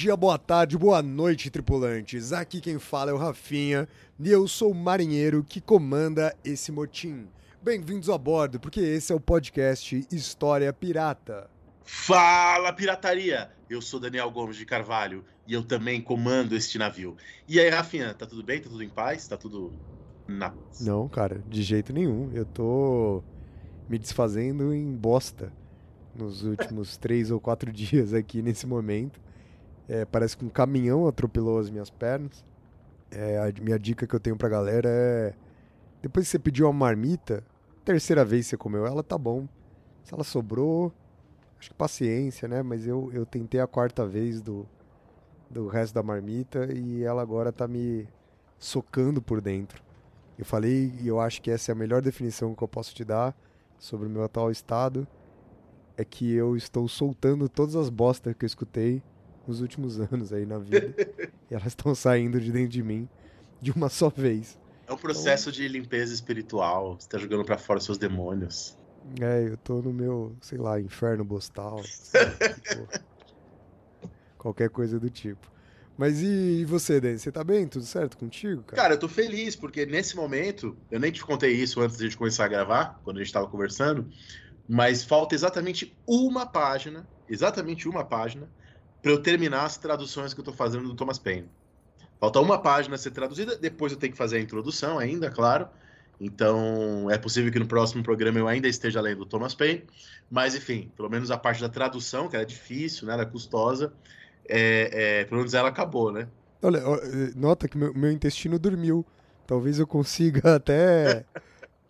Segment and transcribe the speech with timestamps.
[0.00, 2.32] Dia, boa tarde, boa noite, tripulantes.
[2.32, 3.86] Aqui quem fala é o Rafinha
[4.18, 7.28] e eu sou o marinheiro que comanda esse motim.
[7.60, 11.50] Bem-vindos a bordo, porque esse é o podcast História Pirata.
[11.84, 13.50] Fala, pirataria!
[13.68, 17.14] Eu sou Daniel Gomes de Carvalho e eu também comando este navio.
[17.46, 18.58] E aí, Rafinha, tá tudo bem?
[18.58, 19.28] Tá tudo em paz?
[19.28, 19.70] Tá tudo
[20.26, 20.80] na paz?
[20.80, 22.30] Não, cara, de jeito nenhum.
[22.32, 23.22] Eu tô
[23.86, 25.52] me desfazendo em bosta
[26.14, 29.20] nos últimos três ou quatro dias aqui nesse momento.
[29.90, 32.44] É, parece que um caminhão atropelou as minhas pernas.
[33.10, 35.34] É, a minha dica que eu tenho pra galera é:
[36.00, 37.42] depois que você pediu uma marmita,
[37.84, 39.48] terceira vez que você comeu ela, tá bom.
[40.04, 40.92] Se ela sobrou,
[41.58, 42.62] acho que paciência, né?
[42.62, 44.64] Mas eu, eu tentei a quarta vez do,
[45.50, 48.06] do resto da marmita e ela agora tá me
[48.60, 49.82] socando por dentro.
[50.38, 53.04] Eu falei e eu acho que essa é a melhor definição que eu posso te
[53.04, 53.36] dar
[53.76, 55.04] sobre o meu atual estado.
[55.96, 59.02] É que eu estou soltando todas as bostas que eu escutei
[59.46, 60.94] nos últimos anos aí na vida.
[61.50, 63.08] e elas estão saindo de dentro de mim
[63.60, 64.58] de uma só vez.
[64.86, 66.96] É um processo de limpeza espiritual.
[66.98, 68.76] Você tá jogando pra fora seus demônios.
[69.20, 71.80] É, eu tô no meu, sei lá, inferno bostal.
[72.62, 72.88] Tipo,
[74.36, 75.50] Qualquer coisa do tipo.
[75.98, 77.18] Mas e, você, Dani?
[77.18, 77.66] Você tá bem?
[77.66, 78.82] Tudo certo contigo, cara?
[78.82, 82.06] Cara, eu tô feliz, porque nesse momento, eu nem te contei isso antes de a
[82.06, 84.08] gente começar a gravar, quando a gente tava conversando,
[84.66, 88.48] mas falta exatamente uma página, exatamente uma página,
[89.02, 91.48] para eu terminar as traduções que eu tô fazendo do Thomas Paine.
[92.18, 95.68] Falta uma página ser traduzida, depois eu tenho que fazer a introdução ainda, claro.
[96.20, 99.84] Então, é possível que no próximo programa eu ainda esteja lendo o Thomas Paine,
[100.30, 103.92] mas enfim, pelo menos a parte da tradução, que era difícil, né, era custosa,
[104.46, 106.28] é, é, pelo menos ela acabou, né?
[106.62, 109.04] Olha, eh, nota que meu, meu intestino dormiu.
[109.46, 111.24] Talvez eu consiga até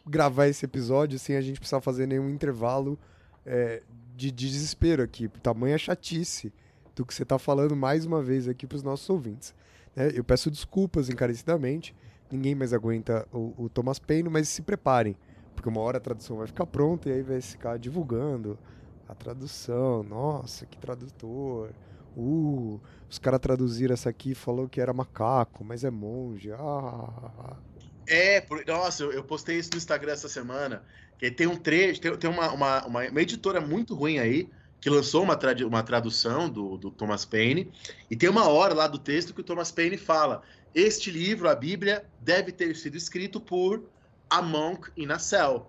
[0.06, 2.98] gravar esse episódio sem a gente precisar fazer nenhum intervalo
[3.44, 3.82] é,
[4.16, 5.28] de desespero aqui.
[5.42, 6.52] Tamanha chatice
[7.00, 9.54] do que você tá falando mais uma vez aqui pros nossos ouvintes.
[9.96, 10.10] né?
[10.14, 11.94] eu peço desculpas encarecidamente.
[12.30, 15.16] Ninguém mais aguenta o, o Thomas Paine, mas se preparem.
[15.54, 18.58] Porque uma hora a tradução vai ficar pronta e aí vai ficar divulgando
[19.08, 20.02] a tradução.
[20.02, 21.74] Nossa, que tradutor.
[22.16, 26.50] Uh, os caras traduziram essa aqui falou que era macaco, mas é monge.
[26.52, 27.56] Ah,
[28.06, 30.84] É, por- nossa, eu, eu postei isso no Instagram essa semana,
[31.18, 34.50] que tem um trecho, tem, tem uma, uma, uma, uma editora muito ruim aí,
[34.80, 37.70] que lançou uma, trad- uma tradução do, do Thomas Paine,
[38.10, 40.42] e tem uma hora lá do texto que o Thomas Paine fala,
[40.74, 43.84] este livro, a Bíblia, deve ter sido escrito por
[44.28, 45.66] a monk in a cell,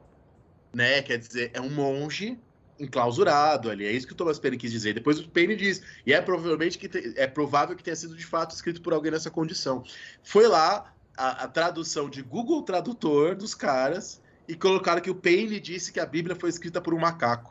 [0.73, 2.39] né, quer dizer, é um monge
[2.79, 4.93] enclausurado ali, é isso que o Thomas Paine quis dizer.
[4.95, 8.55] Depois o Paine diz, e é provavelmente que é provável que tenha sido de fato
[8.55, 9.83] escrito por alguém nessa condição.
[10.23, 15.59] Foi lá a, a tradução de Google Tradutor dos caras e colocaram que o Paine
[15.59, 17.50] disse que a Bíblia foi escrita por um macaco.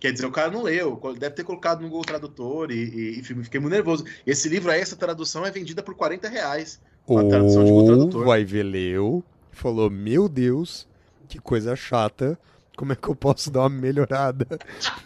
[0.00, 3.42] Quer dizer, o cara não leu, deve ter colocado no Google Tradutor e, e enfim,
[3.42, 4.04] fiquei muito nervoso.
[4.26, 6.80] Esse livro aí, essa tradução é vendida por 40 reais.
[7.06, 8.64] Uma tradução de Google Ou Tradutor.
[8.64, 10.88] leu falou: Meu Deus,
[11.28, 12.38] que coisa chata.
[12.76, 14.46] Como é que eu posso dar uma melhorada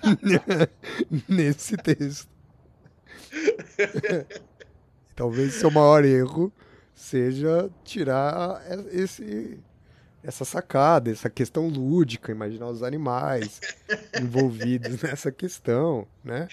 [1.28, 2.28] nesse texto?
[5.16, 6.52] Talvez seu maior erro
[6.94, 8.62] seja tirar
[8.92, 9.58] esse,
[10.24, 13.60] essa sacada, essa questão lúdica, imaginar os animais
[14.20, 16.48] envolvidos nessa questão, né?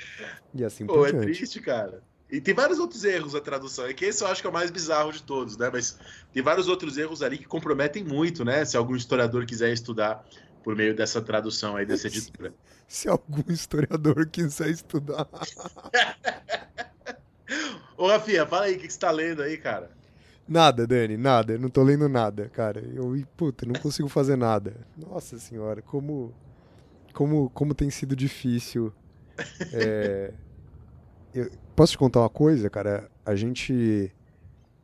[0.53, 1.25] E assim Pô, por é diante.
[1.25, 2.03] triste, cara.
[2.29, 3.85] E tem vários outros erros na tradução.
[3.85, 5.69] É que esse eu acho que é o mais bizarro de todos, né?
[5.71, 5.97] Mas
[6.33, 8.63] tem vários outros erros ali que comprometem muito, né?
[8.65, 10.25] Se algum historiador quiser estudar
[10.63, 12.53] por meio dessa tradução aí dessa editora.
[12.87, 15.27] Se algum historiador quiser estudar.
[17.97, 19.91] Ô, Rafinha, fala aí, o que que você tá lendo aí, cara?
[20.51, 21.53] Nada, Dani, nada.
[21.53, 22.81] Eu não tô lendo nada, cara.
[22.93, 24.75] Eu, puta, não consigo fazer nada.
[24.97, 26.33] Nossa senhora, como.
[27.13, 28.91] Como, como tem sido difícil.
[29.73, 30.33] É,
[31.33, 33.09] eu- posso te contar uma coisa, cara?
[33.25, 34.11] A gente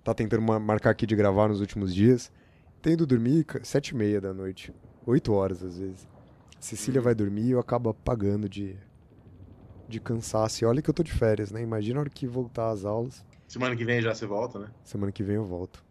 [0.04, 2.32] tá tentando ma- marcar aqui de gravar nos últimos dias.
[2.82, 4.74] Tendo dormir sete e meia da noite.
[5.06, 6.08] Oito horas, às vezes.
[6.60, 8.78] Cecília vai dormir e eu acabo apagando de,
[9.88, 10.64] de cansaço.
[10.64, 11.62] E olha que eu tô de férias, né?
[11.62, 13.24] Imagina a hora que voltar às aulas.
[13.48, 14.68] Semana que vem já você volta, né?
[14.84, 15.84] Semana que vem eu volto.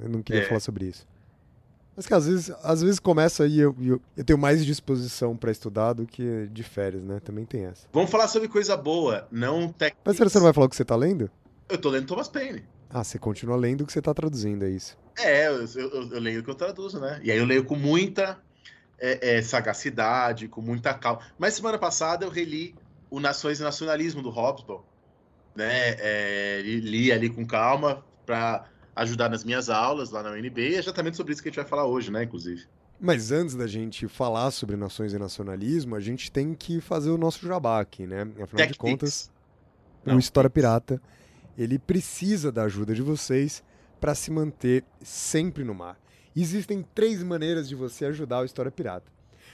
[0.00, 0.46] Eu não queria É.
[0.46, 1.06] falar sobre isso.
[1.96, 5.52] Mas que às vezes, às vezes começa aí eu, eu, eu tenho mais disposição pra
[5.52, 7.20] estudar do que de férias, né?
[7.20, 7.86] Também tem essa.
[7.92, 10.00] Vamos falar sobre coisa boa, não técnica.
[10.04, 11.30] Mas você não vai falar o que você tá lendo?
[11.68, 12.64] Eu tô lendo Thomas Paine.
[12.90, 14.96] Ah, você continua lendo o que você tá traduzindo, é isso.
[15.18, 17.20] É, eu, eu- eu leio o que eu traduzo, né?
[17.22, 18.38] E aí eu leio com muita
[18.98, 21.20] é, é, sagacidade, com muita calma.
[21.38, 22.74] Mas semana passada eu reli
[23.10, 24.82] o Nações e Nacionalismo do Hobsbawm,
[25.54, 25.96] né?
[25.98, 28.66] É, li, li ali com calma para
[28.96, 31.60] ajudar nas minhas aulas lá na UNB e é exatamente sobre isso que a gente
[31.60, 32.24] vai falar hoje, né?
[32.24, 32.64] Inclusive.
[33.00, 37.18] Mas antes da gente falar sobre nações e nacionalismo, a gente tem que fazer o
[37.18, 38.22] nosso jabá aqui, né?
[38.22, 39.30] Afinal de Tech contas,
[40.04, 40.14] Pix.
[40.14, 40.62] o História Pix.
[40.62, 41.02] Pirata,
[41.58, 43.62] ele precisa da ajuda de vocês
[44.00, 45.98] para se manter sempre no mar.
[46.36, 49.12] Existem três maneiras de você ajudar o História Pirata.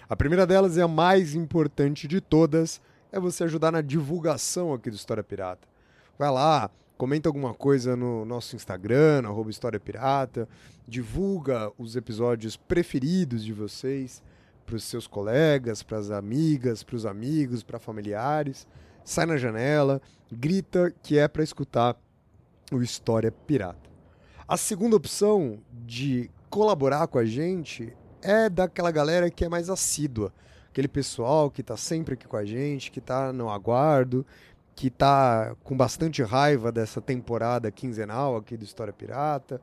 [0.09, 2.81] A primeira delas é a mais importante de todas,
[3.13, 5.70] é você ajudar na divulgação aqui do História Pirata.
[6.21, 10.47] Vai lá, comenta alguma coisa no nosso Instagram, arroba História Pirata,
[10.87, 14.23] divulga os episódios preferidos de vocês
[14.67, 18.69] para os seus colegas, para as amigas, para os amigos, para familiares.
[19.03, 19.99] Sai na janela,
[20.31, 21.97] grita que é para escutar
[22.71, 23.89] o História Pirata.
[24.47, 30.35] A segunda opção de colaborar com a gente é daquela galera que é mais assídua,
[30.69, 34.27] aquele pessoal que está sempre aqui com a gente, que está no aguardo,
[34.81, 39.61] que está com bastante raiva dessa temporada quinzenal aqui do História Pirata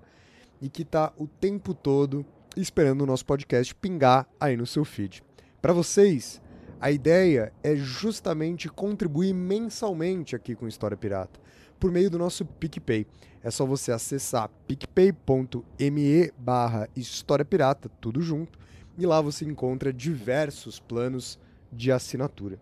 [0.62, 2.24] e que está o tempo todo
[2.56, 5.24] esperando o nosso podcast pingar aí no seu feed.
[5.60, 6.40] Para vocês,
[6.80, 11.40] a ideia é justamente contribuir mensalmente aqui com História Pirata,
[11.80, 13.08] por meio do nosso PicPay.
[13.42, 18.60] É só você acessar picpay.me barra História Pirata, tudo junto,
[18.96, 21.40] e lá você encontra diversos planos
[21.74, 22.60] de assinatura.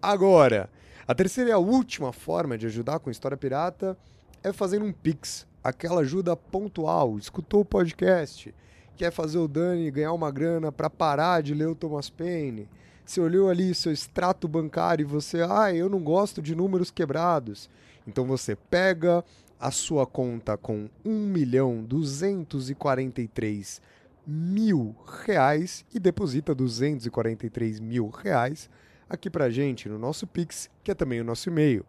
[0.00, 0.70] Agora,
[1.08, 3.96] a terceira e a última forma de ajudar com História Pirata
[4.42, 7.16] é fazendo um Pix, aquela ajuda pontual.
[7.16, 8.52] Escutou o podcast,
[8.96, 12.68] quer fazer o Dani ganhar uma grana para parar de ler o Thomas Paine.
[13.04, 17.70] Você olhou ali seu extrato bancário e você, ah, eu não gosto de números quebrados.
[18.04, 19.24] Então você pega
[19.60, 23.80] a sua conta com 1 milhão 243
[24.26, 28.68] mil reais e deposita 243 mil reais
[29.08, 31.86] aqui pra gente no nosso Pix, que é também o nosso e-mail,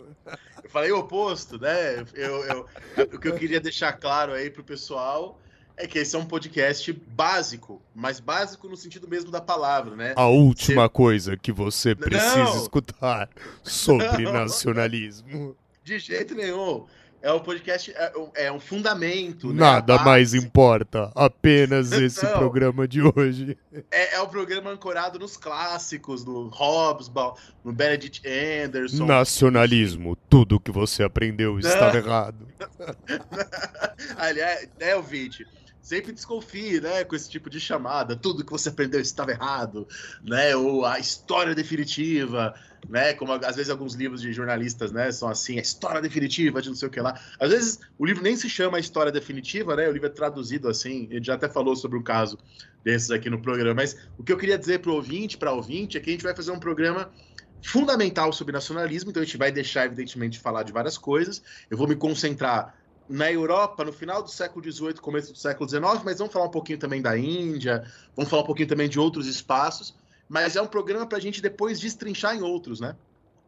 [0.63, 2.05] Eu falei o oposto, né?
[2.15, 2.67] Eu, eu-
[3.13, 5.41] o que eu queria deixar claro aí pro pessoal
[5.77, 10.13] é que esse é um podcast básico, mas básico no sentido mesmo da palavra, né?
[10.17, 12.57] A última coisa que você precisa Não.
[12.57, 13.29] escutar
[13.63, 14.33] sobre Não.
[14.45, 15.57] nacionalismo.
[15.83, 16.87] De jeito nenhum.
[17.23, 19.49] É um podcast, é um, é um fundamento.
[19.53, 19.61] né?
[19.61, 22.33] Nada mais importa, apenas esse Não.
[22.39, 23.59] programa de hoje.
[23.91, 29.05] É, é um programa ancorado nos clássicos, no Hobsbawm, no Benedict Anderson.
[29.05, 32.49] Nacionalismo, tudo que você aprendeu estava errado.
[34.17, 35.47] Aliás, né, ouvinte?
[35.91, 38.15] Sempre desconfie, né, com esse tipo de chamada.
[38.15, 39.89] Tudo que você aprendeu estava errado,
[40.23, 40.55] né?
[40.55, 42.55] Ou a história definitiva,
[42.89, 43.13] né?
[43.15, 46.77] Como às vezes alguns livros de jornalistas, né, são assim, a história definitiva de não
[46.77, 47.21] sei o que lá.
[47.41, 49.89] Às vezes o livro nem se chama a história definitiva, né?
[49.89, 51.09] O livro é traduzido assim.
[51.11, 52.39] Ele já até falou sobre um caso
[52.85, 53.75] desses aqui no programa.
[53.75, 56.23] Mas o que eu queria dizer para o ouvinte, para ouvinte, é que a gente
[56.23, 57.11] vai fazer um programa
[57.65, 59.11] fundamental sobre nacionalismo.
[59.11, 61.43] Então a gente vai deixar, evidentemente, de falar de várias coisas.
[61.69, 62.79] Eu vou me concentrar
[63.11, 66.51] na Europa, no final do século XVIII, começo do século XIX, mas vamos falar um
[66.51, 67.83] pouquinho também da Índia,
[68.17, 69.97] vamos falar um pouquinho também de outros espaços,
[70.29, 72.97] mas é um programa para a gente depois destrinchar em outros, né?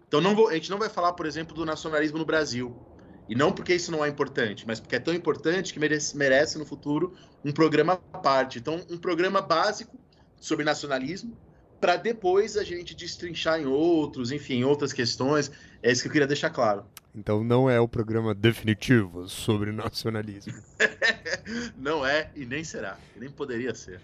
[0.08, 2.80] Então não vou- a gente não vai falar, por exemplo, do nacionalismo no Brasil.
[3.28, 6.58] E não porque isso não é importante, mas porque é tão importante que merece, merece
[6.58, 8.58] no futuro um programa à parte.
[8.58, 9.98] Então, um programa básico
[10.36, 11.38] sobre nacionalismo,
[11.80, 15.50] para depois a gente destrinchar em outros, enfim, em outras questões.
[15.82, 16.91] É isso que eu queria deixar claro.
[17.14, 20.54] Então não é o programa definitivo sobre nacionalismo.
[21.76, 22.96] Não é e nem será.
[23.16, 24.00] E nem poderia ser.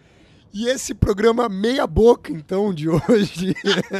[0.52, 3.54] E esse programa meia boca, então, de hoje,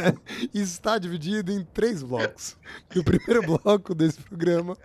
[0.53, 2.57] está dividido em três blocos.
[2.93, 4.75] No primeiro bloco desse programa,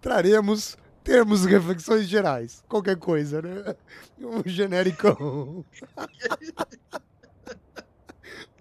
[0.00, 2.62] traremos termos reflexões gerais.
[2.68, 3.74] Qualquer coisa, né?
[4.18, 5.64] Um genérico.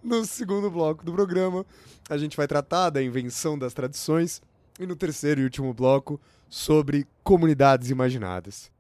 [0.04, 1.64] No segundo bloco do programa,
[2.10, 4.42] a gente vai tratar da invenção das tradições.
[4.80, 8.72] E no terceiro e último bloco, sobre comunidades imaginadas.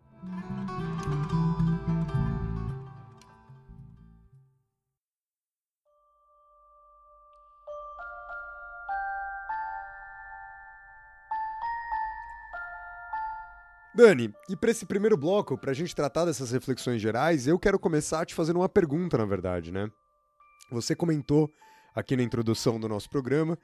[13.94, 17.78] Dani, e para esse primeiro bloco, para a gente tratar dessas reflexões gerais, eu quero
[17.78, 19.92] começar te fazendo uma pergunta, na verdade, né?
[20.72, 21.52] Você comentou
[21.94, 23.60] aqui na introdução do nosso programa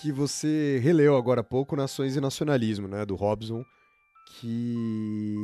[0.00, 3.64] que você releu agora há pouco Nações e Nacionalismo, né, do Robson,
[4.26, 5.34] que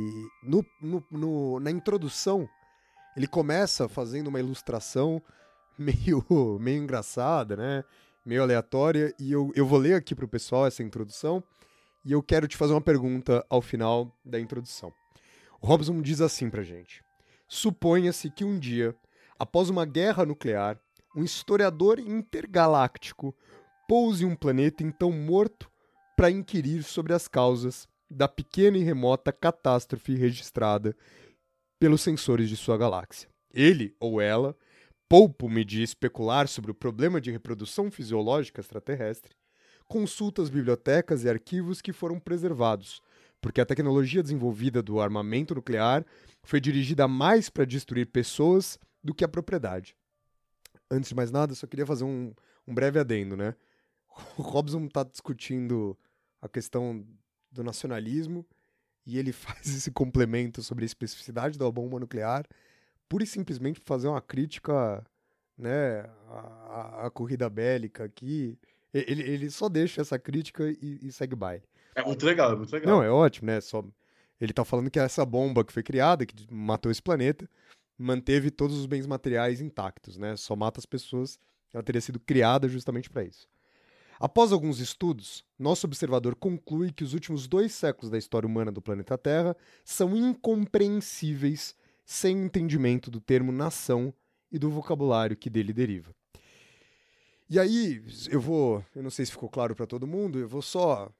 [0.43, 2.47] no, no, no, na introdução
[3.17, 5.21] ele começa fazendo uma ilustração
[5.77, 6.25] meio,
[6.59, 7.83] meio engraçada, né,
[8.25, 11.43] meio aleatória, e eu, eu vou ler aqui para o pessoal essa introdução,
[12.05, 14.93] e eu quero te fazer uma pergunta ao final da introdução.
[15.61, 17.03] O Robson diz assim pra gente:
[17.47, 18.95] Suponha-se que um dia,
[19.37, 20.79] após uma guerra nuclear,
[21.15, 23.35] um historiador intergaláctico
[23.87, 25.69] pouse um planeta então morto
[26.15, 30.95] para inquirir sobre as causas da pequena e remota catástrofe registrada
[31.79, 33.29] pelos sensores de sua galáxia.
[33.53, 34.55] Ele ou ela
[35.07, 39.35] poupo-me de especular sobre o problema de reprodução fisiológica extraterrestre
[39.87, 43.01] consulta as bibliotecas e arquivos que foram preservados,
[43.39, 46.05] porque a tecnologia desenvolvida do armamento nuclear
[46.43, 49.95] foi dirigida mais para destruir pessoas do que a propriedade.
[50.89, 52.33] Antes de mais nada, só queria fazer um,
[52.67, 53.55] um breve adendo, né?
[54.37, 55.97] O Robson está discutindo
[56.41, 57.05] a questão
[57.51, 58.45] do nacionalismo
[59.05, 62.45] e ele faz esse complemento sobre a especificidade da bomba nuclear,
[63.07, 65.05] pura e simplesmente fazer uma crítica
[65.57, 68.57] né, à, à corrida bélica aqui,
[68.93, 71.63] ele, ele só deixa essa crítica e, e segue baile.
[71.93, 72.95] É muito legal, é muito legal.
[72.95, 73.59] Não, é ótimo, né?
[73.61, 73.83] Só,
[74.39, 77.49] ele tá falando que essa bomba que foi criada, que matou esse planeta,
[77.97, 80.35] manteve todos os bens materiais intactos, né?
[80.35, 81.39] Só mata as pessoas.
[81.73, 83.47] Ela teria sido criada justamente para isso.
[84.19, 88.81] Após alguns estudos, nosso observador conclui que os últimos dois séculos da história humana do
[88.81, 94.13] planeta Terra são incompreensíveis sem entendimento do termo nação
[94.51, 96.15] e do vocabulário que dele deriva.
[97.49, 100.61] E aí, eu vou, eu não sei se ficou claro para todo mundo, eu vou
[100.61, 101.11] só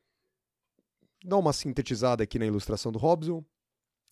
[1.24, 3.44] dar uma sintetizada aqui na ilustração do Robson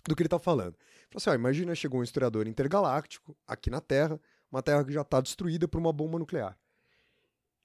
[0.07, 0.75] do que ele está falando.
[1.09, 4.19] Ele assim, ó, imagina chegou um historiador intergaláctico aqui na Terra,
[4.51, 6.57] uma Terra que já está destruída por uma bomba nuclear.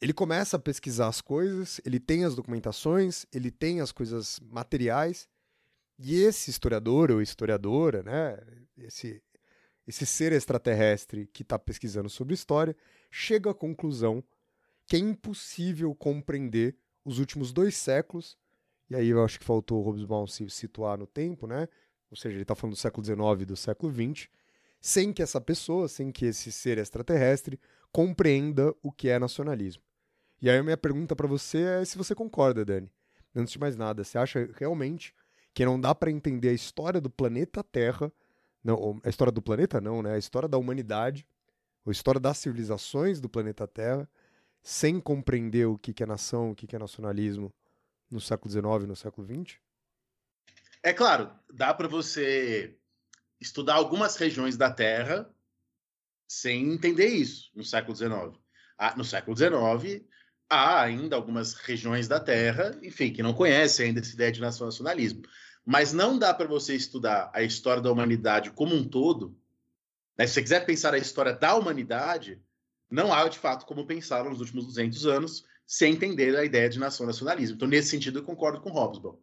[0.00, 5.28] Ele começa a pesquisar as coisas, ele tem as documentações, ele tem as coisas materiais,
[5.98, 8.38] e esse historiador ou historiadora, né,
[8.78, 9.20] esse,
[9.86, 12.76] esse ser extraterrestre que está pesquisando sobre história,
[13.10, 14.22] chega à conclusão
[14.86, 18.38] que é impossível compreender os últimos dois séculos,
[18.88, 21.68] e aí eu acho que faltou o Hobsbawm se situar no tempo, né?
[22.10, 24.28] Ou seja, ele está falando do século XIX e do século XX,
[24.80, 27.60] sem que essa pessoa, sem que esse ser extraterrestre
[27.92, 29.87] compreenda o que é nacionalismo.
[30.40, 32.90] E aí a minha pergunta para você é se você concorda, Dani.
[33.34, 35.14] Antes de mais nada, você acha realmente
[35.52, 38.12] que não dá para entender a história do planeta Terra,
[38.62, 40.14] não, a história do planeta não, né?
[40.14, 41.26] A história da humanidade,
[41.86, 44.08] a história das civilizações do planeta Terra,
[44.62, 47.52] sem compreender o que é nação, o que é nacionalismo
[48.10, 49.58] no século XIX no século XX?
[50.82, 52.76] É claro, dá para você
[53.40, 55.28] estudar algumas regiões da Terra
[56.26, 58.38] sem entender isso no século XIX.
[58.76, 60.04] Ah, no século XIX,
[60.48, 65.22] há ainda algumas regiões da Terra, enfim, que não conhecem ainda essa ideia de nacionalismo.
[65.64, 69.36] Mas não dá para você estudar a história da humanidade como um todo.
[70.16, 70.26] Né?
[70.26, 72.40] Se você quiser pensar a história da humanidade,
[72.90, 76.78] não há, de fato, como pensaram nos últimos 200 anos, sem entender a ideia de
[76.78, 77.56] nação-nacionalismo.
[77.56, 79.16] Então, nesse sentido, eu concordo com Hobsbawm.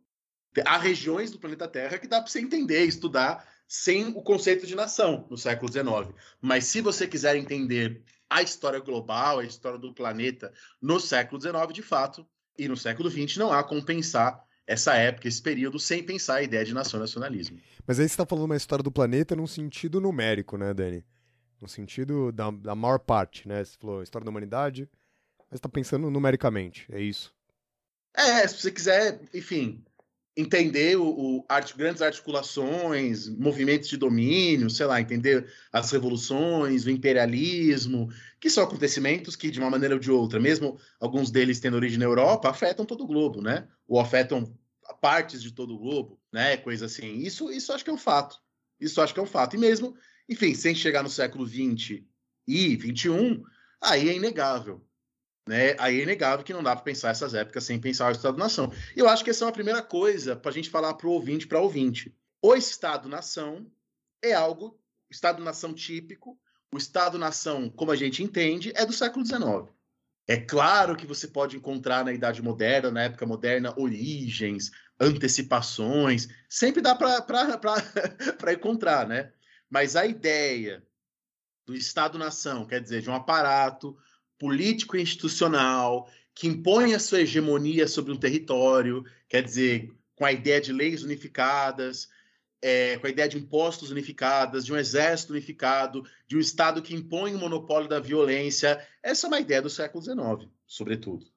[0.63, 4.75] Há regiões do planeta Terra que dá para você entender, estudar, sem o conceito de
[4.75, 6.15] nação no século XIX.
[6.39, 8.03] Mas se você quiser entender
[8.37, 10.51] a história global, a história do planeta
[10.81, 12.25] no século XIX, de fato,
[12.57, 16.41] e no século XX, não há como pensar essa época, esse período, sem pensar a
[16.41, 17.59] ideia de nação-nacionalismo.
[17.85, 21.03] Mas aí você está falando uma história do planeta num sentido numérico, né, Dani?
[21.59, 23.63] no sentido da, da maior parte, né?
[23.63, 24.89] Você falou história da humanidade,
[25.49, 27.33] mas está pensando numericamente, é isso?
[28.13, 29.83] É, se você quiser, enfim,
[30.35, 36.89] entender o, o art, grandes articulações, movimentos de domínio, sei lá, entender as revoluções, o
[36.89, 41.75] imperialismo, que são acontecimentos que, de uma maneira ou de outra, mesmo alguns deles tendo
[41.75, 43.67] origem na Europa, afetam todo o globo, né?
[43.87, 44.53] Ou afetam
[45.01, 46.57] partes de todo o globo, né?
[46.57, 47.17] Coisa assim.
[47.19, 48.37] Isso, isso acho que é um fato.
[48.79, 49.55] Isso acho que é um fato.
[49.55, 49.95] E mesmo
[50.27, 52.01] enfim, sem chegar no século XX
[52.47, 53.43] e XXI,
[53.81, 54.84] aí é inegável.
[55.47, 55.75] Né?
[55.77, 58.71] Aí é inegável que não dá para pensar essas épocas sem pensar o Estado-nação.
[58.95, 61.11] E eu acho que essa é uma primeira coisa para a gente falar para o
[61.11, 62.15] ouvinte, para ouvinte.
[62.41, 63.69] O Estado-nação
[64.23, 66.39] é algo, Estado-nação típico,
[66.73, 69.71] o Estado-nação, como a gente entende, é do século XIX.
[70.27, 76.81] É claro que você pode encontrar na Idade Moderna, na época moderna, origens, antecipações, sempre
[76.81, 77.21] dá para
[78.53, 79.31] encontrar, né?
[79.69, 80.83] Mas a ideia
[81.65, 83.95] do Estado-nação, quer dizer, de um aparato
[84.37, 90.31] político e institucional que impõe a sua hegemonia sobre um território, quer dizer, com a
[90.31, 92.09] ideia de leis unificadas,
[92.61, 96.95] é, com a ideia de impostos unificadas, de um exército unificado, de um Estado que
[96.95, 98.85] impõe o monopólio da violência.
[99.01, 101.34] Essa é uma ideia do século XIX, sobretudo.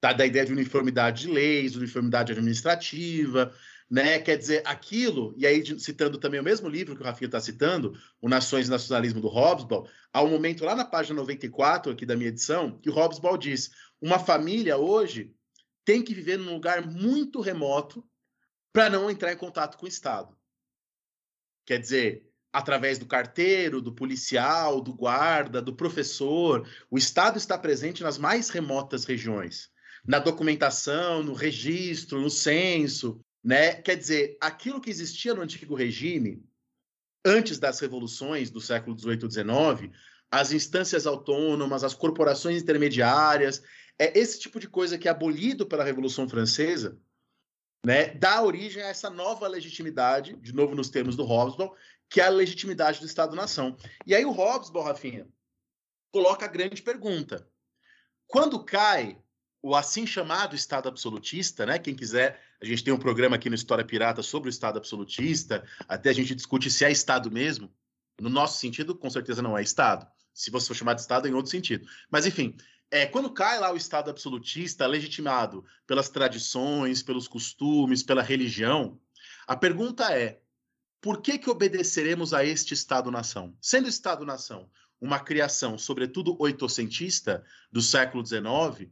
[0.00, 0.12] Tá?
[0.12, 3.52] Da ideia de uniformidade de leis, uniformidade administrativa,
[3.90, 4.18] né?
[4.18, 7.98] Quer dizer, aquilo, e aí citando também o mesmo livro que o Rafinha está citando,
[8.20, 12.16] O Nações e Nacionalismo do Hobsbawm, há um momento lá na página 94 aqui da
[12.16, 15.34] minha edição, que o Hobsbawm diz: uma família hoje
[15.84, 18.06] tem que viver num lugar muito remoto
[18.72, 20.36] para não entrar em contato com o Estado.
[21.64, 28.02] Quer dizer, através do carteiro, do policial, do guarda, do professor, o Estado está presente
[28.02, 29.70] nas mais remotas regiões,
[30.08, 33.74] na documentação, no registro, no censo, né?
[33.74, 36.42] Quer dizer, aquilo que existia no antigo regime,
[37.22, 39.96] antes das revoluções do século XVIII e XIX,
[40.30, 43.62] as instâncias autônomas, as corporações intermediárias,
[43.98, 46.98] é esse tipo de coisa que é abolido pela Revolução Francesa,
[47.84, 51.74] né, dá origem a essa nova legitimidade, de novo nos termos do Hobsbawm,
[52.08, 53.76] que é a legitimidade do Estado-nação.
[54.06, 55.28] E aí o Hobsbawm, Rafinha,
[56.10, 57.46] coloca a grande pergunta.
[58.26, 59.18] Quando cai
[59.62, 61.78] o assim chamado Estado absolutista, né?
[61.78, 65.64] Quem quiser, a gente tem um programa aqui no História Pirata sobre o Estado absolutista,
[65.88, 67.72] até a gente discute se é Estado mesmo.
[68.20, 70.06] No nosso sentido, com certeza não é Estado.
[70.32, 71.88] Se você for chamar de Estado, é em outro sentido.
[72.10, 72.56] Mas, enfim,
[72.90, 79.00] é, quando cai lá o Estado absolutista, legitimado pelas tradições, pelos costumes, pela religião,
[79.46, 80.40] a pergunta é:
[81.00, 83.56] por que, que obedeceremos a este Estado-nação?
[83.60, 88.90] Sendo Estado-nação uma criação, sobretudo oitocentista, do século XIX,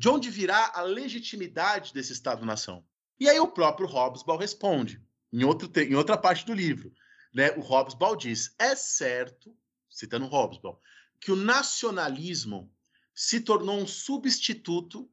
[0.00, 2.82] de onde virá a legitimidade desse Estado-nação?
[3.18, 4.98] E aí o próprio Hobsbawm responde,
[5.30, 6.90] em, outro, em outra parte do livro.
[7.34, 7.50] Né?
[7.50, 9.54] O Hobsbawm diz: é certo,
[9.90, 10.78] citando Hobsbawm,
[11.20, 12.72] que o nacionalismo
[13.14, 15.06] se tornou um substituto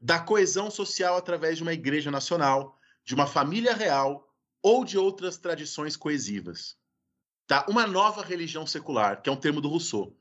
[0.00, 5.36] da coesão social através de uma igreja nacional, de uma família real ou de outras
[5.36, 6.76] tradições coesivas.
[7.44, 7.66] Tá?
[7.68, 10.16] Uma nova religião secular, que é um termo do Rousseau.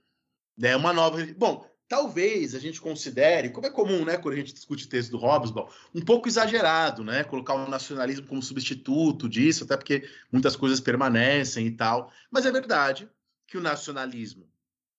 [0.58, 0.75] Né?
[0.75, 1.23] Uma nova.
[1.38, 5.17] Bom, talvez a gente considere, como é comum, né, quando a gente discute texto do
[5.17, 10.80] Hobsbawm, um pouco exagerado, né, colocar o nacionalismo como substituto disso, até porque muitas coisas
[10.80, 12.12] permanecem e tal.
[12.30, 13.10] Mas é verdade
[13.45, 14.50] que o nacionalismo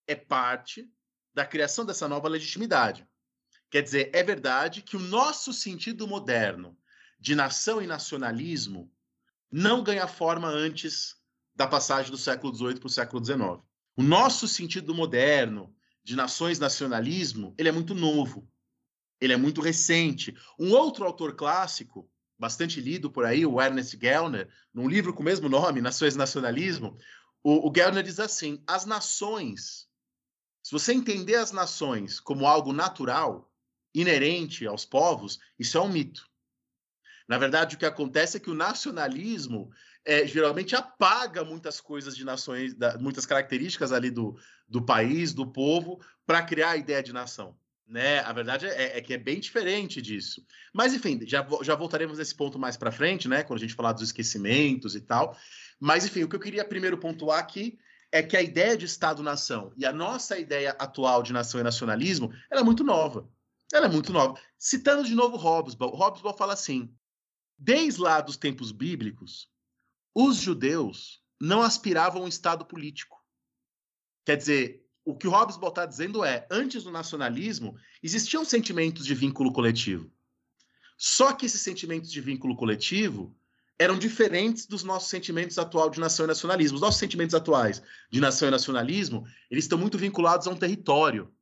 [0.07, 0.91] é parte
[1.33, 3.07] da criação dessa nova legitimidade.
[3.69, 6.75] Quer dizer, é verdade que o nosso sentido moderno
[7.19, 8.91] de nação e nacionalismo
[9.51, 11.15] não ganha forma antes
[11.55, 13.41] da passagem do século XVIII para o século XIX.
[13.95, 18.47] O nosso sentido moderno de nações nacionalismo, ele é muito novo,
[19.19, 20.35] ele é muito recente.
[20.57, 25.25] Um outro autor clássico, bastante lido por aí, o Ernest Gellner, num livro com o
[25.25, 26.97] mesmo nome, Nações e Nacionalismo,
[27.43, 29.87] o, o Gellner diz assim: as nações,
[30.63, 33.51] se você entender as nações como algo natural,
[33.93, 36.29] inerente aos povos, isso é um mito.
[37.27, 39.71] Na verdade, o que acontece é que o nacionalismo
[40.05, 45.45] é, geralmente apaga muitas coisas de nações, da, muitas características ali do, do país, do
[45.45, 47.57] povo, para criar a ideia de nação.
[47.87, 48.19] Né?
[48.19, 50.45] A verdade é, é, que é bem diferente disso.
[50.73, 53.43] Mas, enfim, já, já voltaremos nesse ponto mais para frente, né?
[53.43, 55.35] Quando a gente falar dos esquecimentos e tal.
[55.79, 57.79] Mas, enfim, o que eu queria primeiro pontuar aqui
[58.11, 62.31] é que a ideia de Estado-nação e a nossa ideia atual de nação e nacionalismo
[62.49, 63.27] ela é muito nova.
[63.73, 64.39] Ela é muito nova.
[64.57, 66.93] Citando de novo Hobsbawm, Hobsbawm fala assim:
[67.57, 69.48] desde lá dos tempos bíblicos,
[70.13, 73.17] os judeus não aspiravam a um Estado político.
[74.25, 79.15] Quer dizer, o que o Hobsbawm está dizendo é, antes do nacionalismo, existiam sentimentos de
[79.15, 80.11] vínculo coletivo.
[80.97, 83.35] Só que esses sentimentos de vínculo coletivo
[83.79, 86.75] eram diferentes dos nossos sentimentos atuais de nação e nacionalismo.
[86.75, 91.33] Os nossos sentimentos atuais de nação e nacionalismo, eles estão muito vinculados a um território.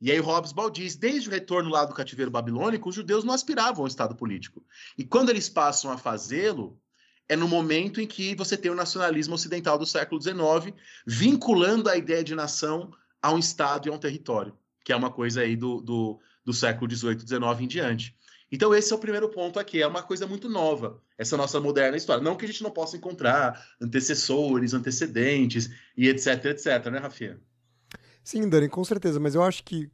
[0.00, 3.82] E aí Hobsbawm diz, desde o retorno lá do cativeiro babilônico, os judeus não aspiravam
[3.82, 4.64] ao Estado político.
[4.96, 6.80] E quando eles passam a fazê-lo,
[7.28, 10.74] é no momento em que você tem o nacionalismo ocidental do século XIX
[11.06, 15.10] vinculando a ideia de nação a um Estado e a um território, que é uma
[15.10, 18.16] coisa aí do, do, do século XVIII, XIX em diante.
[18.50, 19.82] Então, esse é o primeiro ponto aqui.
[19.82, 22.22] É uma coisa muito nova, essa nossa moderna história.
[22.22, 27.40] Não que a gente não possa encontrar antecessores, antecedentes e etc, etc, né, Rafinha?
[28.22, 29.18] Sim, Dani, com certeza.
[29.18, 29.90] Mas eu acho que,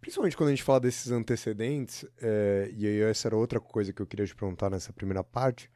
[0.00, 4.02] principalmente quando a gente fala desses antecedentes, é, e aí essa era outra coisa que
[4.02, 5.70] eu queria te perguntar nessa primeira parte.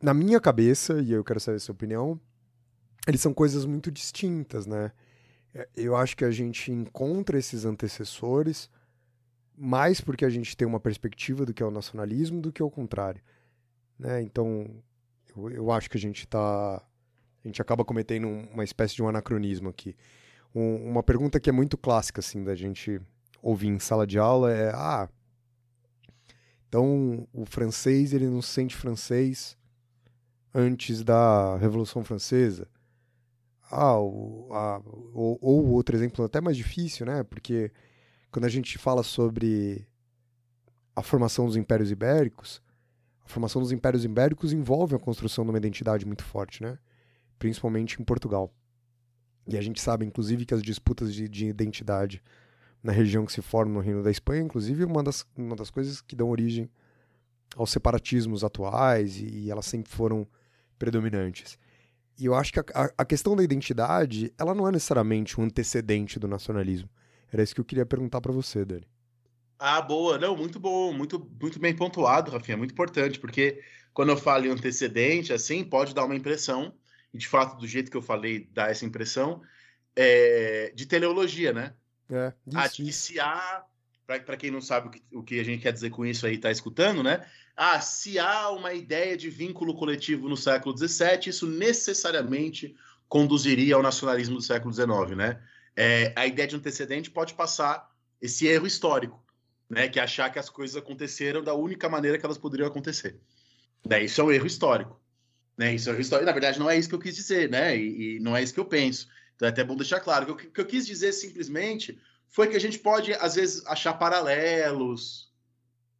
[0.00, 2.20] Na minha cabeça, e eu quero saber a sua opinião,
[3.06, 4.92] eles são coisas muito distintas, né?
[5.54, 8.70] É, eu acho que a gente encontra esses antecessores
[9.56, 12.70] mais porque a gente tem uma perspectiva do que é o nacionalismo do que o
[12.70, 13.22] contrário.
[13.98, 14.20] Né?
[14.20, 14.68] Então,
[15.34, 16.76] eu, eu acho que a gente está.
[16.76, 19.96] A gente acaba cometendo uma espécie de um anacronismo aqui.
[20.54, 23.00] Um, uma pergunta que é muito clássica, assim, da gente
[23.40, 25.08] ouvir em sala de aula é: ah,
[26.68, 29.56] então o francês ele não se sente francês
[30.56, 32.66] antes da Revolução Francesa.
[33.70, 34.80] Ah, o, a,
[35.12, 37.22] ou, ou outro exemplo até mais difícil, né?
[37.24, 37.70] Porque
[38.30, 39.86] quando a gente fala sobre
[40.94, 42.62] a formação dos impérios ibéricos,
[43.22, 46.78] a formação dos impérios ibéricos envolve a construção de uma identidade muito forte, né?
[47.38, 48.50] Principalmente em Portugal.
[49.46, 52.22] E a gente sabe, inclusive, que as disputas de, de identidade
[52.82, 56.00] na região que se forma no Reino da Espanha, inclusive, uma das, uma das coisas
[56.00, 56.70] que dão origem
[57.54, 60.26] aos separatismos atuais, e, e elas sempre foram
[60.78, 61.58] predominantes.
[62.18, 62.64] E eu acho que a,
[62.96, 66.88] a, questão da identidade, ela não é necessariamente um antecedente do nacionalismo.
[67.30, 68.86] Era isso que eu queria perguntar para você, Dani.
[69.58, 70.18] Ah, boa.
[70.18, 73.62] Não, muito bom, muito, muito bem pontuado, Rafinha, muito importante, porque
[73.92, 76.74] quando eu falo em antecedente, assim, pode dar uma impressão,
[77.12, 79.42] e de fato, do jeito que eu falei, dá essa impressão,
[79.94, 81.74] é, de teleologia, né?
[82.08, 82.32] É,
[82.78, 83.64] isso, ah,
[84.06, 86.26] há, para quem não sabe o que, o que a gente quer dizer com isso
[86.26, 87.26] aí, tá escutando, né?
[87.56, 92.76] Ah, se há uma ideia de vínculo coletivo no século XVII, isso necessariamente
[93.08, 95.40] conduziria ao nacionalismo do século XIX, né?
[95.74, 97.90] É, a ideia de antecedente pode passar
[98.20, 99.22] esse erro histórico,
[99.70, 99.88] né?
[99.88, 103.18] Que é achar que as coisas aconteceram da única maneira que elas poderiam acontecer.
[103.88, 104.04] Né?
[104.04, 105.00] Isso é um erro histórico.
[105.56, 105.74] Né?
[105.74, 106.26] Isso é um erro histórico.
[106.26, 107.76] Na verdade, não é isso que eu quis dizer, né?
[107.76, 109.08] E, e não é isso que eu penso.
[109.34, 110.32] Então é até bom deixar claro.
[110.32, 113.94] O que, que eu quis dizer simplesmente foi que a gente pode, às vezes, achar
[113.94, 115.25] paralelos,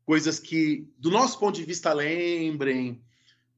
[0.06, 3.02] coisas que, do nosso ponto de vista, lembrem,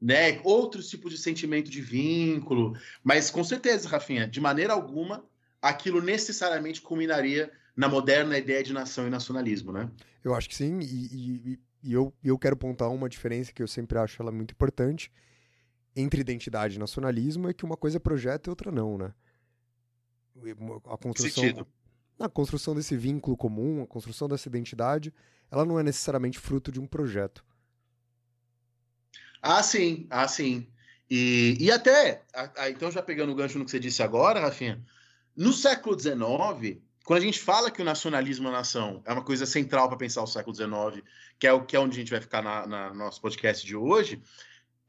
[0.00, 0.40] né?
[0.42, 2.76] Outros tipos de sentimento de vínculo.
[3.04, 5.24] Mas com certeza, Rafinha, de maneira alguma,
[5.60, 9.88] aquilo necessariamente culminaria na moderna ideia de nação e nacionalismo, né?
[10.24, 13.68] Eu acho que sim, e, e, e eu, eu quero apontar uma diferença que eu
[13.68, 15.12] sempre acho ela muito importante
[15.94, 19.12] entre identidade e nacionalismo é que uma coisa é projeto e outra não, né?
[20.86, 21.66] A construção,
[22.18, 22.26] Sentido.
[22.26, 25.12] a construção desse vínculo comum, a construção dessa identidade,
[25.50, 27.44] ela não é necessariamente fruto de um projeto.
[29.40, 30.66] Ah, sim, ah, sim.
[31.10, 34.40] E, e até, a, a, então já pegando o gancho no que você disse agora,
[34.40, 34.84] Rafinha,
[35.34, 39.46] no século XIX, quando a gente fala que o nacionalismo na nação é uma coisa
[39.46, 41.02] central para pensar o século XIX,
[41.38, 43.74] que é o que é onde a gente vai ficar na, na nosso podcast de
[43.74, 44.20] hoje,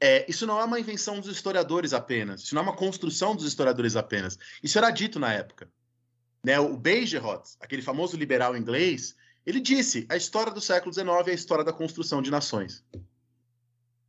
[0.01, 3.45] é, isso não é uma invenção dos historiadores apenas, isso não é uma construção dos
[3.45, 4.37] historiadores apenas.
[4.61, 5.69] Isso era dito na época.
[6.43, 6.59] Né?
[6.59, 11.33] O Bejerot, aquele famoso liberal inglês, ele disse: a história do século XIX é a
[11.33, 12.83] história da construção de nações.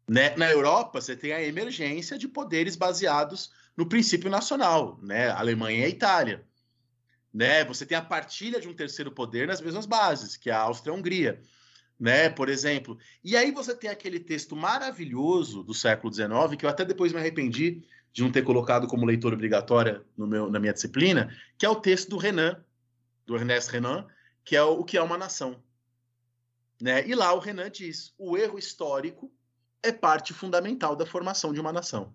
[0.09, 0.35] Né?
[0.37, 5.29] Na Europa, você tem a emergência de poderes baseados no princípio nacional, né?
[5.29, 6.45] A Alemanha e a Itália.
[7.33, 7.65] Né?
[7.65, 11.41] Você tem a partilha de um terceiro poder nas mesmas bases, que é a Áustria-Hungria,
[11.99, 12.29] né?
[12.29, 12.99] Por exemplo.
[13.23, 17.21] E aí você tem aquele texto maravilhoso do século XIX, que eu até depois me
[17.21, 21.77] arrependi de não ter colocado como leitor obrigatória meu, na minha disciplina, que é o
[21.77, 22.63] texto do Renan,
[23.27, 24.07] do Ernest Renan,
[24.45, 25.63] que é o que é uma nação.
[26.81, 27.07] Né?
[27.07, 29.33] E lá o Renan diz: o erro histórico
[29.83, 32.15] é parte fundamental da formação de uma nação.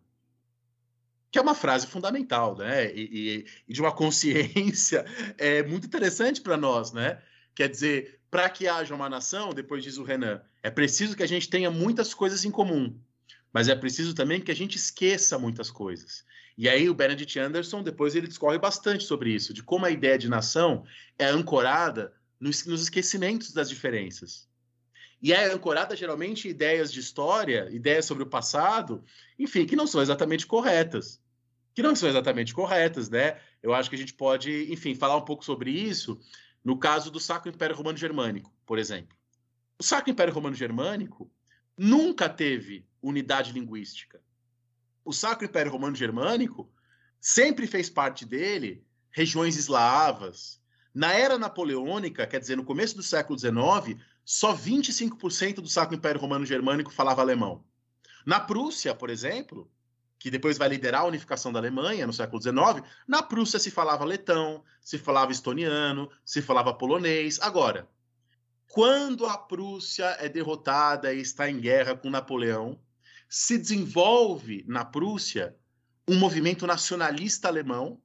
[1.31, 2.93] Que é uma frase fundamental, né?
[2.93, 5.05] E, e, e de uma consciência
[5.37, 7.21] é, muito interessante para nós, né?
[7.53, 11.27] Quer dizer, para que haja uma nação, depois diz o Renan, é preciso que a
[11.27, 12.97] gente tenha muitas coisas em comum,
[13.55, 16.25] mas é preciso também que a gente esqueça muitas coisas.
[16.57, 20.17] E aí o Benedict Anderson, depois ele discorre bastante sobre isso, de como a ideia
[20.17, 20.83] de nação
[21.17, 24.49] é ancorada nos, nos esquecimentos das diferenças.
[25.21, 29.01] E é ancorada geralmente em ideias de história, ideias sobre o passado,
[29.39, 31.21] enfim, que não são exatamente corretas.
[31.73, 33.39] Que não são exatamente corretas, né?
[33.63, 36.19] Eu acho que a gente pode, enfim, falar um pouco sobre isso
[36.61, 39.15] no caso do Sacro Império Romano Germânico, por exemplo.
[39.79, 41.31] O Sacro Império Romano Germânico
[41.77, 44.21] nunca teve unidade linguística.
[45.03, 46.71] O Sacro Império Romano Germânico
[47.19, 50.59] sempre fez parte dele regiões eslavas,
[50.93, 56.21] na era napoleônica, quer dizer, no começo do século XIX, só 25% do Sacro Império
[56.21, 57.65] Romano Germânico falava alemão.
[58.25, 59.69] Na Prússia, por exemplo,
[60.17, 64.05] que depois vai liderar a unificação da Alemanha no século XIX, na Prússia se falava
[64.05, 67.39] letão, se falava estoniano, se falava polonês.
[67.41, 67.89] Agora,
[68.69, 72.79] quando a Prússia é derrotada e está em guerra com Napoleão,
[73.29, 75.55] se desenvolve na Prússia
[76.07, 78.01] um movimento nacionalista alemão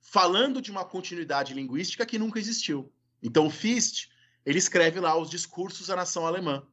[0.00, 2.92] falando de uma continuidade linguística que nunca existiu.
[3.22, 4.10] Então, Fichte,
[4.44, 6.66] ele escreve lá os discursos da nação alemã.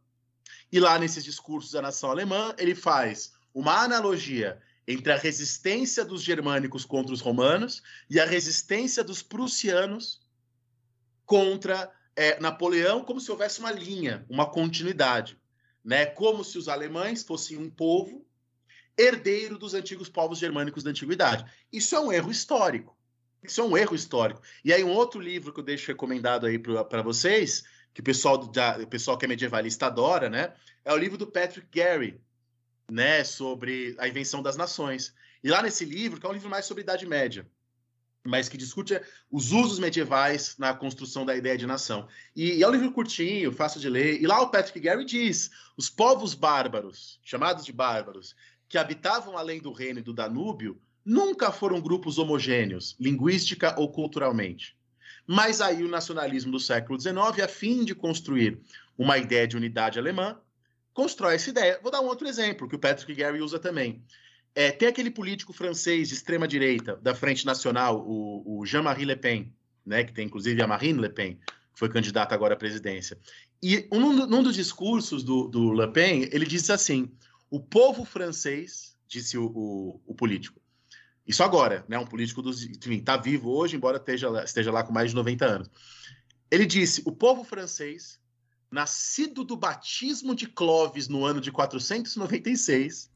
[0.72, 6.22] E lá nesses discursos da nação alemã, ele faz uma analogia entre a resistência dos
[6.22, 10.22] germânicos contra os romanos e a resistência dos prussianos
[11.26, 15.40] contra é, Napoleão como se houvesse uma linha, uma continuidade,
[15.84, 16.06] né?
[16.06, 18.26] Como se os alemães fossem um povo
[18.98, 21.46] herdeiro dos antigos povos germânicos da antiguidade.
[21.72, 22.96] Isso é um erro histórico.
[23.44, 24.41] Isso é um erro histórico.
[24.63, 27.63] E aí um outro livro que eu deixo recomendado aí para vocês,
[27.94, 30.54] que o pessoal, já, o pessoal que é medievalista adora, né?
[30.86, 32.22] É o livro do Patrick Gary,
[32.89, 33.24] né?
[33.24, 35.13] Sobre a invenção das nações.
[35.44, 37.48] E lá nesse livro, que é um livro mais sobre Idade Média,
[38.23, 38.99] mas que discute
[39.31, 42.07] os usos medievais na construção da ideia de nação.
[42.36, 44.21] E, e, é um livro curtinho, fácil de ler.
[44.21, 48.36] E lá o Patrick Gary diz: os povos bárbaros, chamados de bárbaros,
[48.69, 54.77] que habitavam além do reino e do Danúbio, nunca foram grupos homogêneos, linguística ou culturalmente.
[55.25, 58.60] Mas aí o nacionalismo do século XIX, a fim de construir
[58.97, 60.39] uma ideia de unidade alemã,
[60.93, 61.79] constrói essa ideia.
[61.81, 64.03] Vou dar um outro exemplo que o Patrick Gary usa também.
[64.54, 69.16] É, tem aquele político francês de extrema direita da Frente Nacional, o, o Jean-Marie Le
[69.16, 69.54] Pen,
[69.86, 73.18] né, que tem inclusive a Marine Le Pen, que foi candidata agora à presidência.
[73.64, 77.10] E um, num dos discursos do, do Le Pen, ele disse assim:
[77.50, 80.60] o povo francês, disse o, o, o político,
[81.26, 85.12] isso agora, né, um político dos, está vivo hoje, embora esteja, esteja lá com mais
[85.12, 85.70] de 90 anos.
[86.50, 88.20] Ele disse: o povo francês,
[88.70, 93.10] nascido do batismo de Clovis no ano de 496,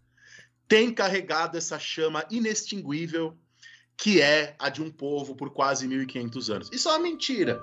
[0.67, 3.37] tem carregado essa chama inextinguível
[3.97, 6.69] que é a de um povo por quase 1500 anos.
[6.71, 7.61] Isso é uma mentira.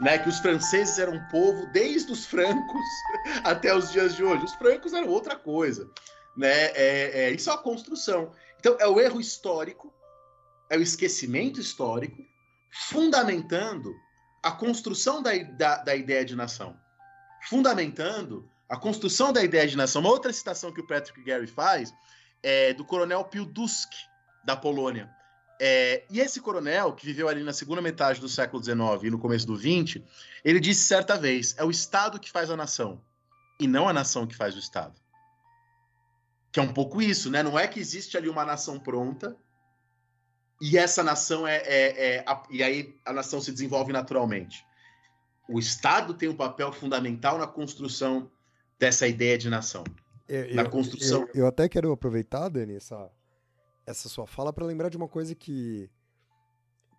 [0.00, 2.86] Né, que os franceses eram um povo desde os francos
[3.44, 4.44] até os dias de hoje.
[4.44, 5.88] Os francos eram outra coisa.
[6.36, 6.66] Né?
[6.72, 8.32] É, é, isso é uma construção.
[8.58, 9.92] Então, é o erro histórico,
[10.68, 12.24] é o esquecimento histórico,
[12.88, 13.94] fundamentando
[14.42, 16.76] a construção da, da, da ideia de nação.
[17.48, 20.00] Fundamentando a construção da ideia de nação.
[20.00, 21.92] Uma outra citação que o Patrick Gary faz
[22.42, 23.98] é do coronel Piłsudski,
[24.46, 25.10] da Polônia.
[25.60, 29.18] É, e esse coronel, que viveu ali na segunda metade do século XIX e no
[29.18, 30.02] começo do XX,
[30.42, 32.98] ele disse certa vez: é o Estado que faz a nação,
[33.60, 34.98] e não a nação que faz o Estado.
[36.50, 37.42] Que é um pouco isso, né?
[37.42, 39.36] Não é que existe ali uma nação pronta
[40.58, 41.56] e essa nação é.
[41.58, 44.64] é, é a, e aí a nação se desenvolve naturalmente.
[45.46, 48.31] O Estado tem um papel fundamental na construção
[48.82, 49.84] dessa ideia de nação.
[50.28, 51.22] Eu, na construção.
[51.34, 53.08] Eu, eu, até quero aproveitar, Dani, essa,
[53.86, 55.88] essa sua fala para lembrar de uma coisa que.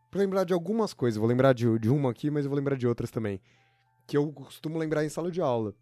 [0.10, 1.18] Pra lembrar de algumas coisas.
[1.18, 3.42] Vou lembrar de, de uma aqui, mas eu vou lembrar de outras também.
[4.08, 5.76] Que eu costumo lembrar em sala de aula.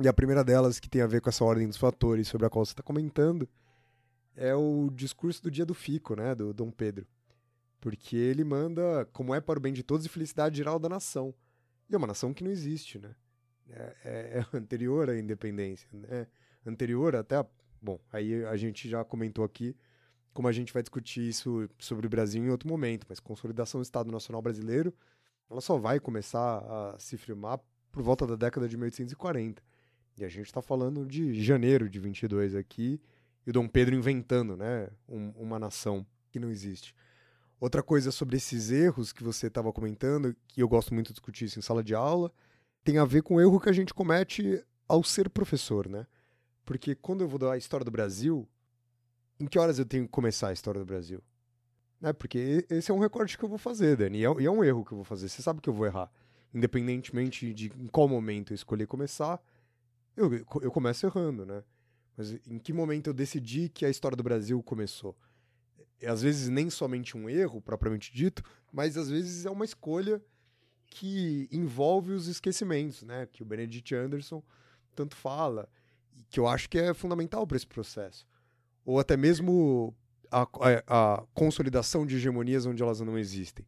[0.00, 2.50] E a primeira delas, que tem a ver com essa ordem dos fatores sobre a
[2.50, 3.48] qual você está comentando,
[4.36, 7.04] é o discurso do dia do Fico, né, do Dom Pedro.
[7.80, 11.34] Porque ele manda, como é para o bem de todos e felicidade geral da nação.
[11.88, 13.14] E é uma nação que não existe, né?
[13.70, 16.26] É, é, é anterior à independência, né?
[16.64, 17.46] Anterior até, a,
[17.80, 19.76] bom, aí a gente já comentou aqui
[20.36, 23.84] como a gente vai discutir isso sobre o Brasil em outro momento, mas consolidação do
[23.84, 24.92] Estado Nacional Brasileiro,
[25.50, 27.58] ela só vai começar a se firmar
[27.90, 29.62] por volta da década de 1840.
[30.18, 33.00] E a gente está falando de janeiro de 22 aqui,
[33.46, 36.94] e o Dom Pedro inventando, né, um, uma nação que não existe.
[37.58, 41.46] Outra coisa sobre esses erros que você estava comentando, que eu gosto muito de discutir
[41.46, 42.30] isso em sala de aula,
[42.86, 46.06] tem a ver com o erro que a gente comete ao ser professor, né?
[46.64, 48.48] Porque quando eu vou dar a história do Brasil,
[49.40, 51.20] em que horas eu tenho que começar a história do Brasil?
[52.00, 52.12] Né?
[52.12, 54.62] Porque esse é um recorte que eu vou fazer, Dani, e é, e é um
[54.62, 55.28] erro que eu vou fazer.
[55.28, 56.08] Você sabe que eu vou errar.
[56.54, 59.42] Independentemente de em qual momento eu escolher começar,
[60.16, 61.64] eu, eu começo errando, né?
[62.16, 65.16] Mas em que momento eu decidi que a história do Brasil começou?
[66.00, 70.22] É, às vezes nem somente um erro, propriamente dito, mas às vezes é uma escolha
[70.86, 73.26] que envolve os esquecimentos, né?
[73.26, 74.42] Que o Benedict Anderson
[74.94, 75.68] tanto fala,
[76.16, 78.26] e que eu acho que é fundamental para esse processo.
[78.84, 79.94] Ou até mesmo
[80.30, 83.66] a, a, a, consolidação de hegemonias onde elas não existem.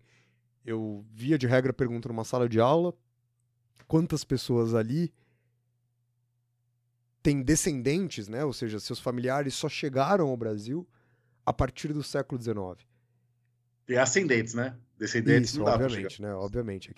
[0.65, 2.95] Eu, via de regra, pergunto numa sala de aula
[3.87, 5.13] quantas pessoas ali
[7.23, 8.45] têm descendentes, né?
[8.45, 10.87] Ou seja, seus familiares só chegaram ao Brasil
[11.45, 12.87] a partir do século XIX.
[13.89, 14.77] E ascendentes, né?
[14.99, 16.35] Descendentes Isso, obviamente, né?
[16.35, 16.93] Obviamente.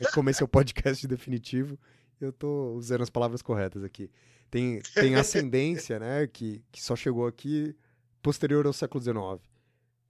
[0.00, 1.78] É como esse é o podcast definitivo,
[2.20, 4.10] eu tô usando as palavras corretas aqui.
[4.50, 6.26] Tem, tem ascendência, né?
[6.26, 7.76] Que, que só chegou aqui
[8.22, 9.48] posterior ao século XIX.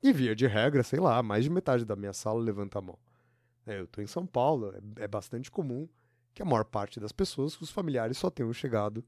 [0.03, 2.99] E via de regra, sei lá, mais de metade da minha sala levanta a mão.
[3.67, 5.89] É, eu tô em São Paulo, é, é, bastante comum
[6.35, 9.05] que a maior parte das pessoas, os familiares só tenham chegado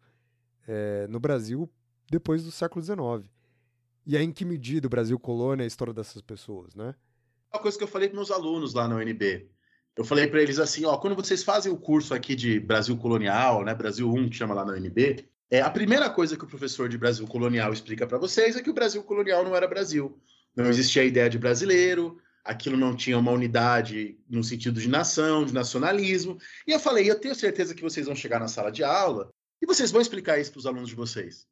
[0.66, 1.70] é, no Brasil
[2.08, 3.30] depois do século XIX.
[4.06, 6.94] E aí, em que medida o Brasil colônia é a história dessas pessoas, né?
[7.56, 9.48] Uma coisa que eu falei para meus alunos lá na UNB.
[9.96, 13.64] Eu falei para eles assim, ó, quando vocês fazem o curso aqui de Brasil Colonial,
[13.64, 16.88] né, Brasil 1, que chama lá na UNB, é a primeira coisa que o professor
[16.88, 20.20] de Brasil Colonial explica para vocês é que o Brasil Colonial não era Brasil.
[20.54, 25.44] Não existia a ideia de brasileiro, aquilo não tinha uma unidade no sentido de nação,
[25.44, 26.36] de nacionalismo.
[26.66, 29.30] E eu falei, eu tenho certeza que vocês vão chegar na sala de aula
[29.62, 31.46] e vocês vão explicar isso para os alunos de vocês.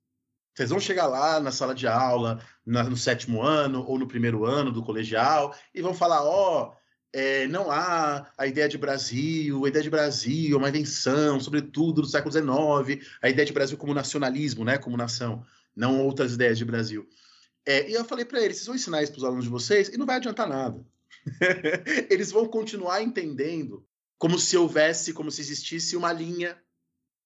[0.54, 4.44] Vocês vão chegar lá na sala de aula, na, no sétimo ano ou no primeiro
[4.44, 6.76] ano do colegial, e vão falar: ó, oh,
[7.12, 12.02] é, não há a ideia de Brasil, a ideia de Brasil é uma invenção, sobretudo
[12.02, 16.56] do século XIX, a ideia de Brasil como nacionalismo, né, como nação, não outras ideias
[16.56, 17.08] de Brasil.
[17.66, 19.88] É, e eu falei para eles: vocês vão ensinar isso para os alunos de vocês
[19.88, 20.84] e não vai adiantar nada.
[22.10, 23.84] eles vão continuar entendendo
[24.18, 26.56] como se houvesse, como se existisse uma linha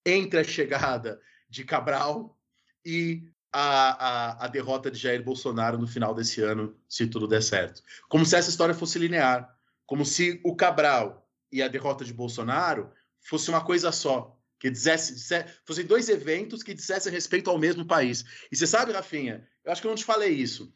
[0.03, 2.38] entre a chegada de Cabral
[2.85, 7.41] e a, a, a, derrota de Jair Bolsonaro no final desse ano, se tudo der
[7.41, 7.81] certo.
[8.07, 9.55] Como se essa história fosse linear.
[9.85, 14.37] Como se o Cabral e a derrota de Bolsonaro fosse uma coisa só.
[14.59, 18.23] Que dissesse, fossem dois eventos que dissessem respeito ao mesmo país.
[18.51, 20.73] E você sabe, Rafinha, eu acho que eu não te falei isso.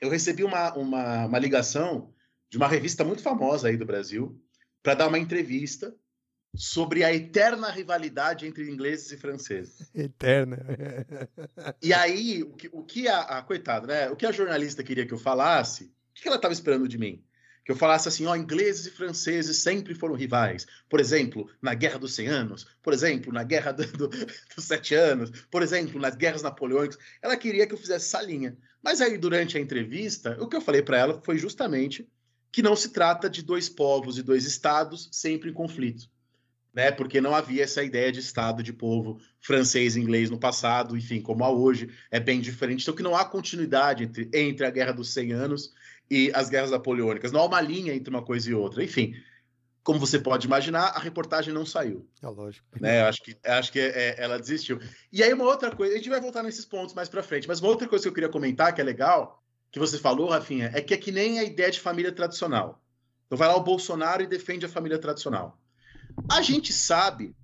[0.00, 2.14] Eu recebi uma, uma, uma ligação
[2.48, 4.40] de uma revista muito famosa aí do Brasil
[4.82, 5.94] para dar uma entrevista
[6.56, 9.90] sobre a eterna rivalidade entre ingleses e franceses.
[9.94, 10.58] Eterna.
[11.82, 14.10] e aí, o que, o que a, a, coitada, né?
[14.10, 15.90] O que a jornalista queria que eu falasse, o
[16.20, 17.22] que ela estava esperando de mim?
[17.64, 20.66] Que eu falasse assim, ó, ingleses e franceses sempre foram rivais.
[20.88, 24.94] Por exemplo, na Guerra dos Cem Anos, por exemplo, na Guerra do, do, dos Sete
[24.94, 26.98] Anos, por exemplo, nas Guerras Napoleônicas.
[27.20, 28.56] Ela queria que eu fizesse essa linha.
[28.82, 32.08] Mas aí, durante a entrevista, o que eu falei para ela foi justamente
[32.52, 36.08] que não se trata de dois povos e dois estados sempre em conflito
[36.76, 36.92] né?
[36.92, 41.22] Porque não havia essa ideia de Estado de povo francês e inglês no passado, enfim,
[41.22, 42.82] como há hoje, é bem diferente.
[42.82, 45.72] Então, que não há continuidade entre, entre a Guerra dos 100 Anos
[46.10, 47.32] e as guerras napoleônicas.
[47.32, 48.84] Não há uma linha entre uma coisa e outra.
[48.84, 49.14] Enfim,
[49.82, 52.06] como você pode imaginar, a reportagem não saiu.
[52.22, 52.66] É lógico.
[52.78, 53.00] Né?
[53.04, 54.78] Acho que, acho que é, ela desistiu.
[55.10, 57.58] E aí, uma outra coisa, a gente vai voltar nesses pontos mais para frente, mas
[57.58, 60.82] uma outra coisa que eu queria comentar, que é legal, que você falou, Rafinha, é
[60.82, 62.82] que é que nem a ideia de família tradicional.
[63.24, 65.58] Então, vai lá o Bolsonaro e defende a família tradicional.
[66.28, 67.34] A gente sabe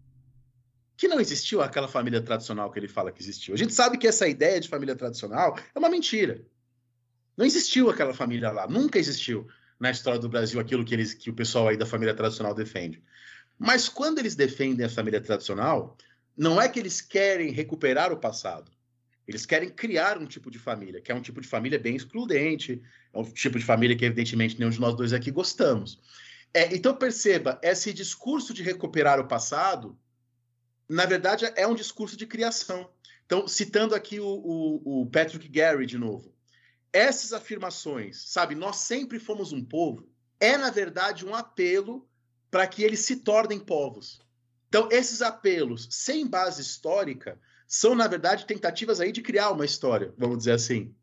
[0.96, 3.54] que não existiu aquela família tradicional que ele fala que existiu.
[3.54, 6.44] A gente sabe que essa ideia de família tradicional é uma mentira.
[7.36, 9.48] Não existiu aquela família lá, nunca existiu
[9.80, 13.02] na história do Brasil aquilo que, eles, que o pessoal aí da família tradicional defende.
[13.58, 15.96] Mas quando eles defendem a família tradicional,
[16.36, 18.70] não é que eles querem recuperar o passado.
[19.26, 22.82] Eles querem criar um tipo de família, que é um tipo de família bem excludente,
[23.12, 26.00] é um tipo de família que, evidentemente, nenhum de nós dois aqui gostamos.
[26.54, 29.98] É, então perceba, esse discurso de recuperar o passado,
[30.88, 32.90] na verdade, é um discurso de criação.
[33.24, 36.34] Então, citando aqui o, o, o Patrick Gary de novo,
[36.92, 40.06] essas afirmações, sabe, nós sempre fomos um povo,
[40.38, 42.06] é na verdade um apelo
[42.50, 44.20] para que eles se tornem povos.
[44.68, 50.12] Então, esses apelos sem base histórica são, na verdade, tentativas aí de criar uma história,
[50.18, 50.94] vamos dizer assim.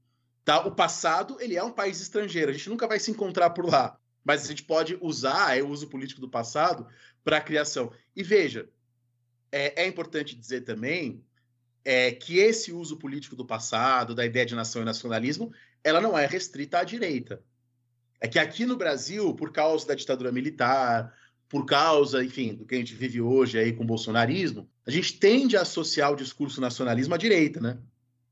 [0.45, 0.67] Tá?
[0.67, 3.99] O passado, ele é um país estrangeiro, a gente nunca vai se encontrar por lá
[4.29, 6.85] mas a gente pode usar o uso político do passado
[7.23, 7.91] para a criação.
[8.15, 8.69] E veja,
[9.51, 11.23] é, é importante dizer também
[11.83, 15.51] é, que esse uso político do passado, da ideia de nação e nacionalismo,
[15.83, 17.41] ela não é restrita à direita.
[18.21, 21.11] É que aqui no Brasil, por causa da ditadura militar,
[21.49, 25.17] por causa, enfim, do que a gente vive hoje aí com o bolsonarismo, a gente
[25.17, 27.79] tende a associar o discurso nacionalismo à direita, né?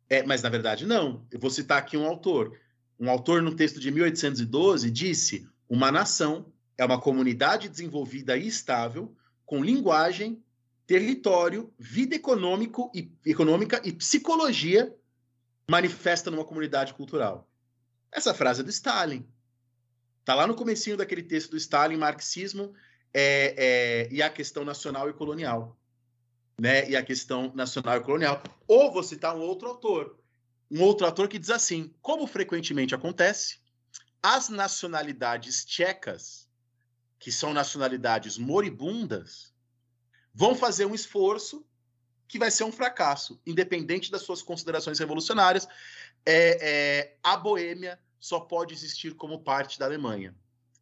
[0.07, 1.25] É, mas na verdade não.
[1.31, 2.55] Eu vou citar aqui um autor.
[2.99, 9.15] Um autor no texto de 1812 disse: uma nação é uma comunidade desenvolvida e estável,
[9.45, 10.43] com linguagem,
[10.85, 14.95] território, vida econômico e, econômica e psicologia
[15.69, 17.49] manifesta numa comunidade cultural.
[18.11, 19.27] Essa frase é do Stalin.
[20.21, 22.73] Está lá no comecinho daquele texto do Stalin, Marxismo
[23.13, 25.77] é, é, e a questão nacional e colonial.
[26.59, 26.89] Né?
[26.89, 28.41] E a questão nacional e colonial.
[28.67, 30.17] Ou vou citar um outro autor.
[30.69, 33.59] Um outro autor que diz assim, como frequentemente acontece,
[34.29, 36.49] as nacionalidades tchecas,
[37.17, 39.53] que são nacionalidades moribundas,
[40.33, 41.65] vão fazer um esforço
[42.27, 45.65] que vai ser um fracasso, independente das suas considerações revolucionárias.
[46.25, 50.35] É, é, a Boêmia só pode existir como parte da Alemanha.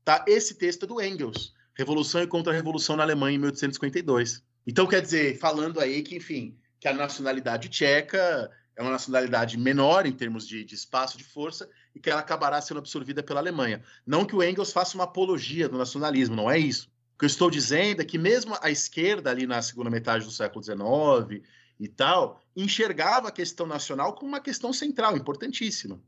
[0.04, 0.26] Tá?
[0.28, 4.44] Esse texto é do Engels, Revolução e Contra-Revolução na Alemanha em 1852.
[4.66, 10.06] Então, quer dizer, falando aí que, enfim, que a nacionalidade tcheca é uma nacionalidade menor
[10.06, 13.82] em termos de, de, espaço de força e que ela acabará sendo absorvida pela Alemanha.
[14.06, 16.90] Não que o Engels faça uma apologia do nacionalismo, não é isso.
[17.16, 20.32] O que eu estou dizendo é que mesmo a esquerda ali na segunda metade do
[20.32, 21.42] século XIX
[21.80, 26.00] e tal, enxergava a questão nacional como uma questão central, importantíssima,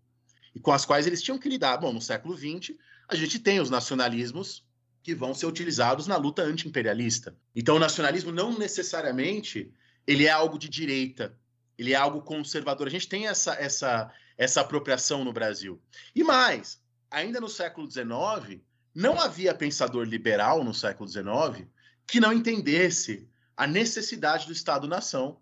[0.53, 1.77] e com as quais eles tinham que lidar.
[1.77, 2.75] Bom, no século XX,
[3.07, 4.65] a gente tem os nacionalismos
[5.03, 7.35] que vão ser utilizados na luta anti-imperialista.
[7.55, 9.71] Então, o nacionalismo não necessariamente
[10.05, 11.37] ele é algo de direita,
[11.77, 12.87] ele é algo conservador.
[12.87, 15.81] A gente tem essa, essa, essa apropriação no Brasil.
[16.15, 18.61] E mais, ainda no século XIX,
[18.93, 21.67] não havia pensador liberal no século XIX
[22.07, 25.39] que não entendesse a necessidade do Estado-nação.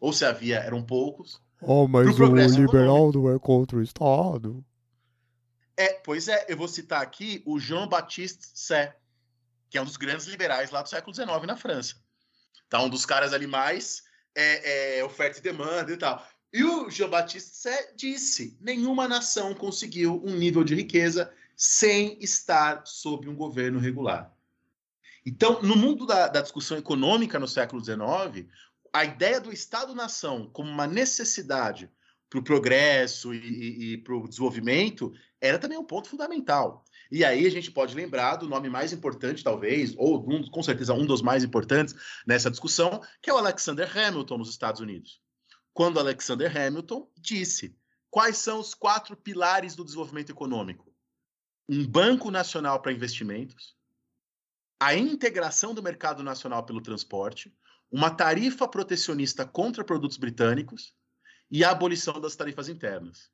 [0.00, 1.40] Ou se havia, eram poucos.
[1.60, 4.64] Oh, mas o liberal não é contra o Estado.
[5.76, 8.92] É, pois é, eu vou citar aqui o Jean-Baptiste Say,
[9.70, 11.96] que é um dos grandes liberais lá do século XIX na França.
[12.68, 14.02] Tá um dos caras ali mais
[14.38, 16.24] é, é, oferta e demanda e tal.
[16.52, 23.28] E o Jean-Baptiste Say disse: nenhuma nação conseguiu um nível de riqueza sem estar sob
[23.28, 24.32] um governo regular.
[25.26, 28.48] Então, no mundo da, da discussão econômica no século XIX,
[28.92, 31.90] a ideia do Estado-nação como uma necessidade
[32.30, 36.84] para o progresso e, e, e para o desenvolvimento era também um ponto fundamental.
[37.10, 40.92] E aí a gente pode lembrar do nome mais importante, talvez, ou um, com certeza
[40.92, 41.94] um dos mais importantes
[42.26, 45.20] nessa discussão, que é o Alexander Hamilton nos Estados Unidos.
[45.72, 47.76] Quando Alexander Hamilton disse
[48.10, 50.92] quais são os quatro pilares do desenvolvimento econômico:
[51.68, 53.74] um banco nacional para investimentos,
[54.80, 57.54] a integração do mercado nacional pelo transporte,
[57.90, 60.94] uma tarifa protecionista contra produtos britânicos
[61.50, 63.30] e a abolição das tarifas internas.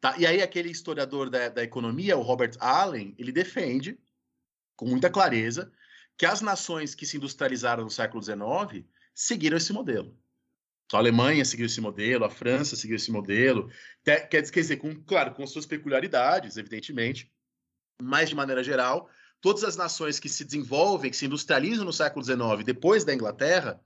[0.00, 0.14] Tá?
[0.18, 3.98] E aí aquele historiador da, da economia, o Robert Allen, ele defende
[4.76, 5.72] com muita clareza
[6.16, 8.84] que as nações que se industrializaram no século XIX
[9.14, 10.16] seguiram esse modelo.
[10.92, 13.70] A Alemanha seguiu esse modelo, a França seguiu esse modelo,
[14.04, 17.32] quer dizer, com, claro, com suas peculiaridades, evidentemente,
[18.00, 22.24] mas de maneira geral, todas as nações que se desenvolvem, que se industrializam no século
[22.24, 23.80] XIX, depois da Inglaterra,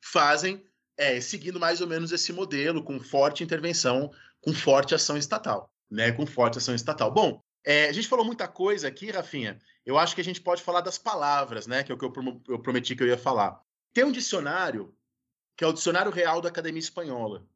[0.00, 0.64] fazem
[0.96, 6.12] é, seguindo mais ou menos esse modelo, com forte intervenção, com forte ação estatal, né?
[6.12, 7.10] Com forte ação estatal.
[7.10, 9.58] Bom, é, a gente falou muita coisa aqui, Rafinha.
[9.84, 11.82] Eu acho que a gente pode falar das palavras, né?
[11.82, 12.12] Que é o que eu,
[12.48, 13.60] eu prometi que eu ia falar.
[13.92, 14.94] Tem um dicionário,
[15.56, 17.46] que é o Dicionário Real da Academia Espanhola.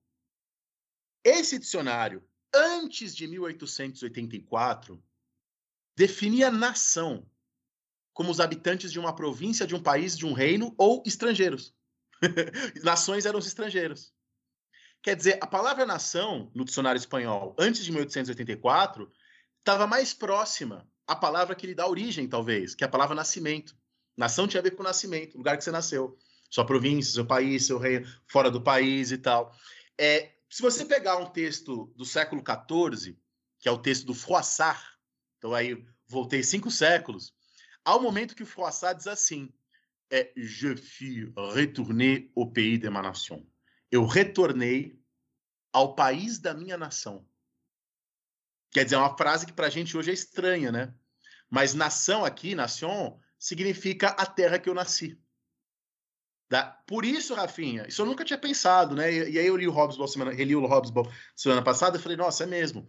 [1.25, 2.23] Esse dicionário,
[2.53, 5.03] antes de 1884,
[5.97, 7.25] definia nação
[8.13, 11.75] como os habitantes de uma província, de um país, de um reino ou estrangeiros.
[12.83, 14.13] Nações eram os estrangeiros.
[15.03, 19.11] Quer dizer, a palavra nação, no dicionário espanhol, antes de 1884,
[19.59, 23.77] estava mais próxima à palavra que lhe dá origem, talvez, que é a palavra nascimento.
[24.17, 26.17] Nação tinha a ver com nascimento, lugar que você nasceu.
[26.49, 29.53] Sua província, seu país, seu reino, fora do país e tal.
[29.99, 33.19] É, se você pegar um texto do século XIV,
[33.59, 34.85] que é o texto do Froissart,
[35.39, 37.35] então aí voltei cinco séculos,
[37.85, 39.53] há um momento que o Froissart diz assim:
[40.11, 43.45] é Je fus retourné au pays de ma nation.
[43.93, 44.99] Eu retornei
[45.71, 47.29] ao país da minha nação.
[48.73, 50.95] Quer dizer, é uma frase que para a gente hoje é estranha, né?
[51.51, 55.21] Mas nação aqui, nation, significa a terra que eu nasci.
[56.51, 56.65] Da...
[56.65, 59.13] Por isso, Rafinha, isso eu nunca tinha pensado, né?
[59.13, 62.17] E, e aí eu li o Hobbesball semana, reli o Hobbesball semana passada e falei,
[62.17, 62.89] nossa, é mesmo.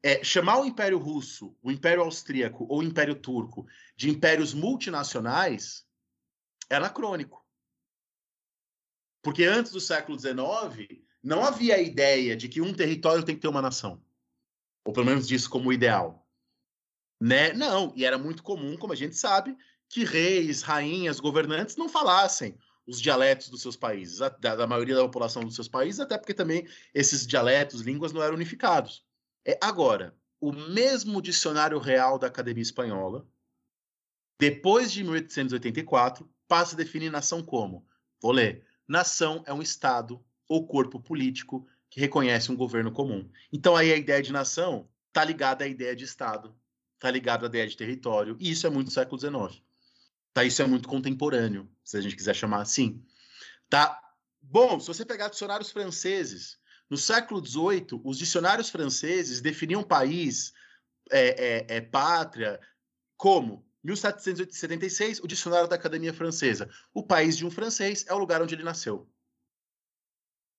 [0.00, 5.84] É, chamar o Império Russo, o Império Austríaco ou o Império Turco de impérios multinacionais
[6.70, 7.43] é anacrônico.
[9.24, 13.40] Porque antes do século XIX, não havia a ideia de que um território tem que
[13.40, 14.04] ter uma nação.
[14.84, 16.28] Ou pelo menos disso como ideal.
[17.18, 17.54] Né?
[17.54, 19.56] Não, e era muito comum, como a gente sabe,
[19.88, 22.54] que reis, rainhas, governantes não falassem
[22.86, 26.34] os dialetos dos seus países, da, da, maioria da população dos seus países, até porque
[26.34, 29.06] também esses dialetos, línguas não eram unificados.
[29.42, 33.26] É, agora, o mesmo dicionário real da Academia Espanhola,
[34.38, 37.86] depois de 1884, passa a definir nação como,
[38.20, 43.30] vou ler, nação é um Estado ou corpo político que reconhece um governo comum.
[43.52, 46.54] Então aí a ideia de nação está ligada à ideia de Estado,
[46.94, 49.62] está ligada à ideia de território, e isso é muito século XIX.
[50.32, 50.44] Tá?
[50.44, 53.00] Isso é muito contemporâneo, se a gente quiser chamar assim.
[53.70, 54.00] Tá?
[54.42, 56.58] Bom, se você pegar dicionários franceses,
[56.90, 60.52] no século XVIII, os dicionários franceses definiam país,
[61.10, 62.60] é, é, é pátria,
[63.16, 66.68] como 1776, o dicionário da Academia Francesa.
[66.92, 69.08] O país de um francês é o lugar onde ele nasceu.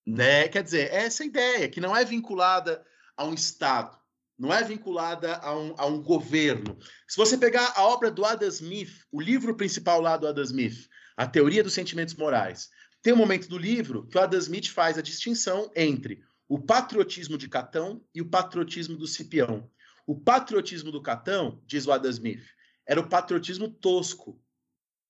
[0.06, 0.46] Né?
[0.48, 3.98] Quer dizer, é essa ideia, que não é vinculada a um Estado,
[4.38, 6.78] não é vinculada a um, a um governo.
[7.08, 10.88] Se você pegar a obra do Adam Smith, o livro principal lá do Adam Smith,
[11.16, 12.68] A Teoria dos Sentimentos Morais,
[13.02, 17.36] tem um momento do livro que o Adam Smith faz a distinção entre o patriotismo
[17.36, 19.68] de Catão e o patriotismo do Cipião.
[20.06, 22.44] O patriotismo do Catão, diz o Adam Smith,
[22.86, 24.40] era o patriotismo tosco,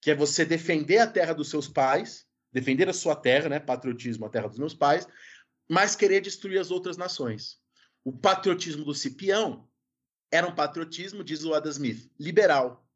[0.00, 4.24] que é você defender a terra dos seus pais, defender a sua terra, né, patriotismo,
[4.24, 5.06] a terra dos meus pais,
[5.68, 7.58] mas querer destruir as outras nações.
[8.04, 9.68] O patriotismo do Cipião
[10.30, 12.86] era um patriotismo, diz o Adam Smith, liberal.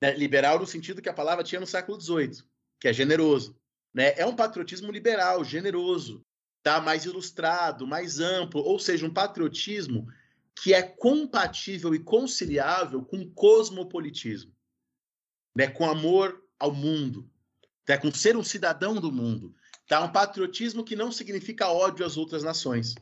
[0.00, 0.12] Né?
[0.14, 2.42] Liberal no sentido que a palavra tinha no século XVIII,
[2.80, 3.58] que é generoso.
[3.92, 4.14] Né?
[4.16, 6.24] É um patriotismo liberal, generoso,
[6.62, 6.80] tá?
[6.80, 10.06] mais ilustrado, mais amplo, ou seja, um patriotismo
[10.56, 14.54] que é compatível e conciliável com cosmopolitismo,
[15.54, 15.68] né?
[15.68, 17.30] com amor ao mundo,
[17.88, 17.98] né?
[17.98, 19.54] com ser um cidadão do mundo.
[19.86, 20.02] Tá?
[20.02, 22.94] Um patriotismo que não significa ódio às outras nações.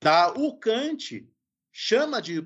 [0.00, 0.32] Tá?
[0.32, 1.28] O Kant
[1.72, 2.40] chama de,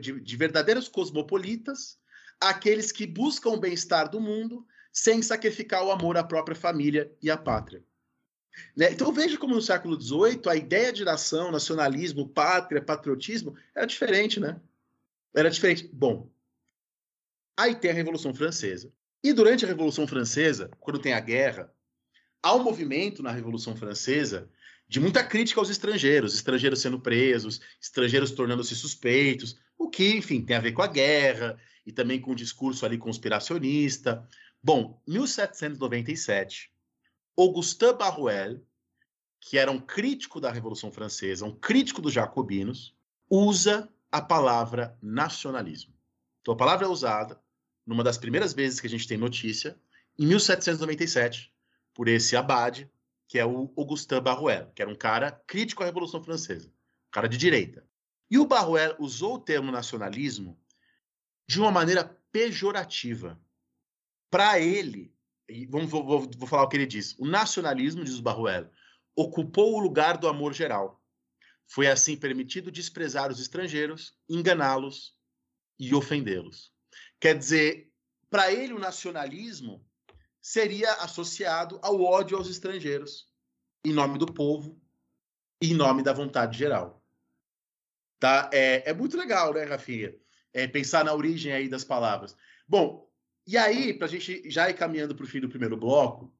[0.00, 1.98] de, de verdadeiros cosmopolitas
[2.40, 7.30] aqueles que buscam o bem-estar do mundo sem sacrificar o amor à própria família e
[7.30, 7.84] à pátria.
[8.76, 8.92] Né?
[8.92, 14.40] Então veja como no século XVIII a ideia de nação, nacionalismo, pátria, patriotismo era diferente,
[14.40, 14.60] né?
[15.34, 15.88] Era diferente.
[15.92, 16.30] Bom,
[17.56, 18.92] aí tem a Revolução Francesa.
[19.22, 21.72] E durante a Revolução Francesa, quando tem a guerra,
[22.42, 24.50] há um movimento na Revolução Francesa
[24.86, 30.56] de muita crítica aos estrangeiros, estrangeiros sendo presos, estrangeiros tornando-se suspeitos, o que, enfim, tem
[30.56, 34.28] a ver com a guerra e também com o discurso ali conspiracionista.
[34.62, 36.70] Bom, 1797,
[37.36, 38.60] Augustin Barruel,
[39.40, 42.94] que era um crítico da Revolução Francesa, um crítico dos jacobinos,
[43.28, 45.92] usa a palavra nacionalismo.
[46.40, 47.40] Então, a palavra é usada
[47.86, 49.78] numa das primeiras vezes que a gente tem notícia,
[50.18, 51.52] em 1797,
[51.92, 52.90] por esse abade,
[53.26, 57.28] que é o Augustin Barruel, que era um cara crítico à Revolução Francesa, um cara
[57.28, 57.86] de direita.
[58.30, 60.58] E o Barruel usou o termo nacionalismo
[61.46, 63.40] de uma maneira pejorativa.
[64.30, 65.13] Para ele,
[65.48, 67.14] e vamos, vou, vou, vou, falar o que ele diz.
[67.18, 68.70] O nacionalismo, diz o Barruel,
[69.14, 71.02] ocupou o lugar do amor geral.
[71.66, 75.16] Foi assim permitido desprezar os estrangeiros, enganá-los
[75.78, 76.72] e ofendê-los.
[77.20, 77.90] Quer dizer,
[78.30, 79.84] para ele o nacionalismo
[80.40, 83.28] seria associado ao ódio aos estrangeiros,
[83.84, 84.80] em nome do povo
[85.60, 87.02] e em nome da vontade geral.
[88.18, 88.50] Tá?
[88.52, 90.14] É, é muito legal, né, Rafinha?
[90.52, 92.36] É, pensar na origem aí das palavras.
[92.66, 93.10] Bom,
[93.46, 96.34] e aí, para a gente já ir caminhando para o fim do primeiro bloco,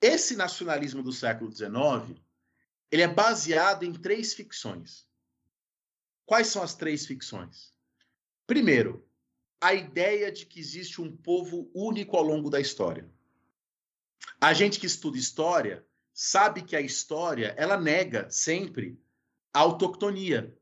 [0.00, 2.20] esse nacionalismo do século XIX,
[2.90, 5.08] ele é baseado em três ficções.
[6.26, 7.72] Quais são as três ficções?
[8.46, 9.08] Primeiro,
[9.60, 13.10] a ideia de que existe um povo único ao longo da história.
[14.40, 19.00] A gente que estuda história sabe que a história ela nega sempre
[19.52, 20.56] a autoctonia,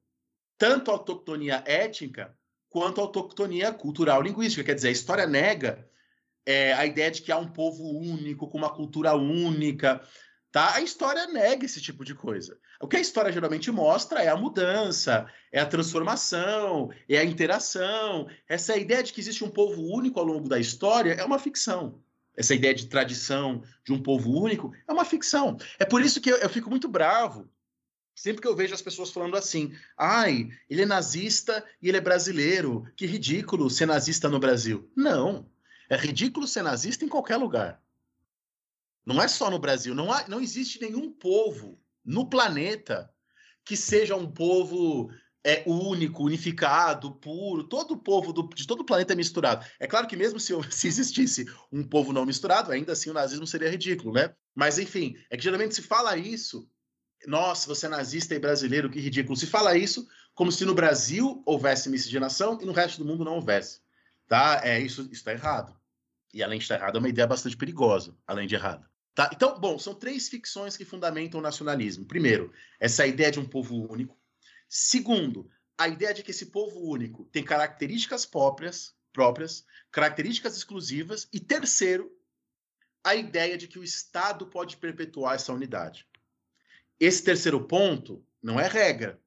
[0.56, 2.37] tanto a autoctonia étnica
[2.68, 4.64] quanto a autoctonia cultural linguística.
[4.64, 5.88] Quer dizer, a história nega
[6.48, 10.00] é, a ideia de que há um povo único, com uma cultura única.
[10.50, 10.76] Tá?
[10.76, 12.58] A história nega esse tipo de coisa.
[12.80, 18.26] O que a história geralmente mostra é a mudança, é a transformação, é a interação.
[18.48, 22.00] Essa ideia de que existe um povo único ao longo da história é uma ficção.
[22.34, 25.58] Essa ideia de tradição de um povo único é uma ficção.
[25.78, 27.46] É por isso que eu, eu fico muito bravo
[28.18, 32.00] Sempre que eu vejo as pessoas falando assim, ai, ele é nazista e ele é
[32.00, 34.90] brasileiro, que ridículo ser nazista no Brasil.
[34.96, 35.48] Não,
[35.88, 37.80] é ridículo ser nazista em qualquer lugar.
[39.06, 43.08] Não é só no Brasil, não, há, não existe nenhum povo no planeta
[43.64, 45.12] que seja um povo
[45.44, 49.64] é único, unificado, puro, todo o povo do, de todo o planeta é misturado.
[49.78, 53.46] É claro que mesmo se, se, existisse um povo não misturado, ainda assim o nazismo
[53.46, 54.34] seria ridículo, né?
[54.56, 56.68] Mas enfim, é que geralmente se fala isso
[57.26, 59.36] nossa, você é nazista e brasileiro, que ridículo.
[59.36, 63.34] Se fala isso como se no Brasil houvesse miscigenação e no resto do mundo não
[63.34, 63.80] houvesse.
[64.28, 64.60] Tá?
[64.62, 65.76] É, isso está errado.
[66.32, 68.88] E além de estar errado, é uma ideia bastante perigosa, além de errada.
[69.14, 69.30] Tá?
[69.32, 72.04] Então, bom, são três ficções que fundamentam o nacionalismo.
[72.04, 74.16] Primeiro, essa ideia de um povo único.
[74.68, 81.28] Segundo, a ideia de que esse povo único tem características próprias, próprias, características exclusivas.
[81.32, 82.12] E terceiro,
[83.02, 86.06] a ideia de que o Estado pode perpetuar essa unidade.
[87.00, 89.20] Esse terceiro ponto não é regra.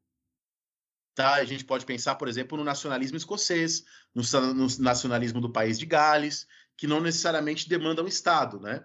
[1.14, 1.36] Tá?
[1.36, 5.86] A gente pode pensar, por exemplo, no nacionalismo escocês, no, no nacionalismo do país de
[5.86, 6.48] Gales,
[6.78, 8.84] que não necessariamente demanda um Estado, né?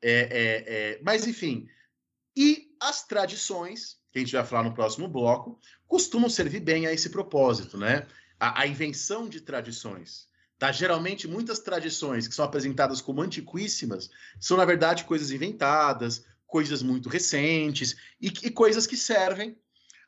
[0.00, 1.66] É, é, é, mas, enfim.
[2.36, 6.92] E as tradições, que a gente vai falar no próximo bloco, costumam servir bem a
[6.92, 8.06] esse propósito, né?
[8.38, 10.28] A, a invenção de tradições.
[10.58, 10.70] Tá?
[10.70, 16.24] Geralmente, muitas tradições que são apresentadas como antiquíssimas são, na verdade, coisas inventadas,
[16.54, 19.58] coisas muito recentes e, e coisas que servem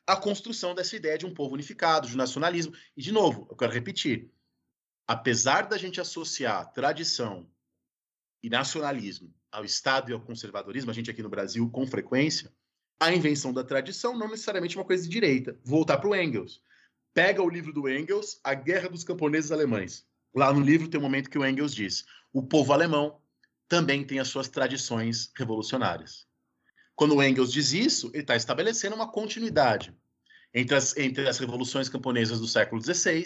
[0.07, 2.73] à construção dessa ideia de um povo unificado, de nacionalismo.
[2.95, 4.31] E, de novo, eu quero repetir:
[5.05, 7.51] apesar da gente associar tradição
[8.41, 12.49] e nacionalismo ao Estado e ao conservadorismo, a gente aqui no Brasil, com frequência,
[12.97, 15.51] a invenção da tradição não necessariamente é uma coisa de direita.
[15.65, 16.61] Vou voltar para o Engels.
[17.13, 20.07] Pega o livro do Engels, A Guerra dos Camponeses Alemães.
[20.33, 23.19] Lá no livro tem um momento que o Engels diz: o povo alemão
[23.67, 26.26] também tem as suas tradições revolucionárias.
[26.97, 29.95] Quando o Engels diz isso, ele está estabelecendo uma continuidade
[30.51, 33.23] entre as, entre as revoluções camponesas do século XVI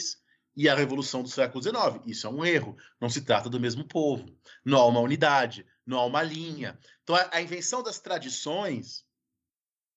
[0.58, 2.06] e a revolução do século XIX.
[2.06, 2.76] Isso é um erro.
[3.00, 4.26] Não se trata do mesmo povo.
[4.66, 6.78] Não há uma unidade, não há uma linha.
[7.02, 9.06] Então, a, a invenção das tradições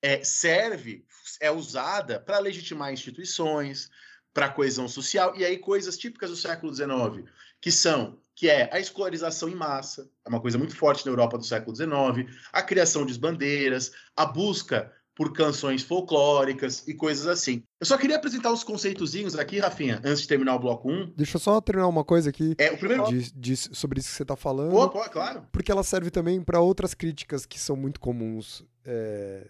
[0.00, 1.04] é, serve,
[1.40, 3.90] é usada para legitimar instituições,
[4.32, 7.28] para coesão social, e aí coisas típicas do século XIX,
[7.64, 11.38] que são que é a escolarização em massa, é uma coisa muito forte na Europa
[11.38, 17.62] do século XIX, a criação de bandeiras, a busca por canções folclóricas e coisas assim.
[17.80, 21.14] Eu só queria apresentar os conceitozinhos aqui, Rafinha, antes de terminar o bloco 1.
[21.16, 23.04] Deixa eu só terminar uma coisa aqui É, o primeiro.
[23.04, 24.72] de- de- sobre isso que você tá falando.
[24.72, 25.46] Pô, pô, claro.
[25.50, 29.48] Porque ela serve também para outras críticas que são muito comuns é,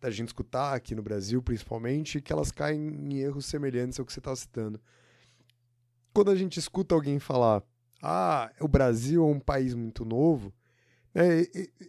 [0.00, 4.12] da gente escutar aqui no Brasil, principalmente, que elas caem em erros semelhantes ao que
[4.12, 4.78] você está citando.
[6.16, 7.62] Quando a gente escuta alguém falar,
[8.02, 10.50] ah, o Brasil é um país muito novo,
[11.14, 11.44] né,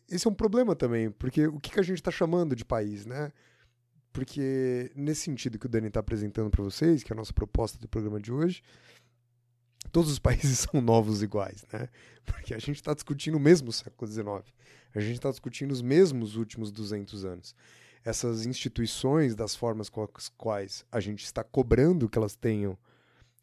[0.09, 3.05] esse é um problema também, porque o que, que a gente está chamando de país,
[3.05, 3.31] né?
[4.11, 7.79] Porque nesse sentido que o Dani está apresentando para vocês, que é a nossa proposta
[7.79, 8.61] do programa de hoje,
[9.93, 11.87] todos os países são novos iguais, né?
[12.25, 14.53] Porque a gente está discutindo o mesmo século XIX.
[14.93, 17.55] A gente está discutindo os mesmos últimos 200 anos.
[18.03, 22.77] Essas instituições, das formas com as quais a gente está cobrando que elas tenham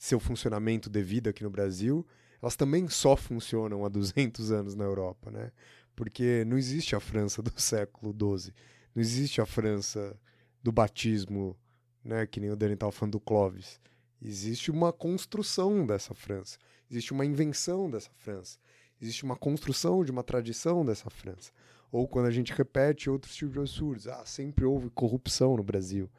[0.05, 2.07] seu funcionamento devido aqui no Brasil,
[2.42, 5.50] elas também só funcionam há 200 anos na Europa, né?
[5.96, 8.52] Porque não existe a França do século XII,
[8.94, 10.14] não existe a França
[10.62, 11.57] do batismo,
[12.05, 12.26] né?
[12.26, 13.80] Que nem o Dani estava falando do Clovis.
[14.20, 16.59] Existe uma construção dessa França,
[16.90, 18.59] existe uma invenção dessa França,
[19.00, 21.50] existe uma construção de uma tradição dessa França.
[21.90, 26.11] Ou quando a gente repete outros tipos de absurdos, ah, sempre houve corrupção no Brasil.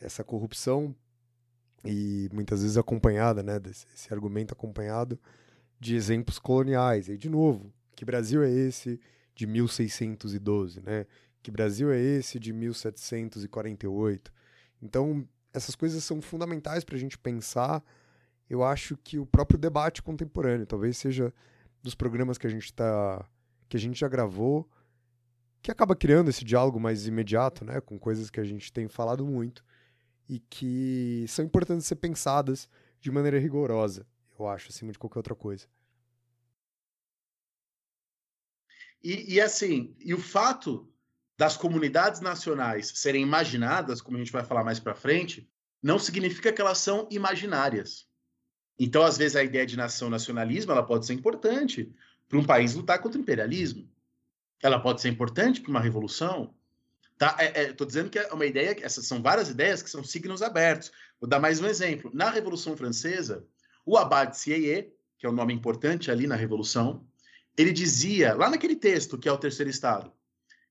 [0.00, 0.92] Essa corrupção,
[1.84, 5.18] e muitas vezes acompanhada, né, desse esse argumento acompanhado
[5.80, 7.08] de exemplos coloniais.
[7.08, 9.00] E de novo, que Brasil é esse
[9.34, 11.06] de 1612, né?
[11.42, 14.32] Que Brasil é esse de 1748?
[14.80, 17.82] Então, essas coisas são fundamentais para a gente pensar.
[18.48, 21.34] Eu acho que o próprio debate contemporâneo, talvez seja
[21.82, 23.28] dos programas que a gente tá,
[23.68, 24.68] que a gente já gravou,
[25.60, 29.26] que acaba criando esse diálogo mais imediato, né, com coisas que a gente tem falado
[29.26, 29.64] muito
[30.28, 32.68] e que são importantes ser pensadas
[33.00, 34.06] de maneira rigorosa,
[34.38, 35.66] eu acho, acima de qualquer outra coisa.
[39.02, 40.88] E, e assim, e o fato
[41.36, 45.50] das comunidades nacionais serem imaginadas, como a gente vai falar mais para frente,
[45.82, 48.06] não significa que elas são imaginárias.
[48.78, 51.92] Então, às vezes, a ideia de nação-nacionalismo ela pode ser importante
[52.28, 53.90] para um país lutar contra o imperialismo.
[54.62, 56.54] Ela pode ser importante para uma revolução.
[57.22, 57.36] Tá?
[57.54, 60.90] Estou dizendo que é uma ideia, essas são várias ideias que são signos abertos.
[61.20, 62.10] Vou dar mais um exemplo.
[62.12, 63.46] Na Revolução Francesa,
[63.86, 67.06] o Abad que é um nome importante ali na Revolução,
[67.56, 70.12] ele dizia, lá naquele texto que é o Terceiro Estado,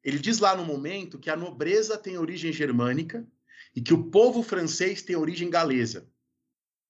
[0.03, 3.25] ele diz lá no momento que a nobreza tem origem germânica
[3.73, 6.05] e que o povo francês tem origem galesa.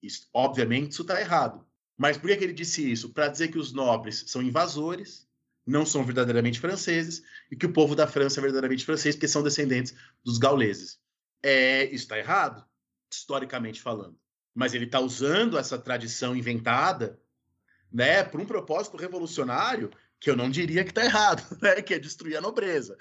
[0.02, 1.64] Isso, obviamente, isso está errado.
[1.96, 3.14] Mas por que, que ele disse isso?
[3.14, 5.30] Para dizer que os nobres são invasores,
[5.66, 9.44] não são verdadeiramente franceses, e que o povo da França é verdadeiramente francês, porque são
[9.44, 9.94] descendentes
[10.24, 11.00] dos gauleses.
[11.44, 12.66] É, isso está errado,
[13.12, 14.18] historicamente falando.
[14.54, 17.20] Mas ele está usando essa tradição inventada
[17.92, 22.00] né, para um propósito revolucionário que eu não diria que está errado, né, que é
[22.00, 22.96] destruir a nobreza,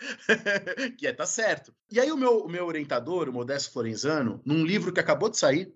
[0.99, 1.73] que é tá certo.
[1.91, 5.37] E aí o meu, o meu orientador, o Modesto Florenzano, num livro que acabou de
[5.37, 5.73] sair,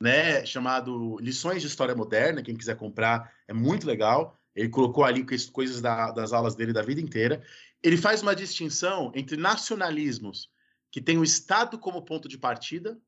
[0.00, 4.38] né, chamado Lições de História Moderna, quem quiser comprar é muito legal.
[4.54, 7.42] Ele colocou ali coisas da, das aulas dele da vida inteira.
[7.82, 10.50] Ele faz uma distinção entre nacionalismos
[10.90, 12.98] que têm o Estado como ponto de partida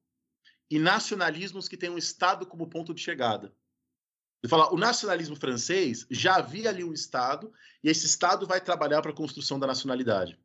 [0.70, 3.54] e nacionalismos que têm o Estado como ponto de chegada.
[4.42, 9.00] Ele fala, o nacionalismo francês já havia ali um Estado e esse Estado vai trabalhar
[9.02, 10.38] para a construção da nacionalidade.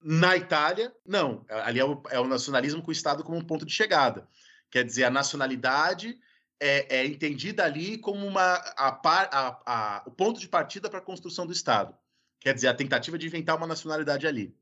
[0.00, 1.44] Na Itália, não.
[1.48, 4.28] Ali é o, é o, nacionalismo com o Estado como ponto de chegada.
[4.70, 6.18] Quer dizer, a nacionalidade
[6.60, 11.02] é, é entendida ali como uma, a, a, a, o ponto de partida para a
[11.02, 11.94] construção do Estado.
[12.40, 14.54] Quer dizer, a tentativa de inventar uma nacionalidade ali.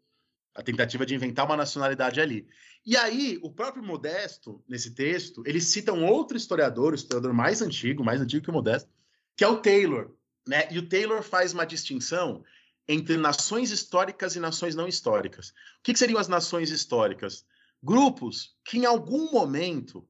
[0.55, 2.49] A tentativa de inventar uma nacionalidade ali.
[2.85, 7.61] E aí, o próprio Modesto, nesse texto, ele cita um outro historiador, o historiador mais
[7.61, 8.89] antigo, mais antigo que o Modesto,
[9.37, 10.13] que é o Taylor.
[10.47, 10.69] Né?
[10.71, 12.45] E o Taylor faz uma distinção
[12.89, 15.49] entre nações históricas e nações não históricas.
[15.49, 17.45] O que, que seriam as nações históricas?
[17.83, 20.09] Grupos que, em algum momento,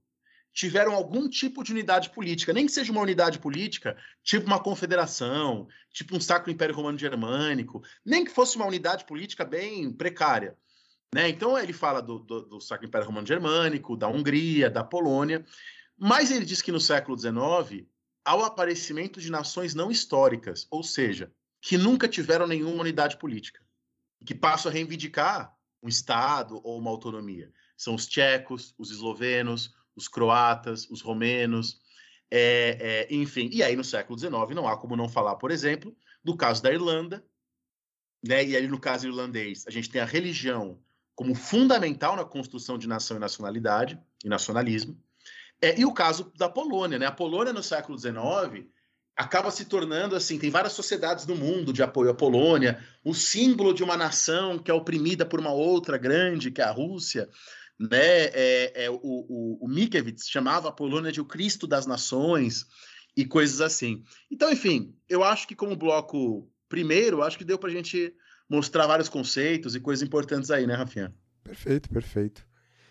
[0.57, 5.69] tiveram algum tipo de unidade política, nem que seja uma unidade política, tipo uma confederação,
[5.93, 10.57] tipo um Sacro Império Romano Germânico, nem que fosse uma unidade política bem precária.
[11.15, 11.29] Né?
[11.29, 15.45] Então ele fala do, do, do Sacro Império Romano Germânico, da Hungria, da Polônia,
[15.95, 17.87] mas ele diz que no século XIX
[18.25, 21.31] há o aparecimento de nações não históricas, ou seja,
[21.61, 23.61] que nunca tiveram nenhuma unidade política,
[24.25, 27.53] que passam a reivindicar um Estado ou uma autonomia.
[27.77, 31.81] São os tchecos, os eslovenos, os croatas, os romenos,
[32.31, 33.49] é, é, enfim.
[33.53, 36.73] E aí, no século XIX, não há como não falar, por exemplo, do caso da
[36.73, 37.25] Irlanda,
[38.27, 38.45] né?
[38.45, 40.79] E aí, no caso irlandês, a gente tem a religião
[41.15, 45.01] como fundamental na construção de nação e nacionalidade e nacionalismo.
[45.63, 47.07] É, e o caso da Polônia, né?
[47.07, 48.67] A Polônia no século XIX
[49.17, 53.73] acaba se tornando assim, tem várias sociedades no mundo de apoio à Polônia, o símbolo
[53.73, 57.27] de uma nação que é oprimida por uma outra grande, que é a Rússia,
[57.79, 58.27] né?
[58.27, 62.67] É, é o, o, o Mickiewicz chamava a Polônia de o Cristo das Nações
[63.17, 64.03] e coisas assim.
[64.31, 68.15] Então, enfim, eu acho que como bloco primeiro, acho que deu para a gente
[68.49, 71.15] mostrar vários conceitos e coisas importantes aí, né, Rafinha?
[71.43, 72.47] Perfeito, perfeito.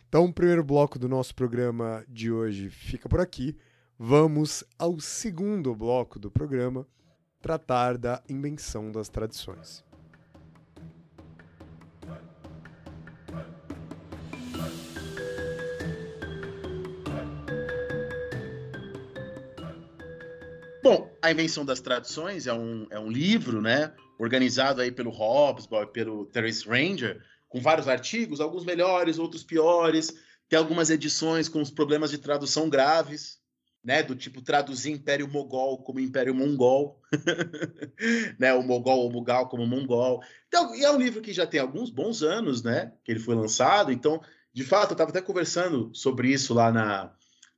[0.07, 3.55] Então, o primeiro bloco do nosso programa de hoje fica por aqui.
[3.97, 6.87] Vamos ao segundo bloco do programa,
[7.41, 9.84] tratar da invenção das tradições.
[21.25, 26.25] A invenção das tradições é um, é um livro, né, organizado aí pelo Hobbes, pelo
[26.27, 27.19] Terence Ranger,
[27.49, 30.13] com vários artigos, alguns melhores, outros piores.
[30.47, 33.39] Tem algumas edições com os problemas de tradução graves,
[33.83, 37.01] né, do tipo traduzir Império Mogol como Império Mongol,
[38.37, 40.21] né, o Mogol ou Mughal como Mongol.
[40.47, 43.33] Então, e é um livro que já tem alguns bons anos, né, que ele foi
[43.33, 43.91] lançado.
[43.91, 44.21] Então,
[44.53, 47.11] de fato, eu estava até conversando sobre isso lá na,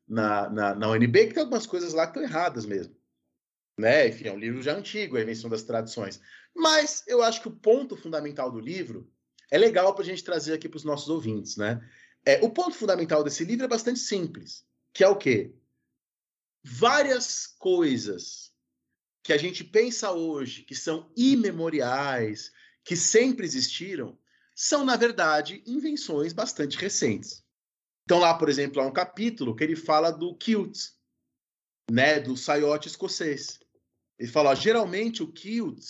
[0.07, 2.97] na, na, na UNB, que tem algumas coisas lá que estão erradas mesmo
[3.78, 4.07] né?
[4.07, 6.19] Enfim, é um livro já antigo, a invenção das tradições.
[6.55, 9.11] Mas eu acho que o ponto fundamental do livro
[9.51, 11.80] é legal para a gente trazer aqui para os nossos ouvintes, né?
[12.25, 15.55] É, o ponto fundamental desse livro é bastante simples, que é o quê?
[16.63, 18.51] Várias coisas
[19.23, 22.51] que a gente pensa hoje que são imemoriais,
[22.84, 24.17] que sempre existiram,
[24.55, 27.45] são, na verdade, invenções bastante recentes.
[28.03, 30.78] Então, lá, por exemplo, há um capítulo que ele fala do kilt,
[31.91, 33.59] né, do saiote escocês.
[34.20, 35.84] Ele fala, geralmente o kilt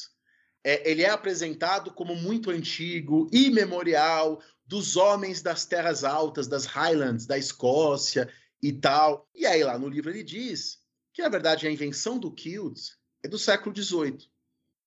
[0.64, 7.26] é, ele é apresentado como muito antigo, imemorial, dos homens das terras altas, das Highlands,
[7.26, 8.30] da Escócia
[8.62, 9.30] e tal.
[9.34, 10.80] E aí lá no livro ele diz
[11.14, 12.78] que na verdade a invenção do kilt
[13.24, 14.30] é do século XVIII,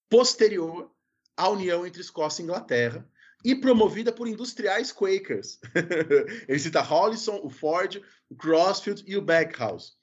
[0.09, 0.91] posterior
[1.37, 3.09] à união entre Escócia e Inglaterra
[3.43, 5.59] e promovida por industriais Quakers.
[6.47, 9.95] ele cita Hollison, o Ford, o Crossfield e o Backhouse.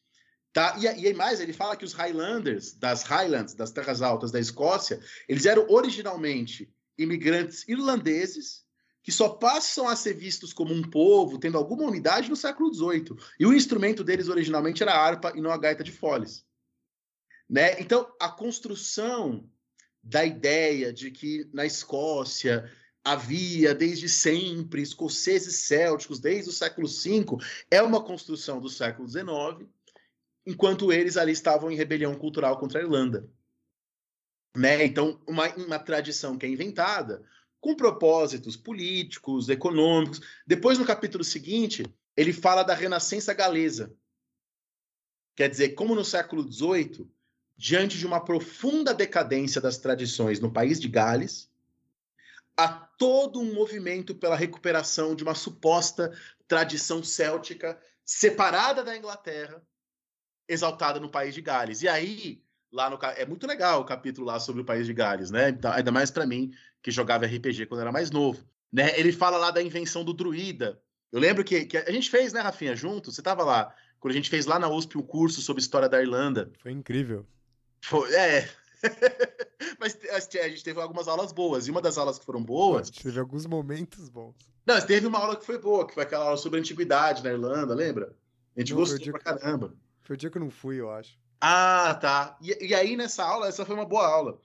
[0.57, 0.75] Tá?
[0.79, 4.99] E, e mais, ele fala que os Highlanders, das Highlands, das terras altas da Escócia,
[5.29, 8.65] eles eram originalmente imigrantes irlandeses
[9.03, 13.15] que só passam a ser vistos como um povo, tendo alguma unidade no século XVIII.
[13.39, 16.43] E o instrumento deles originalmente era a harpa e não a gaita de foles.
[17.47, 17.79] Né?
[17.79, 19.47] Então, a construção
[20.01, 22.67] da ideia de que na Escócia
[23.03, 27.37] havia desde sempre escoceses célticos, desde o século V,
[27.69, 29.69] é uma construção do século XIX,
[30.47, 33.29] enquanto eles ali estavam em rebelião cultural contra a Irlanda.
[34.55, 34.85] Né?
[34.85, 37.21] Então, uma, uma tradição que é inventada
[37.59, 40.21] com propósitos políticos, econômicos.
[40.47, 41.85] Depois, no capítulo seguinte,
[42.15, 43.93] ele fala da renascença galesa.
[45.35, 47.05] Quer dizer, como no século XVIII,
[47.57, 51.51] diante de uma profunda decadência das tradições no país de Gales,
[52.55, 56.17] há todo um movimento pela recuperação de uma suposta
[56.47, 59.61] tradição céltica separada da Inglaterra
[60.47, 61.81] exaltada no país de Gales.
[61.81, 62.41] E aí,
[62.71, 65.49] lá no é muito legal o capítulo lá sobre o país de Gales, né?
[65.49, 68.97] Então, ainda mais para mim que jogava RPG quando era mais novo, né?
[68.99, 70.79] Ele fala lá da invenção do druida.
[71.11, 73.11] Eu lembro que, que a gente fez, né, Rafinha, junto.
[73.11, 76.01] Você estava lá quando a gente fez lá na USP um curso sobre história da
[76.01, 76.51] Irlanda.
[76.61, 77.25] Foi incrível.
[77.81, 78.49] Foi, é.
[79.79, 81.67] Mas a gente teve algumas aulas boas.
[81.67, 82.89] E uma das aulas que foram boas.
[82.89, 84.35] Teve alguns momentos bons.
[84.65, 87.31] Não, teve uma aula que foi boa, que foi aquela aula sobre a antiguidade na
[87.31, 88.13] Irlanda, lembra?
[88.55, 89.73] A gente Não, gostou pra caramba.
[90.07, 91.19] Foi o dia que eu não fui, eu acho.
[91.41, 92.37] Ah, tá.
[92.41, 94.39] E, e aí, nessa aula, essa foi uma boa aula.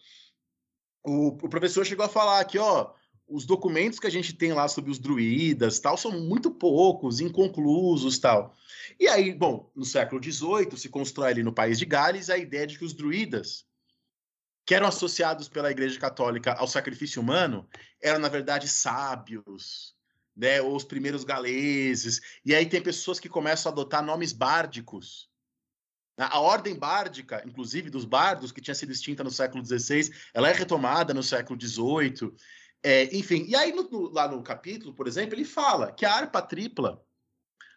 [1.05, 2.93] O, o, professor chegou a falar aqui, ó,
[3.29, 8.19] os documentos que a gente tem lá sobre os druidas, tal, são muito poucos, inconclusos,
[8.19, 8.57] tal.
[8.99, 12.67] E aí, bom, no século XVIII se constrói ali no país de Gales a ideia
[12.67, 13.65] de que os druidas,
[14.67, 17.69] que eram associados pela Igreja Católica ao sacrifício humano,
[18.03, 19.95] eram na verdade sábios,
[20.37, 22.21] né, ou os primeiros galeses.
[22.45, 25.31] E aí tem pessoas que começam a adotar nomes bárdicos
[26.17, 30.53] a ordem bárdica, inclusive dos bardos, que tinha sido extinta no século XVI, ela é
[30.53, 32.33] retomada no século XVIII.
[32.83, 36.13] É, enfim, e aí no, no, lá no capítulo, por exemplo, ele fala que a
[36.13, 37.03] harpa tripla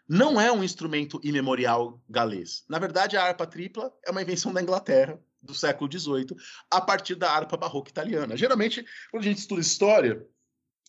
[0.08, 2.64] não é um instrumento imemorial galês.
[2.70, 6.36] Na verdade, a harpa tripla é uma invenção da Inglaterra do século XVIII,
[6.70, 8.36] a partir da harpa barroca italiana.
[8.36, 10.26] Geralmente, quando a gente estuda história,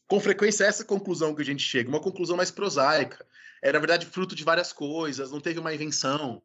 [0.06, 3.26] com frequência é essa conclusão que a gente chega, uma conclusão mais prosaica.
[3.62, 6.42] É, na verdade, fruto de várias coisas, não teve uma invenção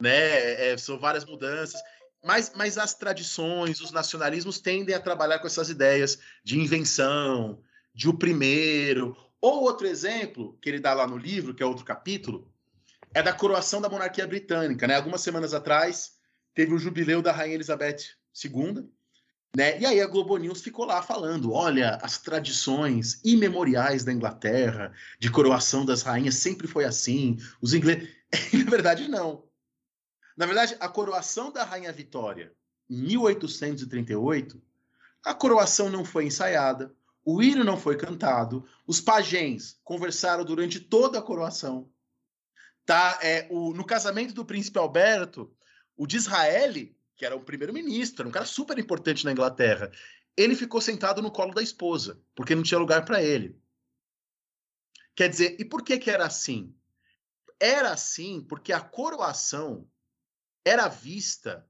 [0.00, 0.72] né?
[0.72, 1.80] É, são várias mudanças.
[2.22, 7.60] Mas, mas as tradições, os nacionalismos tendem a trabalhar com essas ideias de invenção,
[7.94, 11.84] de o primeiro, Ou outro exemplo, que ele dá lá no livro, que é outro
[11.84, 12.50] capítulo,
[13.12, 14.86] é da coroação da monarquia britânica.
[14.86, 14.96] Né?
[14.96, 16.14] Algumas semanas atrás,
[16.54, 17.98] teve o jubileu da Rainha Elizabeth
[18.42, 18.88] II,
[19.56, 19.78] né?
[19.78, 25.30] E aí a Globo News ficou lá falando: olha, as tradições imemoriais da Inglaterra, de
[25.30, 27.38] coroação das rainhas, sempre foi assim.
[27.60, 28.08] Os ingleses.
[28.52, 29.44] Na verdade, não.
[30.36, 32.52] Na verdade, a coroação da Rainha Vitória,
[32.90, 34.60] em 1838,
[35.24, 41.18] a coroação não foi ensaiada, o hino não foi cantado, os pajens conversaram durante toda
[41.18, 41.90] a coroação.
[42.84, 45.50] Tá, é, o, no casamento do príncipe Alberto,
[45.96, 46.18] o de
[47.16, 49.90] que era o primeiro-ministro, era um cara super importante na Inglaterra,
[50.36, 53.58] ele ficou sentado no colo da esposa, porque não tinha lugar para ele.
[55.14, 56.74] Quer dizer, e por que que era assim?
[57.58, 59.88] Era assim porque a coroação
[60.64, 61.68] era vista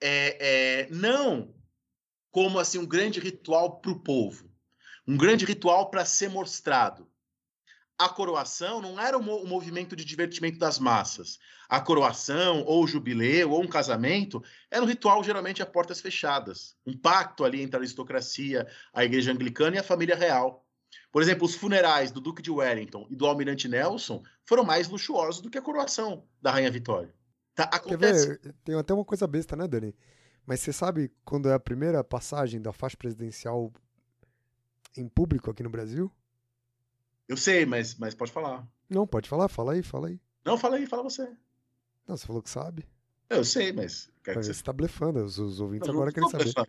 [0.00, 1.54] é, é, não
[2.30, 4.50] como assim um grande ritual para o povo,
[5.06, 7.10] um grande ritual para ser mostrado,
[7.98, 11.36] a coroação não era um movimento de divertimento das massas.
[11.68, 16.76] A coroação, ou o jubileu, ou um casamento, era um ritual geralmente a portas fechadas.
[16.86, 20.64] Um pacto ali entre a aristocracia, a igreja anglicana e a família real.
[21.10, 25.40] Por exemplo, os funerais do Duque de Wellington e do Almirante Nelson foram mais luxuosos
[25.40, 27.12] do que a coroação da Rainha Vitória.
[27.58, 28.38] Tá, acontece...
[28.38, 28.54] Quer ver?
[28.62, 29.92] Tem até uma coisa besta, né, Dani?
[30.46, 33.72] Mas você sabe quando é a primeira passagem da faixa presidencial
[34.96, 36.08] em público aqui no Brasil?
[37.26, 38.64] Eu sei, mas, mas pode falar.
[38.88, 40.20] Não, pode falar, fala aí, fala aí.
[40.44, 41.28] Não, fala aí, fala você.
[42.06, 42.86] Não, você falou que sabe.
[43.28, 44.08] Eu sei, mas.
[44.24, 46.44] Mas você está blefando, os, os ouvintes não, agora querem saber.
[46.44, 46.68] Blefando.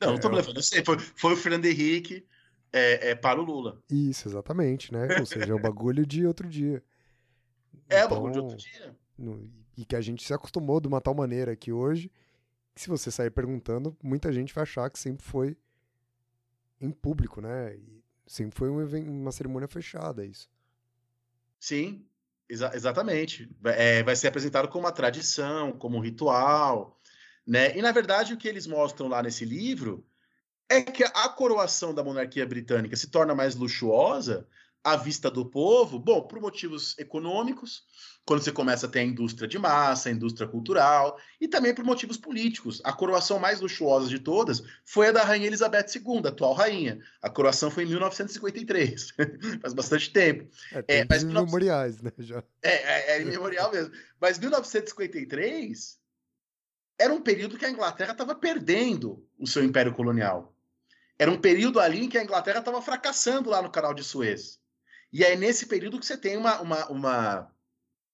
[0.00, 0.58] Não, é, não tô blefando.
[0.58, 2.26] Eu sei, foi, foi o Fernando Henrique
[2.72, 3.80] é, é, para o Lula.
[3.88, 5.06] Isso, exatamente, né?
[5.20, 6.82] Ou seja, é o bagulho de outro dia.
[7.90, 8.96] É, então, o bagulho de outro dia.
[9.16, 12.10] No, e que a gente se acostumou de uma tal maneira que hoje,
[12.74, 15.56] que se você sair perguntando, muita gente vai achar que sempre foi
[16.80, 17.74] em público, né?
[17.76, 17.98] E
[18.28, 20.50] Sempre foi um evento, uma cerimônia fechada, isso.
[21.58, 22.06] Sim,
[22.46, 23.50] exa exatamente.
[23.64, 27.00] É, vai ser apresentado como uma tradição, como um ritual,
[27.46, 27.76] né?
[27.76, 30.06] E na verdade o que eles mostram lá nesse livro
[30.68, 34.46] é que a coroação da monarquia britânica se torna mais luxuosa
[34.82, 37.82] à vista do povo, bom, por motivos econômicos,
[38.24, 41.84] quando você começa a ter a indústria de massa, a indústria cultural, e também por
[41.84, 42.80] motivos políticos.
[42.84, 47.00] A coroação mais luxuosa de todas foi a da Rainha Elizabeth II, a atual rainha.
[47.22, 49.14] A coroação foi em 1953,
[49.62, 50.46] faz bastante tempo.
[50.72, 52.12] É, é mas memoriais, né?
[52.18, 52.42] Já.
[52.62, 53.94] É, é, é memorial mesmo.
[54.20, 55.98] Mas 1953
[56.98, 60.54] era um período que a Inglaterra estava perdendo o seu império colonial.
[61.18, 64.60] Era um período ali em que a Inglaterra estava fracassando lá no canal de Suez.
[65.12, 67.52] E é nesse período que você tem uma, uma, uma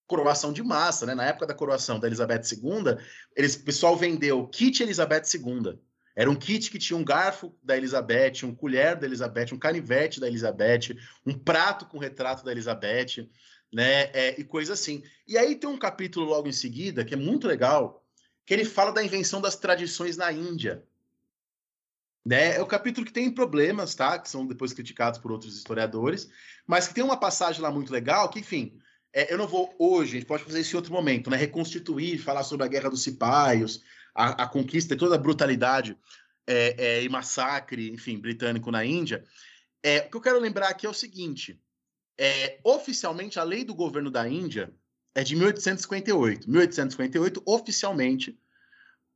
[0.07, 1.15] coroação de massa, né?
[1.15, 2.97] Na época da coroação da Elizabeth II,
[3.35, 5.79] eles, o pessoal vendeu kit Elizabeth II.
[6.15, 10.19] Era um kit que tinha um garfo da Elizabeth, um colher da Elizabeth, um canivete
[10.19, 13.29] da Elizabeth, um prato com retrato da Elizabeth,
[13.71, 14.03] né?
[14.13, 15.03] É, e coisa assim.
[15.27, 18.01] E aí tem um capítulo logo em seguida que é muito legal,
[18.45, 20.83] que ele fala da invenção das tradições na Índia.
[22.25, 22.55] Né?
[22.55, 24.17] É o capítulo que tem problemas, tá?
[24.17, 26.29] Que são depois criticados por outros historiadores,
[26.65, 28.79] mas que tem uma passagem lá muito legal que, enfim,
[29.13, 31.37] é, eu não vou hoje, a gente pode fazer isso em outro momento, né?
[31.37, 35.97] Reconstituir, falar sobre a Guerra dos Cipaios, a, a conquista e toda a brutalidade
[36.47, 39.23] é, é, e massacre, enfim, britânico na Índia.
[39.83, 41.61] É, o que eu quero lembrar aqui é o seguinte:
[42.17, 44.73] é, oficialmente, a lei do governo da Índia
[45.13, 46.49] é de 1858.
[46.49, 48.39] 1858, oficialmente,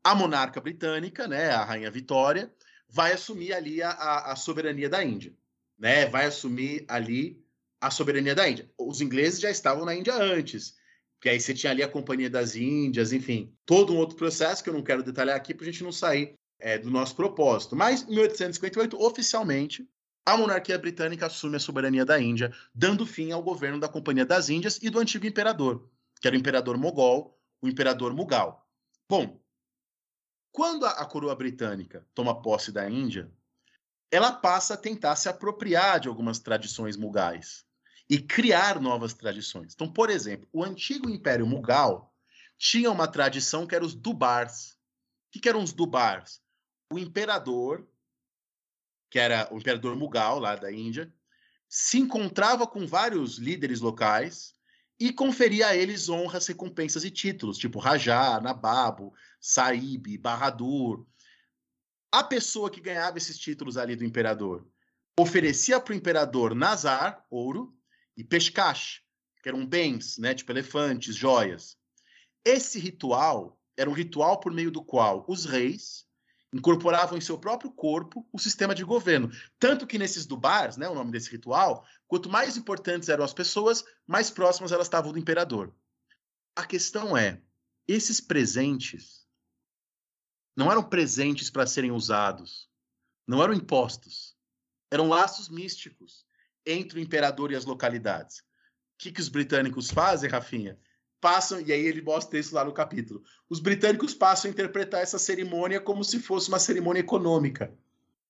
[0.03, 2.53] a monarca britânica, né, a Rainha Vitória,
[2.89, 5.33] vai assumir ali a, a, a soberania da Índia,
[5.77, 6.05] né?
[6.07, 7.43] Vai assumir ali
[7.79, 8.69] a soberania da Índia.
[8.77, 10.75] Os ingleses já estavam na Índia antes,
[11.21, 14.69] que aí você tinha ali a Companhia das Índias, enfim, todo um outro processo que
[14.69, 17.75] eu não quero detalhar aqui para a gente não sair é, do nosso propósito.
[17.75, 19.87] Mas em 1858, oficialmente,
[20.25, 24.49] a monarquia britânica assume a soberania da Índia, dando fim ao governo da Companhia das
[24.49, 25.89] Índias e do antigo imperador,
[26.21, 28.67] que era o imperador mogol, o imperador Mughal.
[29.07, 29.41] Bom,
[30.60, 33.32] quando a, a coroa britânica toma posse da Índia,
[34.12, 37.66] ela passa a tentar se apropriar de algumas tradições mugais
[38.10, 39.74] e criar novas tradições.
[39.74, 42.14] Então, por exemplo, o antigo Império Mughal
[42.57, 44.78] tinha uma tradição que era os Dubars.
[45.34, 46.41] O que, eram os Dubars?
[46.91, 47.88] O imperador,
[49.10, 51.10] que era o imperador Mughal, lá da Índia,
[51.70, 54.53] se encontrava com vários líderes locais
[55.00, 61.08] e conferia a eles honras, recompensas e títulos, tipo Rajá, Nababo, Saib, Barradur.
[62.12, 64.68] A pessoa que ganhava esses títulos ali do imperador
[65.18, 67.74] oferecia para o imperador Nazar, ouro,
[68.16, 69.02] e Peshkash,
[69.41, 71.78] que eram bens, né, tipo elefantes, joias.
[72.43, 76.06] Esse ritual era um ritual por meio do qual os reis
[76.54, 79.32] incorporavam em seu próprio corpo o sistema de governo.
[79.60, 83.84] Tanto que nesses dubars, né, o nome desse ritual, quanto mais importantes eram as pessoas,
[84.08, 85.74] mais próximas elas estavam do imperador.
[86.56, 87.41] A questão é,
[87.88, 89.28] esses presentes
[90.56, 92.70] não eram presentes para serem usados,
[93.28, 94.36] não eram impostos,
[94.91, 96.26] eram laços místicos
[96.66, 98.39] entre o imperador e as localidades.
[98.39, 98.43] O
[98.97, 100.78] que, que os britânicos fazem, Rafinha?
[101.22, 103.24] Passam, e aí ele mostra isso lá no capítulo.
[103.49, 107.74] Os britânicos passam a interpretar essa cerimônia como se fosse uma cerimônia econômica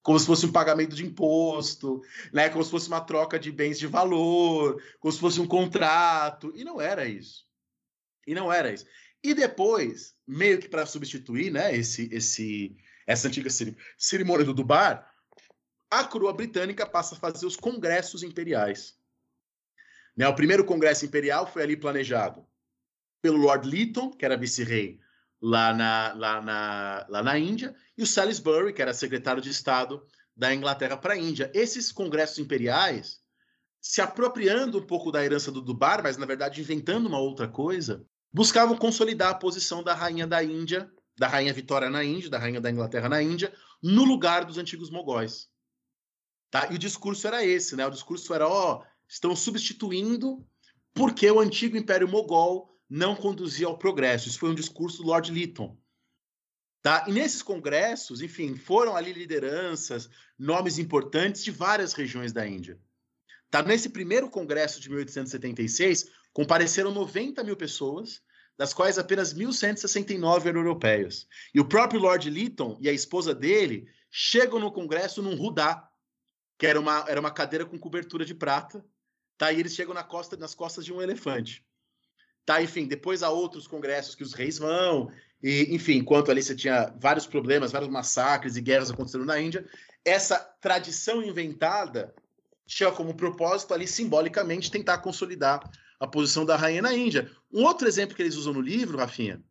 [0.02, 2.02] como se fosse um pagamento de imposto,
[2.34, 2.50] né?
[2.50, 6.64] Como se fosse uma troca de bens de valor, como se fosse um contrato, e
[6.64, 7.48] não era isso.
[8.26, 8.86] E não era isso.
[9.24, 12.76] E depois, meio que para substituir, né, esse, esse,
[13.06, 13.50] essa antiga
[13.98, 15.14] cerimônia do Dubar,
[15.92, 18.98] a coroa britânica passa a fazer os congressos imperiais.
[20.16, 22.49] Né, o primeiro congresso imperial foi ali planejado
[23.22, 25.00] pelo Lord Lytton, que era vice-rei
[25.42, 30.06] lá na, lá, na, lá na Índia, e o Salisbury, que era secretário de Estado
[30.36, 31.52] da Inglaterra para a Índia.
[31.54, 33.20] Esses congressos imperiais,
[33.82, 38.06] se apropriando um pouco da herança do Dubar, mas na verdade inventando uma outra coisa,
[38.32, 42.62] buscavam consolidar a posição da rainha da Índia, da rainha Vitória na Índia, da rainha
[42.62, 45.50] da Inglaterra na Índia, no lugar dos antigos mogóis.
[46.50, 46.68] Tá?
[46.72, 47.86] E o discurso era esse, né?
[47.86, 50.46] O discurso era, ó, estão substituindo
[50.94, 54.28] porque o antigo Império Mogol não conduzia ao progresso.
[54.28, 55.78] Isso foi um discurso do Lord Lytton.
[56.82, 57.06] Tá?
[57.08, 62.80] E nesses congressos, enfim, foram ali lideranças, nomes importantes de várias regiões da Índia.
[63.52, 63.62] Tá?
[63.62, 68.22] Nesse primeiro congresso de 1876, compareceram 90 mil pessoas,
[68.58, 71.28] das quais apenas 1.169 eram europeias.
[71.54, 75.88] E o próprio Lord Lytton e a esposa dele chegam no congresso num rudá,
[76.58, 78.86] que era uma, era uma cadeira com cobertura de prata,
[79.38, 79.52] tá?
[79.52, 81.66] e eles chegam na costa, nas costas de um elefante.
[82.46, 85.12] Tá, enfim, depois há outros congressos que os reis vão,
[85.42, 89.66] e, enfim, enquanto ali você tinha vários problemas, vários massacres e guerras acontecendo na Índia,
[90.04, 92.14] essa tradição inventada
[92.66, 95.60] tinha como propósito ali simbolicamente tentar consolidar
[96.00, 97.32] a posição da rainha na Índia.
[97.52, 99.44] Um outro exemplo que eles usam no livro, Rafinha,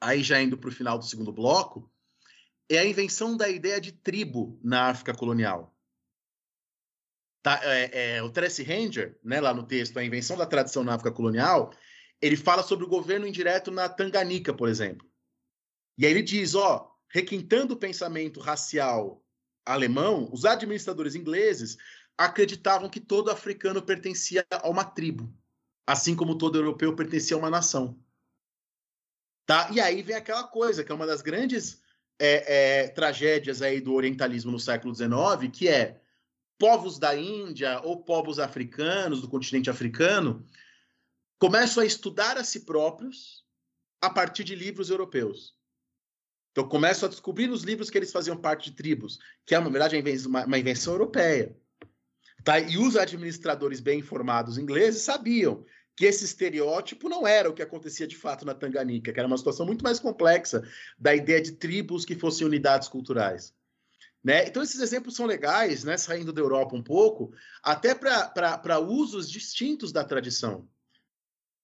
[0.00, 1.90] aí já indo para o final do segundo bloco,
[2.68, 5.74] é a invenção da ideia de tribo na África colonial.
[7.42, 10.94] Tá, é, é, o Terence Ranger, né, lá no texto, a invenção da tradição na
[10.94, 11.72] África colonial,
[12.20, 15.08] ele fala sobre o governo indireto na Tanganica, por exemplo.
[15.96, 19.24] E aí ele diz, ó, requintando o pensamento racial
[19.64, 21.76] alemão, os administradores ingleses
[22.16, 25.32] acreditavam que todo africano pertencia a uma tribo,
[25.86, 27.98] assim como todo europeu pertencia a uma nação.
[29.46, 29.70] Tá?
[29.72, 31.82] E aí vem aquela coisa que é uma das grandes
[32.18, 36.00] é, é, tragédias aí do orientalismo no século XIX, que é
[36.58, 40.46] povos da Índia ou povos africanos do continente africano
[41.40, 43.42] começam a estudar a si próprios
[44.00, 45.56] a partir de livros europeus.
[46.52, 49.70] Então, começam a descobrir nos livros que eles faziam parte de tribos, que é, na
[49.70, 51.56] verdade, uma invenção europeia.
[52.44, 52.58] Tá?
[52.58, 55.64] E os administradores bem informados ingleses sabiam
[55.96, 59.38] que esse estereótipo não era o que acontecia de fato na Tanganica, que era uma
[59.38, 60.62] situação muito mais complexa
[60.98, 63.54] da ideia de tribos que fossem unidades culturais.
[64.22, 64.46] Né?
[64.46, 65.96] Então, esses exemplos são legais, né?
[65.96, 67.32] saindo da Europa um pouco,
[67.62, 70.68] até para usos distintos da tradição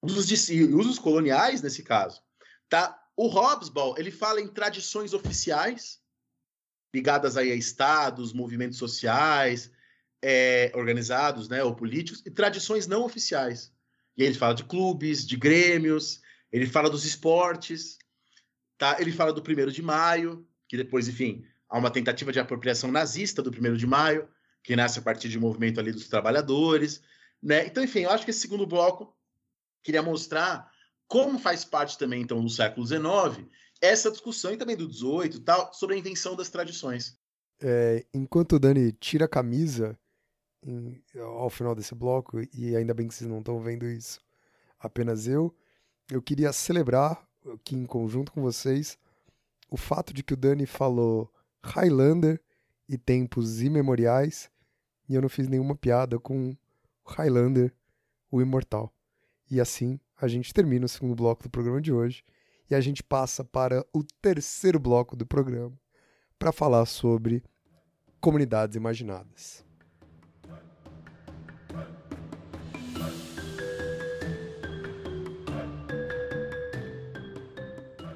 [0.07, 2.23] de, usos coloniais nesse caso.
[2.69, 2.99] Tá?
[3.17, 6.01] O Hobsbawm, ele fala em tradições oficiais
[6.97, 9.71] ligadas aí a estados, movimentos sociais,
[10.23, 13.73] é, organizados, né, ou políticos, e tradições não oficiais.
[14.17, 17.99] E aí ele fala de clubes, de grêmios, ele fala dos esportes,
[18.79, 18.97] tá?
[18.99, 23.43] Ele fala do primeiro de maio, que depois, enfim, há uma tentativa de apropriação nazista
[23.43, 24.27] do primeiro de maio,
[24.63, 27.03] que nasce a partir de um movimento ali dos trabalhadores,
[27.43, 27.67] né?
[27.67, 29.15] Então, enfim, eu acho que esse segundo bloco
[29.87, 30.69] queria mostrar
[31.07, 33.49] como faz parte também, então, do século XIX,
[33.81, 37.17] essa discussão, e também do XVIII, tal, sobre a invenção das tradições.
[37.61, 39.97] É, enquanto o Dani tira a camisa
[40.65, 44.21] em, ao final desse bloco, e ainda bem que vocês não estão vendo isso,
[44.81, 45.55] apenas eu,
[46.11, 47.25] eu queria celebrar
[47.55, 48.99] aqui em conjunto com vocês
[49.71, 51.33] o fato de que o Dani falou
[51.63, 52.41] Highlander
[52.89, 54.51] e tempos imemoriais,
[55.09, 56.57] e eu não fiz nenhuma piada com
[57.05, 57.73] Highlander,
[58.31, 58.93] o imortal.
[59.51, 62.25] E assim a gente termina o segundo bloco do programa de hoje
[62.69, 65.79] e a gente passa para o terceiro bloco do programa
[66.39, 67.45] para falar sobre
[68.21, 69.65] comunidades imaginadas.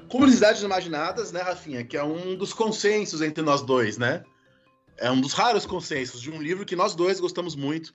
[0.09, 1.85] Comunidades imaginadas, né, Rafinha?
[1.85, 4.25] Que é um dos consensos entre nós dois, né?
[4.97, 7.93] É um dos raros consensos de um livro que nós dois gostamos muito,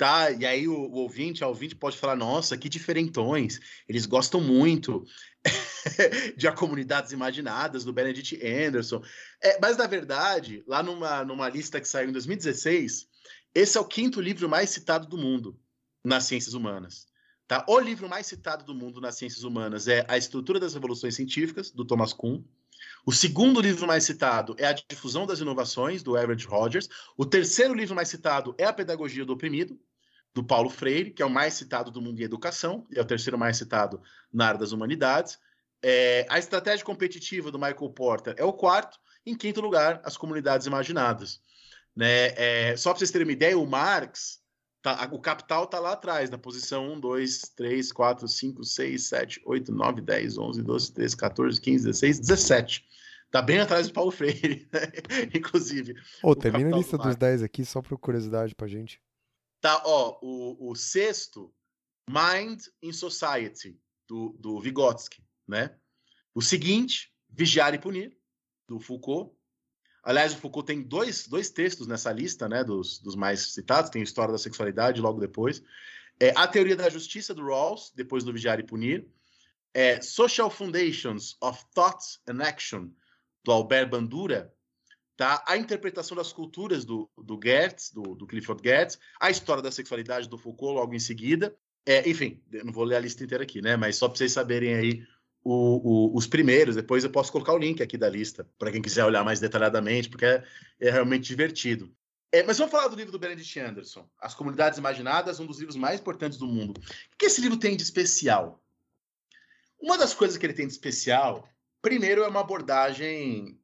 [0.00, 4.40] Tá, e aí o, o ouvinte, a ouvinte pode falar, nossa, que diferentões, eles gostam
[4.40, 5.04] muito.
[6.38, 9.02] de A Comunidades Imaginadas, do Benedict Anderson.
[9.42, 13.08] É, mas, na verdade, lá numa, numa lista que saiu em 2016,
[13.54, 15.60] esse é o quinto livro mais citado do mundo
[16.02, 17.06] nas ciências humanas.
[17.46, 17.62] Tá?
[17.68, 21.70] O livro mais citado do mundo nas ciências humanas é A Estrutura das Revoluções Científicas,
[21.70, 22.42] do Thomas Kuhn.
[23.04, 26.88] O segundo livro mais citado é A Difusão das Inovações, do Everett Rogers.
[27.18, 29.78] O terceiro livro mais citado é A Pedagogia do Oprimido,
[30.34, 33.04] do Paulo Freire, que é o mais citado do mundo em educação, e é o
[33.04, 34.00] terceiro mais citado
[34.32, 35.38] na área das humanidades.
[35.82, 38.98] É, a Estratégia Competitiva, do Michael Porter, é o quarto.
[39.26, 41.40] Em quinto lugar, As Comunidades Imaginadas.
[41.94, 42.28] Né?
[42.36, 44.40] É, só para vocês terem uma ideia, o Marx,
[44.82, 49.42] tá, o capital está lá atrás, na posição 1, 2, 3, 4, 5, 6, 7,
[49.44, 52.84] 8, 9, 10, 11, 12, 13, 14, 15, 16, 17.
[53.30, 54.80] Tá bem atrás do Paulo Freire, né?
[55.34, 55.94] inclusive.
[56.22, 59.00] Ô, termina a lista do dos 10 aqui, só por curiosidade pra gente.
[59.60, 61.52] Tá, ó, o, o sexto,
[62.08, 65.76] Mind in Society, do, do Vygotsky, né?
[66.34, 68.16] O seguinte, Vigiar e Punir,
[68.66, 69.36] do Foucault.
[70.02, 74.02] Aliás, o Foucault tem dois, dois textos nessa lista, né, dos, dos mais citados, tem
[74.02, 75.62] História da Sexualidade logo depois.
[76.18, 79.06] É, a Teoria da Justiça, do Rawls, depois do Vigiar e Punir.
[79.72, 82.90] É, Social Foundations of Thought and Action,
[83.44, 84.52] do Albert Bandura,
[85.20, 85.44] tá?
[85.46, 90.26] a interpretação das culturas do, do Gertz, do, do Clifford Gertz, a história da sexualidade
[90.26, 91.54] do Foucault logo em seguida.
[91.84, 93.76] É, enfim, não vou ler a lista inteira aqui, né?
[93.76, 95.02] Mas só para vocês saberem aí
[95.44, 96.74] o, o, os primeiros.
[96.74, 100.08] Depois eu posso colocar o link aqui da lista para quem quiser olhar mais detalhadamente,
[100.08, 100.42] porque é,
[100.80, 101.94] é realmente divertido.
[102.32, 105.76] É, mas vamos falar do livro do Benedict Anderson, As Comunidades Imaginadas, um dos livros
[105.76, 106.78] mais importantes do mundo.
[107.12, 108.64] O que esse livro tem de especial?
[109.78, 111.46] Uma das coisas que ele tem de especial,
[111.82, 113.59] primeiro, é uma abordagem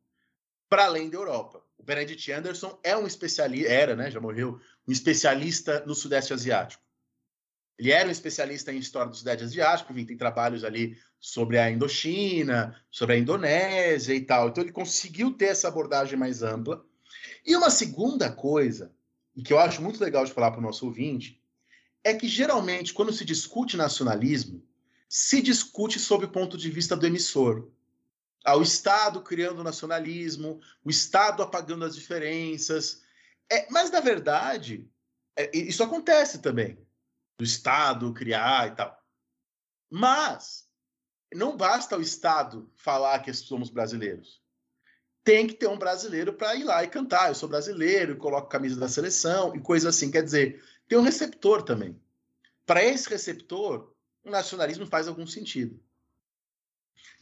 [0.68, 1.62] para além da Europa.
[1.78, 6.82] O Benedict Anderson é um especialista, era, né, já morreu, um especialista no Sudeste Asiático.
[7.78, 11.70] Ele era um especialista em história do Sudeste Asiático, enfim, tem trabalhos ali sobre a
[11.70, 14.48] Indochina, sobre a Indonésia e tal.
[14.48, 16.84] Então ele conseguiu ter essa abordagem mais ampla.
[17.44, 18.94] E uma segunda coisa,
[19.34, 21.40] e que eu acho muito legal de falar para o nosso ouvinte,
[22.02, 24.64] é que geralmente quando se discute nacionalismo,
[25.08, 27.70] se discute sob o ponto de vista do emissor.
[28.46, 33.02] Ah, o Estado criando nacionalismo, o Estado apagando as diferenças.
[33.50, 34.88] É, mas, na verdade,
[35.36, 36.78] é, isso acontece também
[37.36, 38.96] do Estado criar e tal.
[39.90, 40.68] Mas
[41.34, 44.40] não basta o Estado falar que somos brasileiros.
[45.24, 47.30] Tem que ter um brasileiro para ir lá e cantar.
[47.30, 50.08] Eu sou brasileiro, coloco camisa da seleção e coisa assim.
[50.08, 52.00] Quer dizer, tem um receptor também.
[52.64, 53.92] Para esse receptor,
[54.24, 55.84] o nacionalismo faz algum sentido.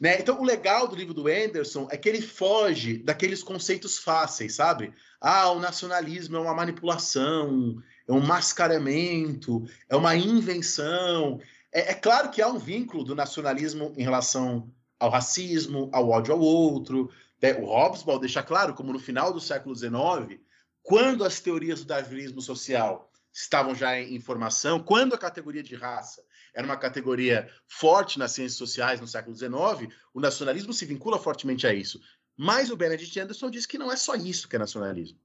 [0.00, 0.18] Né?
[0.18, 4.92] Então, o legal do livro do Anderson é que ele foge daqueles conceitos fáceis, sabe?
[5.20, 11.40] Ah, o nacionalismo é uma manipulação, é um mascaramento, é uma invenção.
[11.72, 16.34] É, é, claro que há um vínculo do nacionalismo em relação ao racismo, ao ódio
[16.34, 17.10] ao outro.
[17.40, 17.54] Né?
[17.54, 20.40] O Hobsbawm deixa claro como no final do século XIX,
[20.82, 26.22] quando as teorias do darwinismo social estavam já em formação, quando a categoria de raça
[26.54, 31.66] era uma categoria forte nas ciências sociais no século XIX, o nacionalismo se vincula fortemente
[31.66, 32.00] a isso.
[32.36, 35.18] Mas o Benedict Anderson diz que não é só isso que é nacionalismo.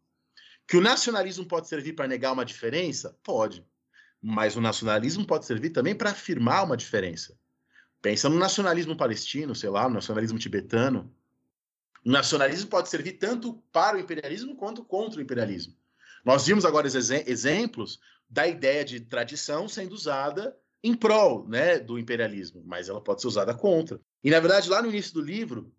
[0.68, 3.18] Que o nacionalismo pode servir para negar uma diferença?
[3.24, 3.66] Pode.
[4.22, 7.38] Mas o nacionalismo pode servir também para afirmar uma diferença.
[8.02, 11.14] Pensa no nacionalismo palestino, sei lá, no nacionalismo tibetano.
[12.06, 15.76] O nacionalismo pode servir tanto para o imperialismo quanto contra o imperialismo.
[16.24, 18.00] Nós vimos agora exemplos
[18.30, 23.28] da ideia de tradição sendo usada em prol né, do imperialismo, mas ela pode ser
[23.28, 24.00] usada contra.
[24.24, 25.74] E, na verdade, lá no início do livro,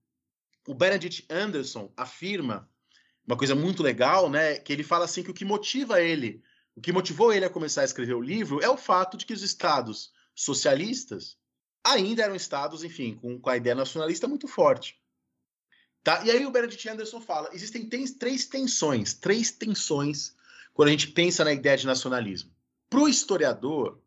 [0.67, 2.69] o Benedict Anderson afirma
[3.27, 4.57] uma coisa muito legal, né?
[4.57, 6.43] Que ele fala assim que o que motiva ele,
[6.75, 9.33] o que motivou ele a começar a escrever o livro é o fato de que
[9.33, 11.39] os estados socialistas
[11.85, 15.01] ainda eram estados, enfim, com, com a ideia nacionalista muito forte.
[16.03, 16.25] Tá?
[16.25, 20.35] E aí o Benedict Anderson fala: existem três tensões, três tensões
[20.73, 22.51] quando a gente pensa na ideia de nacionalismo.
[22.89, 24.01] Para o historiador,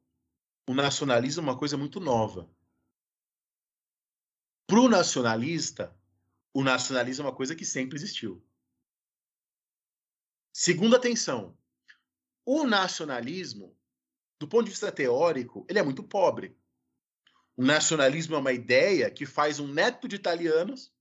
[0.67, 2.49] o nacionalismo é uma coisa muito nova.
[4.65, 5.95] Para o nacionalista,
[6.53, 8.43] o nacionalismo é uma coisa que sempre existiu.
[10.53, 11.57] Segunda tensão.
[12.45, 13.77] O nacionalismo,
[14.39, 16.57] do ponto de vista teórico, ele é muito pobre.
[17.57, 20.93] O nacionalismo é uma ideia que faz um neto de italianos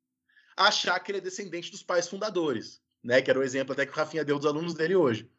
[0.56, 3.22] achar que ele é descendente dos pais fundadores, né?
[3.22, 5.30] Que era o exemplo até que o Rafinha deu dos alunos dele hoje.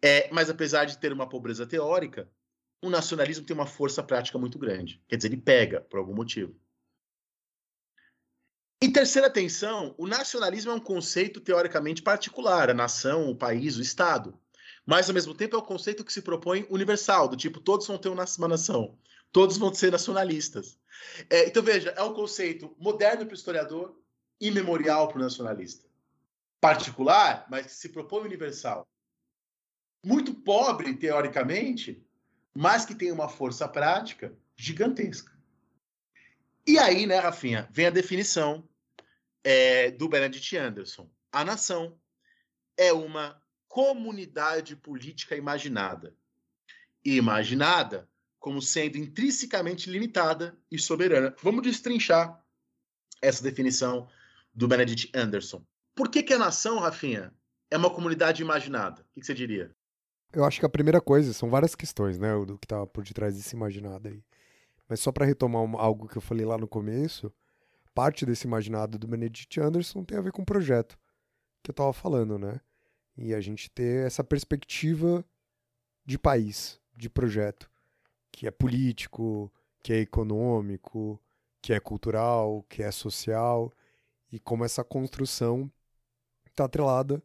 [0.00, 2.30] É, mas apesar de ter uma pobreza teórica,
[2.82, 5.02] o nacionalismo tem uma força prática muito grande.
[5.08, 6.54] Quer dizer, ele pega por algum motivo.
[8.80, 13.82] Em terceira tensão, o nacionalismo é um conceito teoricamente particular, a nação, o país, o
[13.82, 14.38] Estado.
[14.86, 17.98] Mas, ao mesmo tempo, é um conceito que se propõe universal, do tipo, todos vão
[17.98, 18.96] ter uma nação.
[19.32, 20.78] todos vão ser nacionalistas.
[21.28, 24.00] É, então, veja, é um conceito moderno para o historiador
[24.40, 25.86] e memorial para o nacionalista.
[26.60, 28.88] Particular, mas que se propõe universal.
[30.04, 32.07] Muito pobre, teoricamente,
[32.60, 35.32] mas que tem uma força prática gigantesca.
[36.66, 38.68] E aí, né, Rafinha, vem a definição
[39.44, 41.08] é, do Benedict Anderson.
[41.30, 41.96] A nação
[42.76, 46.16] é uma comunidade política imaginada.
[47.04, 48.10] E imaginada
[48.40, 51.36] como sendo intrinsecamente limitada e soberana.
[51.40, 52.44] Vamos destrinchar
[53.22, 54.08] essa definição
[54.52, 55.64] do Benedict Anderson.
[55.94, 57.32] Por que, que a nação, Rafinha,
[57.70, 59.02] é uma comunidade imaginada?
[59.02, 59.72] O que, que você diria?
[60.32, 63.34] Eu acho que a primeira coisa, são várias questões, né, do que tá por detrás
[63.34, 64.22] desse imaginado aí.
[64.88, 67.32] Mas só para retomar algo que eu falei lá no começo,
[67.94, 70.98] parte desse imaginado do Benedict Anderson tem a ver com o projeto
[71.62, 72.60] que eu tava falando, né?
[73.16, 75.24] E a gente ter essa perspectiva
[76.06, 77.70] de país, de projeto,
[78.30, 79.52] que é político,
[79.82, 81.20] que é econômico,
[81.60, 83.72] que é cultural, que é social,
[84.30, 85.70] e como essa construção
[86.46, 87.22] está atrelada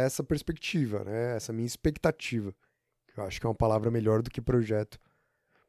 [0.00, 1.36] essa perspectiva, né?
[1.36, 2.54] essa minha expectativa.
[3.16, 4.98] Eu acho que é uma palavra melhor do que projeto,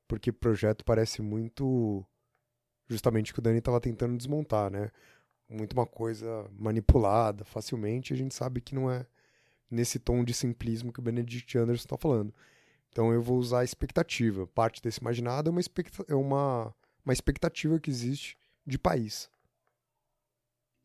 [0.08, 2.06] porque projeto parece muito
[2.88, 4.91] justamente o que o Dani estava tentando desmontar, né?
[5.50, 9.06] Muito uma coisa manipulada facilmente, a gente sabe que não é
[9.70, 12.34] nesse tom de simplismo que o Benedict Anderson está falando.
[12.90, 14.48] Então eu vou usar a expectativa.
[14.48, 15.62] Parte desse imaginado é uma,
[16.08, 19.30] é uma, uma expectativa que existe de país.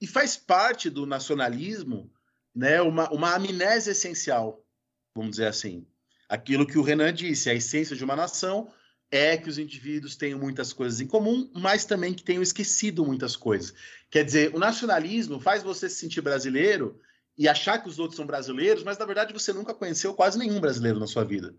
[0.00, 2.10] E faz parte do nacionalismo
[2.58, 4.66] né, uma, uma amnésia essencial,
[5.14, 5.86] vamos dizer assim.
[6.28, 8.68] Aquilo que o Renan disse, a essência de uma nação
[9.12, 13.36] é que os indivíduos tenham muitas coisas em comum, mas também que tenham esquecido muitas
[13.36, 13.72] coisas.
[14.10, 17.00] Quer dizer, o nacionalismo faz você se sentir brasileiro
[17.38, 20.60] e achar que os outros são brasileiros, mas na verdade você nunca conheceu quase nenhum
[20.60, 21.54] brasileiro na sua vida.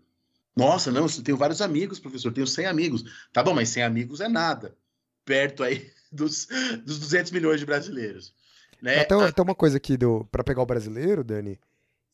[0.54, 3.04] Nossa, não, eu tenho vários amigos, professor, tenho 100 amigos.
[3.32, 4.76] Tá bom, mas 100 amigos é nada,
[5.24, 6.46] perto aí dos,
[6.84, 8.34] dos 200 milhões de brasileiros.
[8.82, 9.00] Né?
[9.00, 9.96] Até, até uma coisa aqui
[10.30, 11.58] para pegar o brasileiro, Dani,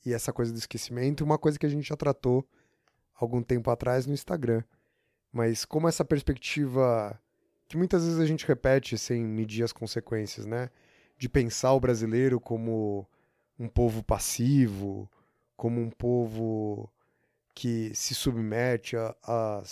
[0.05, 2.47] e essa coisa do esquecimento, uma coisa que a gente já tratou
[3.15, 4.63] algum tempo atrás no Instagram.
[5.33, 7.19] Mas como essa perspectiva
[7.69, 10.71] que muitas vezes a gente repete sem medir as consequências, né?
[11.19, 13.07] De pensar o brasileiro como
[13.59, 15.11] um povo passivo,
[15.57, 16.91] como um povo
[17.55, 19.63] que se submete a, a,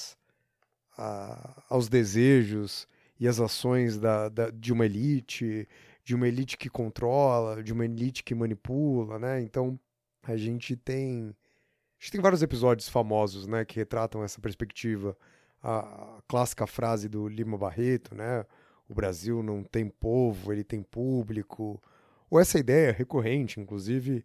[0.97, 2.89] a, aos desejos
[3.21, 5.69] e às ações da, da, de uma elite,
[6.05, 9.41] de uma elite que controla, de uma elite que manipula, né?
[9.41, 9.79] Então
[10.23, 11.35] a gente tem
[11.99, 15.17] a gente tem vários episódios famosos, né, que retratam essa perspectiva.
[15.63, 18.45] A, clássica frase do Lima Barreto, né?
[18.87, 21.83] O Brasil não tem povo, ele tem público.
[22.29, 24.25] Ou essa ideia recorrente, inclusive,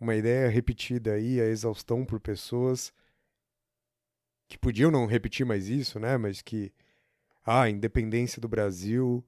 [0.00, 2.92] uma ideia repetida aí a exaustão por pessoas
[4.48, 6.16] que podiam não repetir mais isso, né?
[6.16, 6.72] Mas que
[7.44, 9.22] ah, a independência do Brasil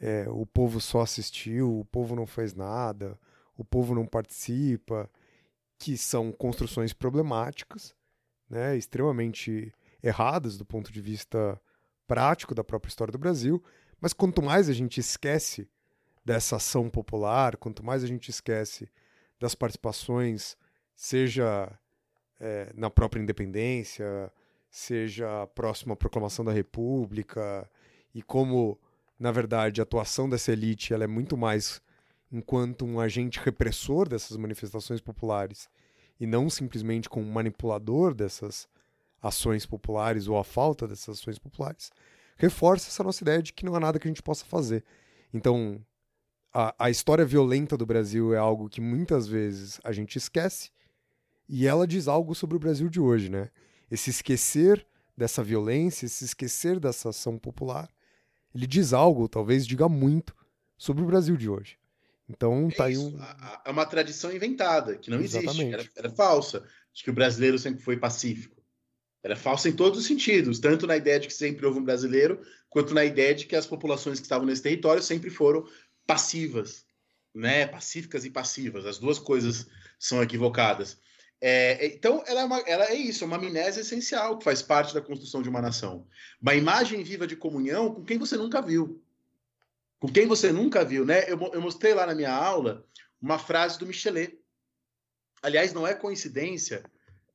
[0.00, 3.18] é, o povo só assistiu, o povo não fez nada,
[3.56, 5.10] o povo não participa,
[5.78, 7.94] que são construções problemáticas,
[8.48, 9.72] né, extremamente
[10.02, 11.60] erradas do ponto de vista
[12.06, 13.62] prático da própria história do Brasil,
[14.00, 15.68] mas quanto mais a gente esquece
[16.24, 18.88] dessa ação popular, quanto mais a gente esquece
[19.40, 20.56] das participações,
[20.94, 21.70] seja
[22.40, 24.32] é, na própria independência,
[24.70, 27.68] seja próximo à proclamação da República,
[28.14, 28.78] e como
[29.18, 31.82] na verdade, a atuação dessa elite ela é muito mais
[32.30, 35.68] enquanto um agente repressor dessas manifestações populares
[36.20, 38.68] e não simplesmente como manipulador dessas
[39.20, 41.90] ações populares ou a falta dessas ações populares,
[42.36, 44.84] reforça essa nossa ideia de que não há nada que a gente possa fazer.
[45.32, 45.84] Então,
[46.52, 50.70] a, a história violenta do Brasil é algo que muitas vezes a gente esquece
[51.48, 53.50] e ela diz algo sobre o Brasil de hoje, né?
[53.90, 54.86] Esse esquecer
[55.16, 57.88] dessa violência, esse esquecer dessa ação popular,
[58.54, 60.34] ele diz algo, talvez diga muito,
[60.76, 61.76] sobre o Brasil de hoje.
[62.28, 63.18] Então, tá é aí um.
[63.64, 65.74] É uma tradição inventada, que não Exatamente.
[65.74, 66.62] existe, era, era falsa,
[66.92, 68.56] de que o brasileiro sempre foi pacífico.
[69.22, 72.40] Era falsa em todos os sentidos, tanto na ideia de que sempre houve um brasileiro,
[72.68, 75.66] quanto na ideia de que as populações que estavam nesse território sempre foram
[76.06, 76.84] passivas,
[77.34, 77.66] né?
[77.66, 78.86] Pacíficas e passivas.
[78.86, 79.66] As duas coisas
[79.98, 80.98] são equivocadas.
[81.40, 84.60] É, é, então, ela é, uma, ela é isso, é uma amnésia essencial que faz
[84.60, 86.06] parte da construção de uma nação.
[86.40, 89.02] Uma imagem viva de comunhão com quem você nunca viu.
[90.00, 91.30] Com quem você nunca viu, né?
[91.30, 92.84] Eu, eu mostrei lá na minha aula
[93.20, 94.38] uma frase do Michelet.
[95.42, 96.82] Aliás, não é coincidência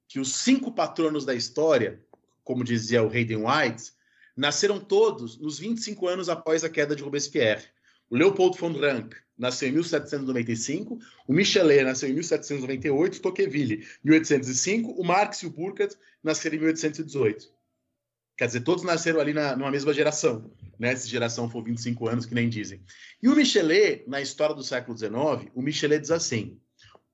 [0.07, 2.03] que os cinco patronos da história,
[2.43, 3.93] como dizia o Hayden White,
[4.35, 7.65] nasceram todos nos 25 anos após a queda de Robespierre.
[8.09, 15.03] O Leopold von Ranke nasceu em 1795, o Michelet nasceu em 1798, Tocqueville, 1805, o
[15.03, 17.51] Marx e o Burckhardt nasceram em 1818.
[18.37, 20.95] Quer dizer, todos nasceram ali na, numa mesma geração, né?
[20.95, 22.83] Se geração for 25 anos, que nem dizem.
[23.21, 26.59] E o Michelet, na história do século XIX, o Michelet diz assim: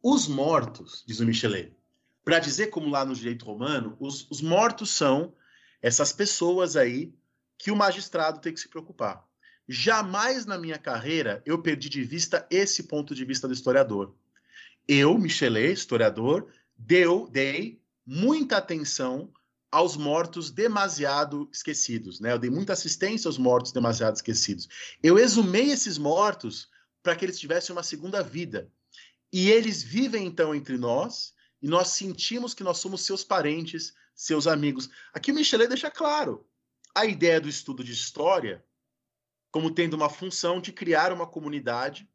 [0.01, 1.75] os mortos, diz o Michelet,
[2.23, 5.33] para dizer como lá no direito romano, os, os mortos são
[5.81, 7.13] essas pessoas aí
[7.57, 9.28] que o magistrado tem que se preocupar.
[9.71, 14.15] Jamais na minha carreira eu perdi de vista esse ponto de vista do historiador.
[14.87, 19.31] Eu, Michelet, historiador, deu, dei muita atenção
[19.69, 22.31] aos mortos demasiado esquecidos, né?
[22.31, 24.67] Eu dei muita assistência aos mortos demasiado esquecidos.
[25.03, 26.67] Eu exumei esses mortos
[27.03, 28.71] para que eles tivessem uma segunda vida.
[29.31, 34.47] E eles vivem então entre nós, e nós sentimos que nós somos seus parentes, seus
[34.47, 34.89] amigos.
[35.13, 36.43] Aqui o Michelet deixa claro
[36.95, 38.65] a ideia do estudo de história
[39.51, 42.07] como tendo uma função de criar uma comunidade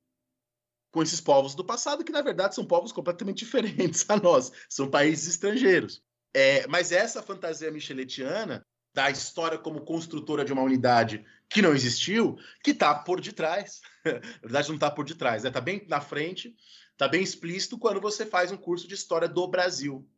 [0.90, 4.89] com esses povos do passado, que na verdade são povos completamente diferentes a nós, são
[4.89, 6.02] países estrangeiros.
[6.32, 12.36] É, mas essa fantasia micheletiana da história como construtora de uma unidade que não existiu,
[12.62, 13.81] que está por detrás.
[14.05, 15.52] na verdade, não está por detrás, está né?
[15.52, 16.55] Tá bem na frente,
[16.93, 20.09] está bem explícito quando você faz um curso de história do Brasil,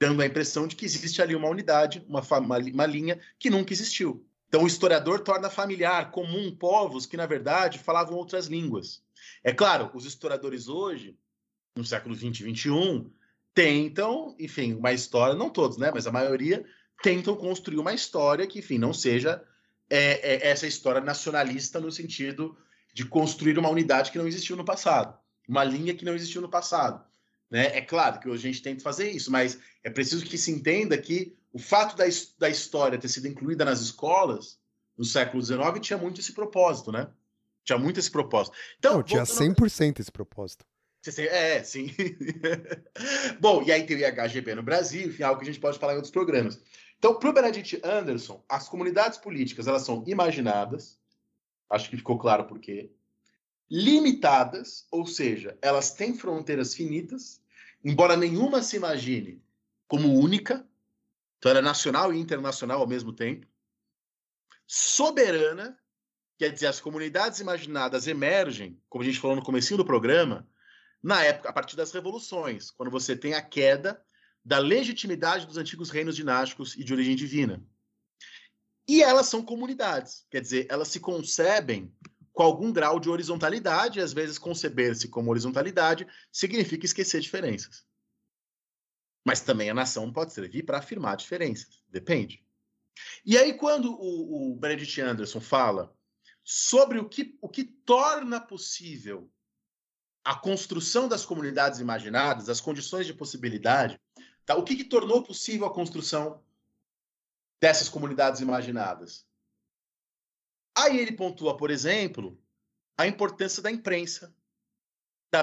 [0.00, 3.74] dando a impressão de que existe ali uma unidade, uma, uma, uma linha que nunca
[3.74, 4.26] existiu.
[4.54, 9.02] Então, o historiador torna familiar, comum, povos que, na verdade, falavam outras línguas.
[9.42, 11.18] É claro, os historiadores hoje,
[11.76, 13.10] no século 20 e 21,
[13.52, 16.64] tentam, enfim, uma história, não todos, né, mas a maioria
[17.02, 19.42] tentam construir uma história que, enfim, não seja
[19.90, 22.56] é, é, essa história nacionalista no sentido
[22.92, 25.18] de construir uma unidade que não existiu no passado,
[25.48, 27.04] uma linha que não existiu no passado.
[27.50, 27.76] Né?
[27.76, 30.96] É claro que hoje a gente tenta fazer isso, mas é preciso que se entenda
[30.96, 32.04] que o fato da,
[32.36, 34.58] da história ter sido incluída nas escolas
[34.98, 37.08] no século XIX tinha muito esse propósito, né?
[37.62, 38.56] Tinha muito esse propósito.
[38.76, 40.66] Então, Não, tinha 100% esse propósito.
[41.30, 41.94] É, sim.
[43.38, 45.92] Bom, e aí tem o IHGB no Brasil, enfim, algo que a gente pode falar
[45.92, 46.60] em outros programas.
[46.98, 50.98] Então, para o Benedict Anderson, as comunidades políticas elas são imaginadas,
[51.70, 52.90] acho que ficou claro por quê,
[53.70, 57.40] limitadas, ou seja, elas têm fronteiras finitas,
[57.84, 59.42] embora nenhuma se imagine
[59.86, 60.66] como única,
[61.44, 63.46] então ela é nacional e internacional ao mesmo tempo,
[64.66, 65.78] soberana,
[66.38, 70.48] quer dizer, as comunidades imaginadas emergem, como a gente falou no começo do programa,
[71.02, 74.02] na época, a partir das revoluções, quando você tem a queda
[74.42, 77.62] da legitimidade dos antigos reinos dinásticos e de origem divina.
[78.88, 81.94] E elas são comunidades, quer dizer, elas se concebem
[82.32, 87.84] com algum grau de horizontalidade, e às vezes conceber-se como horizontalidade significa esquecer diferenças.
[89.24, 92.44] Mas também a nação pode servir para afirmar diferenças, depende.
[93.24, 95.96] E aí, quando o, o Benedict Anderson fala
[96.44, 99.30] sobre o que, o que torna possível
[100.24, 104.00] a construção das comunidades imaginadas, as condições de possibilidade,
[104.44, 104.54] tá?
[104.56, 106.42] o que, que tornou possível a construção
[107.60, 109.26] dessas comunidades imaginadas?
[110.76, 112.40] Aí ele pontua, por exemplo,
[112.96, 114.34] a importância da imprensa,
[115.30, 115.42] da,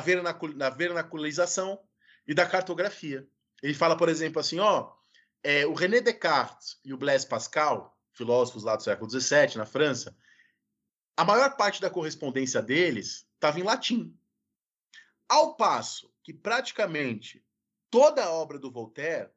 [0.70, 1.82] vernacularização
[2.28, 3.28] e da cartografia.
[3.62, 4.92] Ele fala, por exemplo, assim, ó,
[5.44, 10.16] é, o René Descartes e o Blaise Pascal, filósofos lá do século XVII, na França,
[11.16, 14.18] a maior parte da correspondência deles estava em latim.
[15.28, 17.46] Ao passo que praticamente
[17.90, 19.30] toda a obra do Voltaire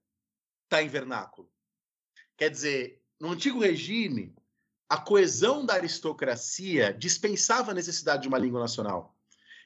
[0.65, 1.51] está em vernáculo.
[2.37, 4.35] Quer dizer, no antigo regime,
[4.89, 9.14] a coesão da aristocracia dispensava a necessidade de uma língua nacional.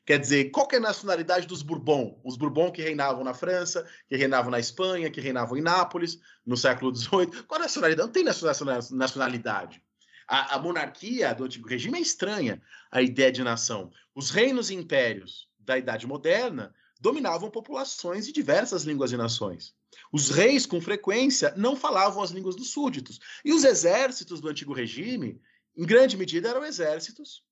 [0.08, 2.18] Quer dizer, qual que é a nacionalidade dos Bourbon?
[2.24, 6.56] Os Bourbon que reinavam na França, que reinavam na Espanha, que reinavam em Nápoles, no
[6.56, 7.42] século XVIII.
[7.46, 8.06] Qual a nacionalidade?
[8.06, 9.82] Não tem nacionalidade.
[10.26, 13.92] A, a monarquia do antigo regime é estranha, a ideia de nação.
[14.14, 19.74] Os reinos e impérios da Idade Moderna dominavam populações de diversas línguas e nações.
[20.10, 23.20] Os reis, com frequência, não falavam as línguas dos súditos.
[23.44, 25.38] E os exércitos do antigo regime,
[25.76, 27.44] em grande medida, eram exércitos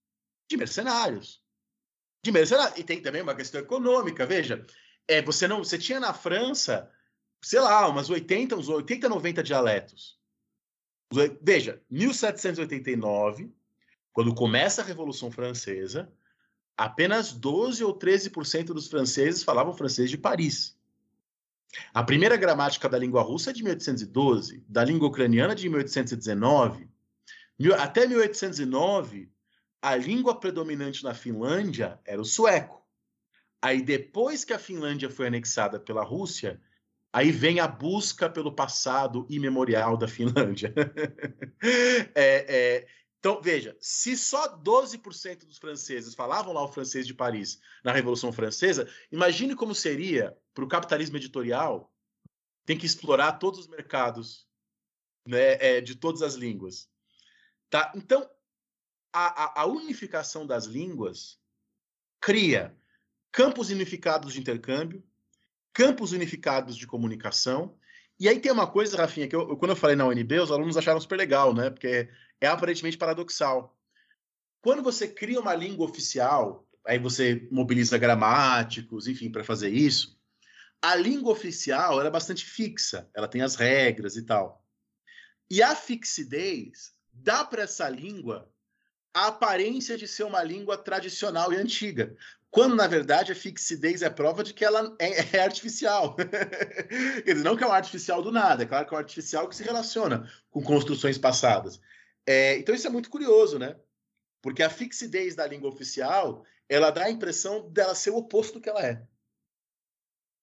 [0.49, 1.45] de mercenários.
[2.23, 2.79] De mercenários.
[2.79, 4.27] E tem também uma questão econômica.
[4.27, 4.65] Veja,
[5.09, 6.91] é, você não, você tinha na França,
[7.43, 10.19] sei lá, umas 80, uns 80, 90 dialetos.
[11.41, 13.53] Veja, 1789,
[14.13, 16.13] quando começa a Revolução Francesa,
[16.77, 20.77] apenas 12 ou 13% dos franceses falavam francês de Paris.
[21.93, 26.89] A primeira gramática da língua russa é de 1812, da língua ucraniana de 1819.
[27.79, 29.31] Até 1809,
[29.87, 32.85] a língua predominante na Finlândia era o sueco.
[33.63, 36.61] Aí, depois que a Finlândia foi anexada pela Rússia,
[37.13, 40.75] aí vem a busca pelo passado imemorial da Finlândia.
[42.17, 42.89] é, é,
[43.21, 48.33] então, veja, se só 12% dos franceses falavam lá o francês de Paris na Revolução
[48.33, 51.95] Francesa, imagine como seria para o capitalismo editorial
[52.65, 54.49] tem que explorar todos os mercados
[55.25, 56.91] né, é, de todas as línguas.
[57.71, 57.93] Tá?
[57.95, 58.29] Então,
[59.17, 61.41] a, a, a unificação das línguas
[62.21, 62.77] cria
[63.33, 65.03] campos unificados de intercâmbio,
[65.73, 67.79] campos unificados de comunicação.
[68.21, 70.77] E aí tem uma coisa, Rafinha, que eu, quando eu falei na UNB, os alunos
[70.77, 71.71] acharam super legal, né?
[71.71, 73.75] Porque é aparentemente paradoxal.
[74.61, 80.21] Quando você cria uma língua oficial, aí você mobiliza gramáticos, enfim, para fazer isso,
[80.83, 84.63] a língua oficial é bastante fixa, ela tem as regras e tal.
[85.49, 88.51] E a fixidez dá para essa língua
[89.17, 92.15] a aparência de ser uma língua tradicional e antiga,
[92.51, 96.15] quando na verdade a fixidez é prova de que ela é, é artificial.
[97.25, 99.57] Dizer, não que é um artificial do nada, é claro que é um artificial que
[99.57, 101.81] se relaciona com construções passadas.
[102.27, 103.75] É, então isso é muito curioso, né?
[104.43, 108.61] Porque a fixidez da língua oficial, ela dá a impressão dela ser o oposto do
[108.61, 109.03] que ela é.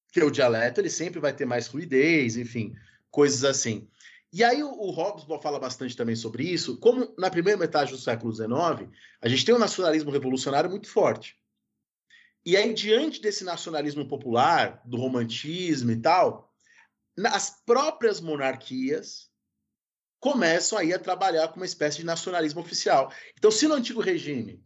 [0.07, 2.73] Porque o dialeto ele sempre vai ter mais fluidez, enfim,
[3.11, 3.87] coisas assim.
[4.33, 8.33] E aí o, o fala bastante também sobre isso, como na primeira metade do século
[8.33, 8.89] XIX,
[9.21, 11.37] a gente tem um nacionalismo revolucionário muito forte.
[12.43, 16.51] E aí, diante desse nacionalismo popular, do romantismo e tal,
[17.27, 19.29] as próprias monarquias
[20.19, 23.13] começam aí a trabalhar com uma espécie de nacionalismo oficial.
[23.37, 24.65] Então, se no antigo regime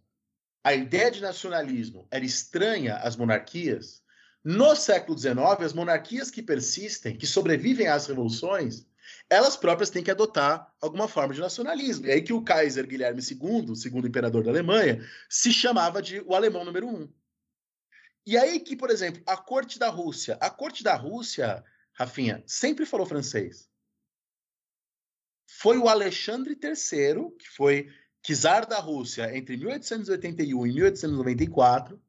[0.63, 4.01] a ideia de nacionalismo era estranha às monarquias,
[4.43, 8.87] no século XIX, as monarquias que persistem, que sobrevivem às revoluções,
[9.29, 12.05] elas próprias têm que adotar alguma forma de nacionalismo.
[12.05, 16.21] E aí que o Kaiser Guilherme II, o segundo imperador da Alemanha, se chamava de
[16.21, 17.11] o alemão número um.
[18.25, 21.63] E aí que, por exemplo, a corte da Rússia, a corte da Rússia,
[21.93, 23.69] Rafinha, sempre falou francês.
[25.49, 27.89] Foi o Alexandre III, que foi
[28.21, 32.01] czar da Rússia entre 1881 e 1894,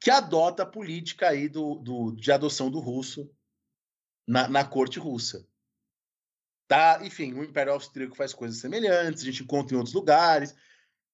[0.00, 3.28] que adota a política aí do, do de adoção do russo
[4.26, 5.46] na, na corte russa.
[6.68, 7.00] Tá?
[7.02, 10.54] Enfim, o Império Austríaco faz coisas semelhantes, a gente encontra em outros lugares.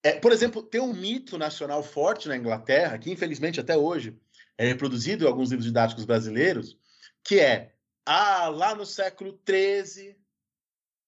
[0.03, 4.19] É, por exemplo, tem um mito nacional forte na Inglaterra, que infelizmente até hoje
[4.57, 6.77] é reproduzido em alguns livros didáticos brasileiros,
[7.23, 7.75] que é,
[8.05, 10.17] ah, lá no século XIII,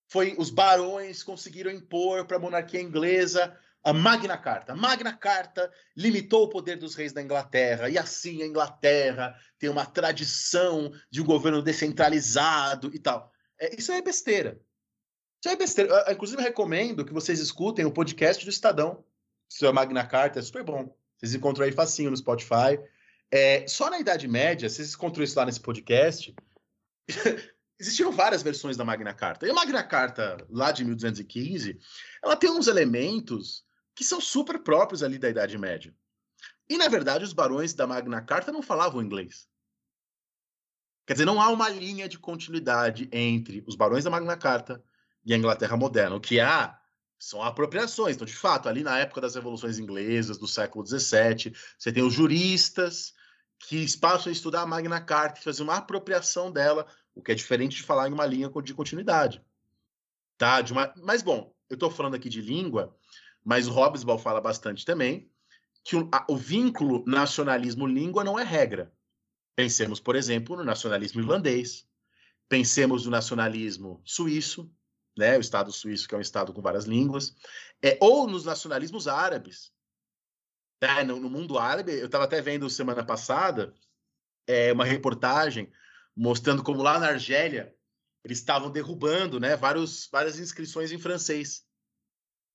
[0.08, 4.72] foi os barões conseguiram impor para a monarquia inglesa a Magna Carta.
[4.72, 9.68] A Magna Carta limitou o poder dos reis da Inglaterra, e assim a Inglaterra tem
[9.68, 13.30] uma tradição de um governo descentralizado e tal.
[13.64, 14.60] É, isso é besteira.
[15.40, 16.04] Isso é besteira.
[16.06, 19.02] Eu, inclusive, recomendo que vocês escutem o podcast do Estadão.
[19.62, 20.94] É Magna Carta, é super bom.
[21.16, 22.78] Vocês encontram aí facinho no Spotify.
[23.30, 26.34] É, só na Idade Média, vocês encontram isso lá nesse podcast,
[27.80, 29.46] existiram várias versões da Magna Carta.
[29.46, 31.78] E a Magna Carta, lá de 1215,
[32.22, 33.64] ela tem uns elementos
[33.94, 35.94] que são super próprios ali da Idade Média.
[36.68, 39.48] E, na verdade, os barões da Magna Carta não falavam inglês.
[41.06, 44.82] Quer dizer, não há uma linha de continuidade entre os barões da Magna Carta
[45.24, 46.16] e a Inglaterra moderna.
[46.16, 46.78] O que há
[47.18, 48.16] são apropriações.
[48.16, 52.12] Então, de fato, ali na época das revoluções inglesas, do século XVII, você tem os
[52.12, 53.14] juristas
[53.58, 57.34] que passam a estudar a Magna Carta e fazer uma apropriação dela, o que é
[57.34, 59.42] diferente de falar em uma linha de continuidade.
[60.36, 60.60] Tá?
[60.60, 60.92] De uma...
[61.02, 62.94] Mas, bom, eu estou falando aqui de língua,
[63.42, 65.30] mas o Hobsbawm fala bastante também
[65.82, 68.92] que o, a, o vínculo nacionalismo-língua não é regra.
[69.56, 71.86] Pensemos, por exemplo, no nacionalismo irlandês,
[72.48, 74.70] pensemos no nacionalismo suíço,
[75.16, 77.34] né, o Estado suíço, que é um Estado com várias línguas,
[77.82, 79.72] é, ou nos nacionalismos árabes.
[80.80, 83.72] É, no, no, mundo árabe, eu estava até vendo semana passada
[84.46, 85.72] é, uma reportagem
[86.14, 87.74] mostrando como lá na Argélia
[88.24, 91.64] eles estavam derrubando né, vários, várias inscrições em francês,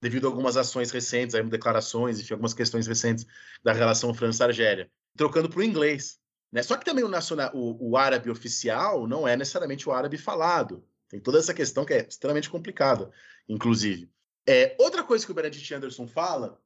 [0.01, 3.25] devido a algumas ações recentes, aí, declarações, enfim, algumas questões recentes
[3.63, 6.18] da relação França-Argélia, trocando para o inglês.
[6.51, 6.63] Né?
[6.63, 10.83] Só que também o, nacional, o, o árabe oficial não é necessariamente o árabe falado.
[11.07, 13.11] Tem toda essa questão que é extremamente complicada,
[13.47, 14.11] inclusive.
[14.47, 16.59] É, outra coisa que o Benedict Anderson fala,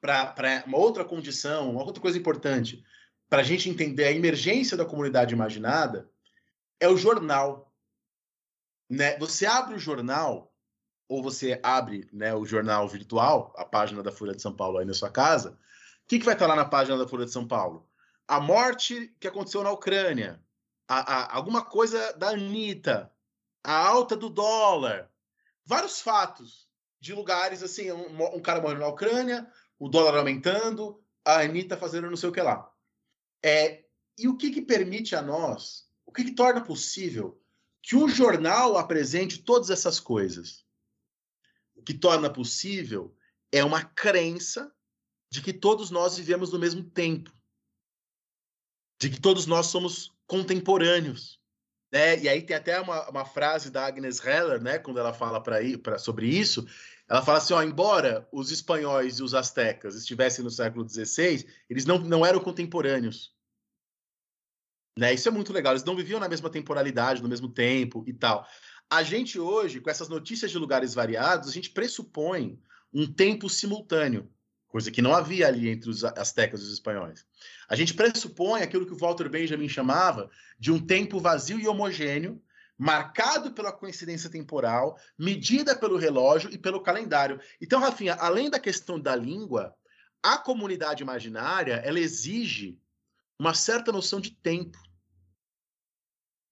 [0.00, 2.84] para uma outra condição, uma outra coisa importante,
[3.28, 6.10] para a gente entender a emergência da comunidade imaginada,
[6.78, 7.72] é o jornal.
[8.90, 9.16] Né?
[9.18, 10.52] Você abre o jornal,
[11.08, 14.84] ou você abre né, o jornal virtual, a página da Folha de São Paulo aí
[14.84, 15.50] na sua casa,
[16.04, 17.88] o que, que vai estar lá na página da Folha de São Paulo?
[18.26, 20.42] A morte que aconteceu na Ucrânia,
[20.88, 23.12] a, a, alguma coisa da Anitta,
[23.62, 25.10] a alta do dólar,
[25.64, 26.68] vários fatos
[27.00, 32.08] de lugares assim, um, um cara morrendo na Ucrânia, o dólar aumentando, a Anitta fazendo
[32.08, 32.70] não sei o que lá.
[33.42, 33.84] É,
[34.16, 37.40] e o que, que permite a nós, o que, que torna possível
[37.82, 40.64] que um jornal apresente todas essas coisas?
[41.74, 43.16] O que torna possível
[43.50, 44.72] é uma crença
[45.28, 47.32] de que todos nós vivemos no mesmo tempo,
[49.02, 51.42] de que todos nós somos contemporâneos
[51.92, 52.18] né?
[52.20, 55.60] E aí tem até uma, uma frase da Agnes Heller, né, quando ela fala para
[55.60, 56.66] ir para sobre isso,
[57.06, 61.84] ela fala assim, ó, embora os espanhóis e os astecas estivessem no século XVI, eles
[61.84, 63.36] não, não eram contemporâneos.
[64.98, 65.12] Né?
[65.12, 68.46] Isso é muito legal, eles não viviam na mesma temporalidade, no mesmo tempo e tal.
[68.90, 72.58] A gente hoje, com essas notícias de lugares variados, a gente pressupõe
[72.92, 74.30] um tempo simultâneo,
[74.72, 77.26] coisa que não havia ali entre os astecas e os espanhóis.
[77.68, 82.42] A gente pressupõe aquilo que o Walter Benjamin chamava de um tempo vazio e homogêneo,
[82.78, 87.38] marcado pela coincidência temporal, medida pelo relógio e pelo calendário.
[87.60, 89.76] Então, Rafinha, além da questão da língua,
[90.22, 92.80] a comunidade imaginária, ela exige
[93.38, 94.78] uma certa noção de tempo.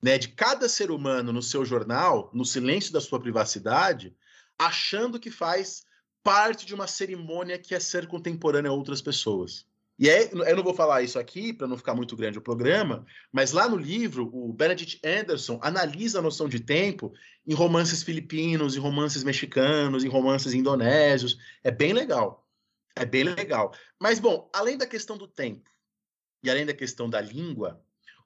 [0.03, 4.15] Né, de cada ser humano no seu jornal, no silêncio da sua privacidade,
[4.59, 5.85] achando que faz
[6.23, 9.67] parte de uma cerimônia que é ser contemporânea a outras pessoas.
[9.99, 13.05] E aí, eu não vou falar isso aqui para não ficar muito grande o programa,
[13.31, 17.13] mas lá no livro, o Benedict Anderson analisa a noção de tempo
[17.47, 21.39] em romances filipinos, em romances mexicanos, em romances indonésios.
[21.63, 22.49] É bem legal.
[22.97, 23.75] É bem legal.
[24.01, 25.71] Mas, bom, além da questão do tempo
[26.43, 27.79] e além da questão da língua,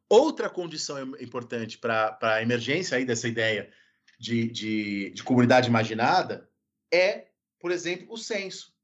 [0.09, 3.69] outra condição importante para a emergência aí dessa ideia
[4.17, 6.49] de, de, de comunidade imaginada
[6.93, 7.27] é,
[7.65, 8.75] por exemplo, o senso.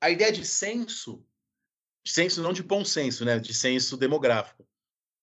[0.00, 1.24] A ideia de senso
[2.04, 3.38] senso não de bom senso, né?
[3.38, 4.66] De senso demográfico.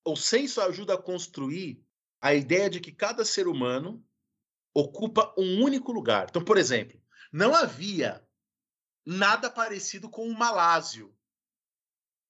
[0.05, 1.83] O senso ajuda a construir
[2.21, 4.01] a ideia de que cada ser humano
[4.73, 6.27] ocupa um único lugar.
[6.29, 6.97] Então, por exemplo,
[7.33, 8.25] não havia
[9.05, 11.13] nada parecido com o Malásio.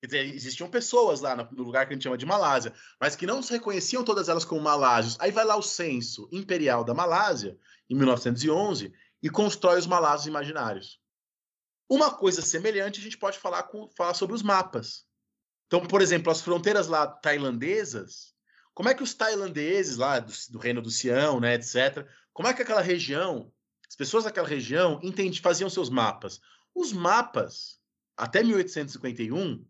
[0.01, 3.27] Quer dizer, existiam pessoas lá no lugar que a gente chama de Malásia, mas que
[3.27, 5.15] não se reconheciam todas elas como malásios.
[5.19, 7.55] Aí vai lá o censo imperial da Malásia,
[7.87, 8.91] em 1911,
[9.25, 11.01] e constrói os malásios imaginários.
[11.89, 15.03] Uma coisa semelhante a gente pode falar, com, falar sobre os mapas.
[15.65, 18.35] Então, por exemplo, as fronteiras lá tailandesas,
[18.71, 22.53] como é que os tailandeses lá do, do reino do Sião, né, etc., como é
[22.53, 23.51] que aquela região,
[23.89, 26.39] as pessoas daquela região entendi, faziam seus mapas?
[26.75, 27.79] Os mapas,
[28.15, 29.65] até 1851,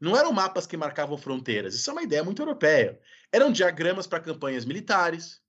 [0.00, 1.76] não eram mapas que marcavam fronteiras.
[1.76, 3.00] Isso é uma ideia muito europeia.
[3.30, 5.40] Eram diagramas para campanhas militares,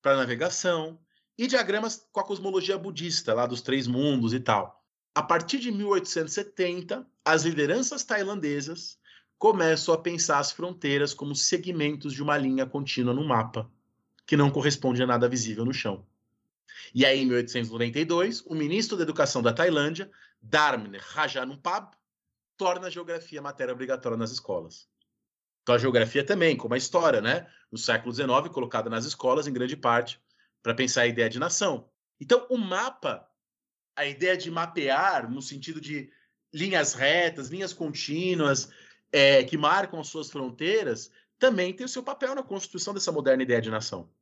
[0.00, 0.98] para navegação,
[1.38, 4.84] e diagramas com a cosmologia budista, lá dos três mundos e tal.
[5.14, 8.98] A partir de 1870, as lideranças tailandesas
[9.38, 13.70] começam a pensar as fronteiras como segmentos de uma linha contínua no mapa,
[14.26, 16.04] que não corresponde a nada visível no chão.
[16.92, 20.10] E aí, em 1892, o ministro da Educação da Tailândia,
[20.42, 21.96] Dharmin Rajanumpab,
[22.56, 24.88] torna a geografia matéria obrigatória nas escolas.
[25.62, 27.46] Então, a geografia também, como a história, né?
[27.70, 30.20] No século XIX, colocada nas escolas, em grande parte,
[30.68, 31.88] para pensar a ideia de nação.
[32.20, 33.26] Então, o mapa
[33.96, 36.12] a ideia de mapear no sentido de
[36.52, 38.68] linhas retas, linhas contínuas,
[39.10, 43.42] é, que marcam as suas fronteiras, também tem o seu papel na construção dessa moderna
[43.42, 44.12] ideia de nação.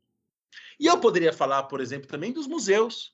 [0.78, 3.12] E eu poderia falar, por exemplo, também dos museus.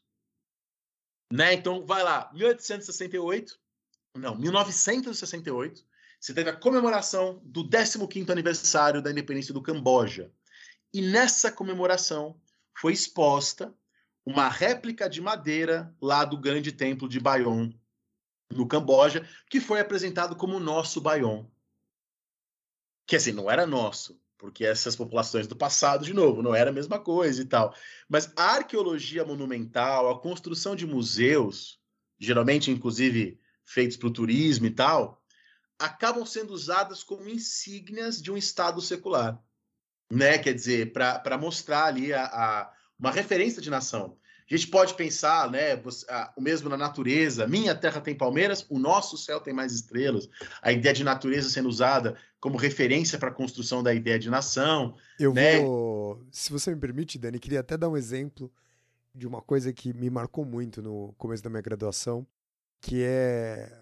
[1.33, 1.55] Né?
[1.55, 3.59] Então, vai lá, 1868,
[4.15, 5.83] não, 1968,
[6.21, 10.31] você teve a comemoração do 15º aniversário da independência do Camboja.
[10.93, 12.39] E nessa comemoração
[12.77, 13.75] foi exposta
[14.25, 17.73] uma réplica de madeira lá do grande templo de Bayon,
[18.51, 21.47] no Camboja, que foi apresentado como nosso Bayon.
[23.07, 26.73] Quer dizer, não era nosso, porque essas populações do passado, de novo, não era a
[26.73, 27.75] mesma coisa e tal.
[28.09, 31.81] Mas a arqueologia monumental, a construção de museus,
[32.19, 35.23] geralmente, inclusive, feitos para o turismo e tal,
[35.79, 39.43] acabam sendo usadas como insígnias de um Estado secular.
[40.15, 40.39] Né?
[40.39, 44.17] Quer dizer, para mostrar ali a, a uma referência de nação.
[44.49, 45.81] A gente pode pensar, né,
[46.37, 47.47] o mesmo na natureza.
[47.47, 50.29] Minha terra tem palmeiras, o nosso céu tem mais estrelas.
[50.61, 54.95] A ideia de natureza sendo usada como referência para a construção da ideia de nação.
[55.19, 55.61] Eu né?
[55.61, 58.53] vou, se você me permite, Dani, queria até dar um exemplo
[59.15, 62.27] de uma coisa que me marcou muito no começo da minha graduação,
[62.81, 63.73] que é,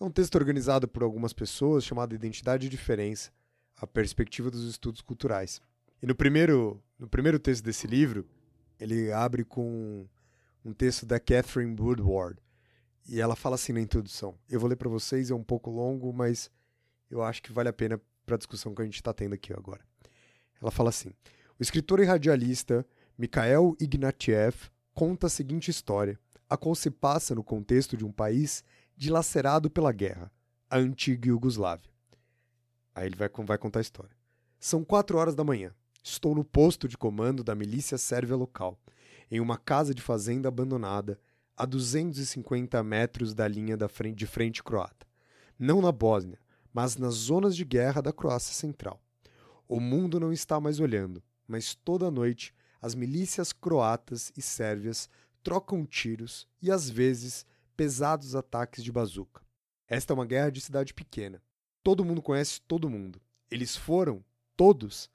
[0.00, 3.30] é um texto organizado por algumas pessoas chamado Identidade e Diferença,
[3.76, 5.60] a perspectiva dos estudos culturais.
[6.02, 8.26] E no primeiro, no primeiro texto desse livro,
[8.78, 10.06] ele abre com
[10.64, 12.40] um texto da Catherine Woodward.
[13.08, 14.38] E ela fala assim na introdução.
[14.48, 16.50] Eu vou ler para vocês, é um pouco longo, mas
[17.10, 19.52] eu acho que vale a pena para a discussão que a gente está tendo aqui
[19.52, 19.80] agora.
[20.60, 21.10] Ela fala assim:
[21.58, 22.86] O escritor e radialista
[23.18, 26.18] Mikhail Ignatieff conta a seguinte história,
[26.48, 28.64] a qual se passa no contexto de um país
[28.96, 30.30] dilacerado pela guerra,
[30.70, 31.91] a antiga Iugoslávia.
[32.94, 34.14] Aí ele vai, vai contar a história.
[34.58, 35.74] São quatro horas da manhã.
[36.02, 38.78] Estou no posto de comando da milícia sérvia local,
[39.30, 41.18] em uma casa de fazenda abandonada,
[41.56, 45.06] a 250 metros da linha da frente, de frente croata.
[45.58, 46.38] Não na Bósnia,
[46.72, 49.00] mas nas zonas de guerra da Croácia Central.
[49.68, 55.08] O mundo não está mais olhando, mas toda noite as milícias croatas e sérvias
[55.42, 57.46] trocam tiros e às vezes
[57.76, 59.40] pesados ataques de bazuca.
[59.86, 61.42] Esta é uma guerra de cidade pequena.
[61.82, 63.20] Todo mundo conhece todo mundo.
[63.50, 64.24] Eles foram,
[64.56, 65.10] todos,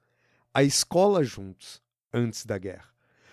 [0.52, 1.82] à escola juntos
[2.12, 2.88] antes da guerra.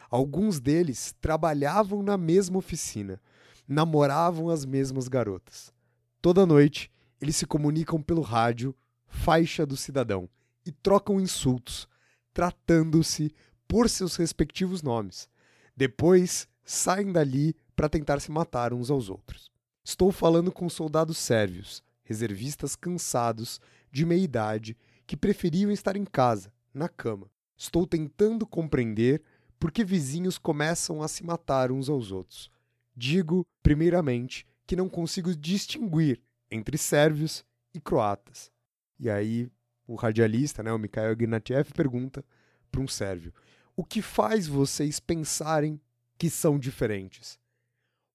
[0.09, 3.21] Alguns deles trabalhavam na mesma oficina,
[3.67, 5.73] namoravam as mesmas garotas.
[6.21, 8.75] Toda noite, eles se comunicam pelo rádio,
[9.07, 10.29] faixa do cidadão,
[10.65, 11.87] e trocam insultos,
[12.33, 13.33] tratando-se
[13.67, 15.29] por seus respectivos nomes.
[15.75, 19.51] Depois, saem dali para tentar se matar uns aos outros.
[19.83, 23.59] Estou falando com soldados sérvios, reservistas cansados,
[23.91, 27.29] de meia idade, que preferiam estar em casa, na cama.
[27.57, 29.21] Estou tentando compreender
[29.59, 32.49] por que vizinhos começam a se matar uns aos outros.
[32.95, 38.51] Digo, primeiramente, que não consigo distinguir entre sérvios e croatas.
[38.99, 39.49] E aí
[39.87, 42.23] o radialista, né, o Mikhail Ignatiev, pergunta
[42.71, 43.33] para um sérvio:
[43.75, 45.79] O que faz vocês pensarem
[46.17, 47.39] que são diferentes?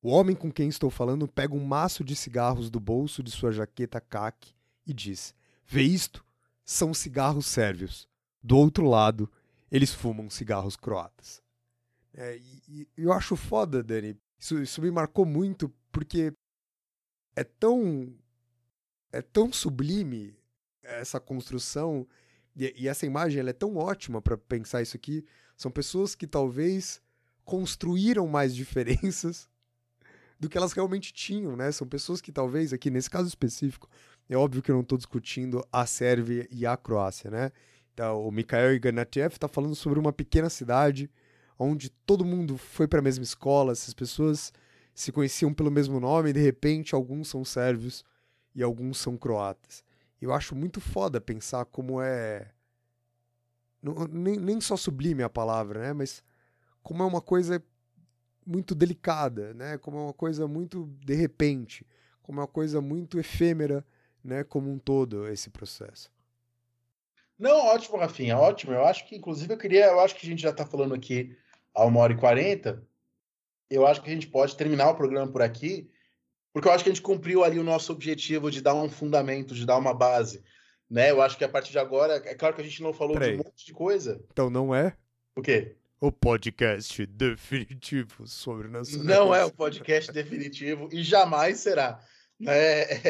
[0.02, 3.52] O homem com quem estou falando pega um maço de cigarros do bolso de sua
[3.52, 4.54] jaqueta caque
[4.86, 5.34] e diz:
[5.66, 6.24] Vê isto?
[6.64, 8.08] São cigarros sérvios.
[8.42, 9.30] Do outro lado,
[9.70, 11.42] eles fumam cigarros croatas.
[12.14, 14.16] É, e, e, eu acho foda, Dani.
[14.38, 16.32] Isso, isso me marcou muito porque
[17.36, 18.14] é tão.
[19.12, 20.36] É tão sublime
[20.82, 22.06] essa construção
[22.54, 25.24] e, e essa imagem ela é tão ótima para pensar isso aqui.
[25.56, 27.02] São pessoas que talvez
[27.44, 29.49] construíram mais diferenças
[30.40, 31.70] do que elas realmente tinham, né?
[31.70, 33.88] São pessoas que talvez, aqui nesse caso específico,
[34.28, 37.52] é óbvio que eu não estou discutindo a Sérvia e a Croácia, né?
[37.92, 41.10] Então, o Mikhail Ignatiev está falando sobre uma pequena cidade
[41.58, 44.50] onde todo mundo foi para a mesma escola, essas pessoas
[44.94, 48.02] se conheciam pelo mesmo nome e de repente alguns são sérvios
[48.54, 49.84] e alguns são croatas.
[50.20, 52.50] Eu acho muito foda pensar como é.
[53.82, 55.92] Não, nem, nem só sublime a palavra, né?
[55.92, 56.22] Mas
[56.82, 57.62] como é uma coisa
[58.46, 59.78] muito delicada, né?
[59.78, 61.86] Como é uma coisa muito de repente,
[62.22, 63.84] como é uma coisa muito efêmera,
[64.22, 64.44] né?
[64.44, 66.10] Como um todo esse processo.
[67.38, 68.74] Não, ótimo, Rafinha, ótimo.
[68.74, 71.34] Eu acho que, inclusive, eu queria, eu acho que a gente já está falando aqui
[71.74, 72.82] a uma hora e quarenta.
[73.70, 75.90] Eu acho que a gente pode terminar o programa por aqui,
[76.52, 79.54] porque eu acho que a gente cumpriu ali o nosso objetivo de dar um fundamento,
[79.54, 80.42] de dar uma base.
[80.90, 81.10] Né?
[81.10, 83.36] Eu acho que a partir de agora, é claro que a gente não falou Peraí.
[83.36, 84.22] de um monte de coisa.
[84.30, 84.94] Então não é?
[85.36, 85.76] O quê?
[86.00, 89.04] O podcast definitivo sobre nacionalismo.
[89.04, 92.00] Não é o podcast definitivo e jamais será.
[92.46, 93.00] É,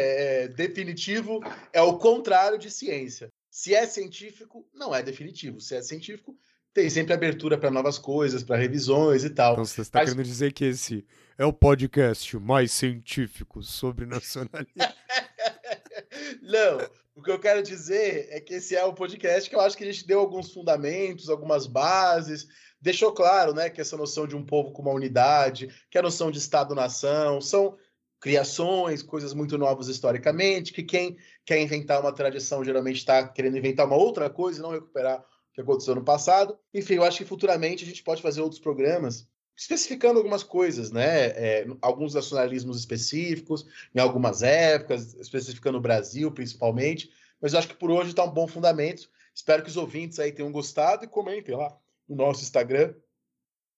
[0.42, 1.40] é, definitivo
[1.72, 3.32] é o contrário de ciência.
[3.48, 5.60] Se é científico, não é definitivo.
[5.60, 6.36] Se é científico,
[6.74, 9.52] tem sempre abertura para novas coisas, para revisões e tal.
[9.52, 10.10] Então você está Mas...
[10.10, 11.06] querendo dizer que esse
[11.38, 14.74] é o podcast mais científico sobre nacionalismo?
[16.42, 16.90] não.
[17.14, 19.84] O que eu quero dizer é que esse é o podcast que eu acho que
[19.84, 22.46] a gente deu alguns fundamentos, algumas bases,
[22.80, 26.30] deixou claro, né, que essa noção de um povo como uma unidade, que a noção
[26.30, 27.76] de Estado-nação são
[28.20, 33.86] criações, coisas muito novas historicamente, que quem quer inventar uma tradição geralmente está querendo inventar
[33.86, 36.58] uma outra coisa e não recuperar o que aconteceu no passado.
[36.72, 39.26] Enfim, eu acho que futuramente a gente pode fazer outros programas
[39.56, 41.26] especificando algumas coisas, né?
[41.28, 47.10] É, alguns nacionalismos específicos, em algumas épocas, especificando o Brasil principalmente.
[47.40, 49.10] Mas eu acho que por hoje está um bom fundamento.
[49.34, 51.76] Espero que os ouvintes aí tenham gostado e comentem lá
[52.10, 52.92] no nosso Instagram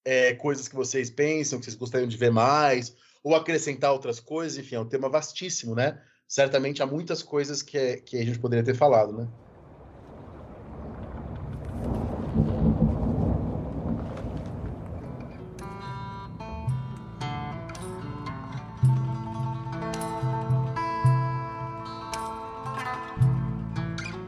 [0.04, 4.58] é, coisas que vocês pensam, que vocês gostariam de ver mais, ou acrescentar outras coisas.
[4.58, 6.02] Enfim, é um tema vastíssimo, né?
[6.26, 9.28] Certamente há muitas coisas que, é, que a gente poderia ter falado, né?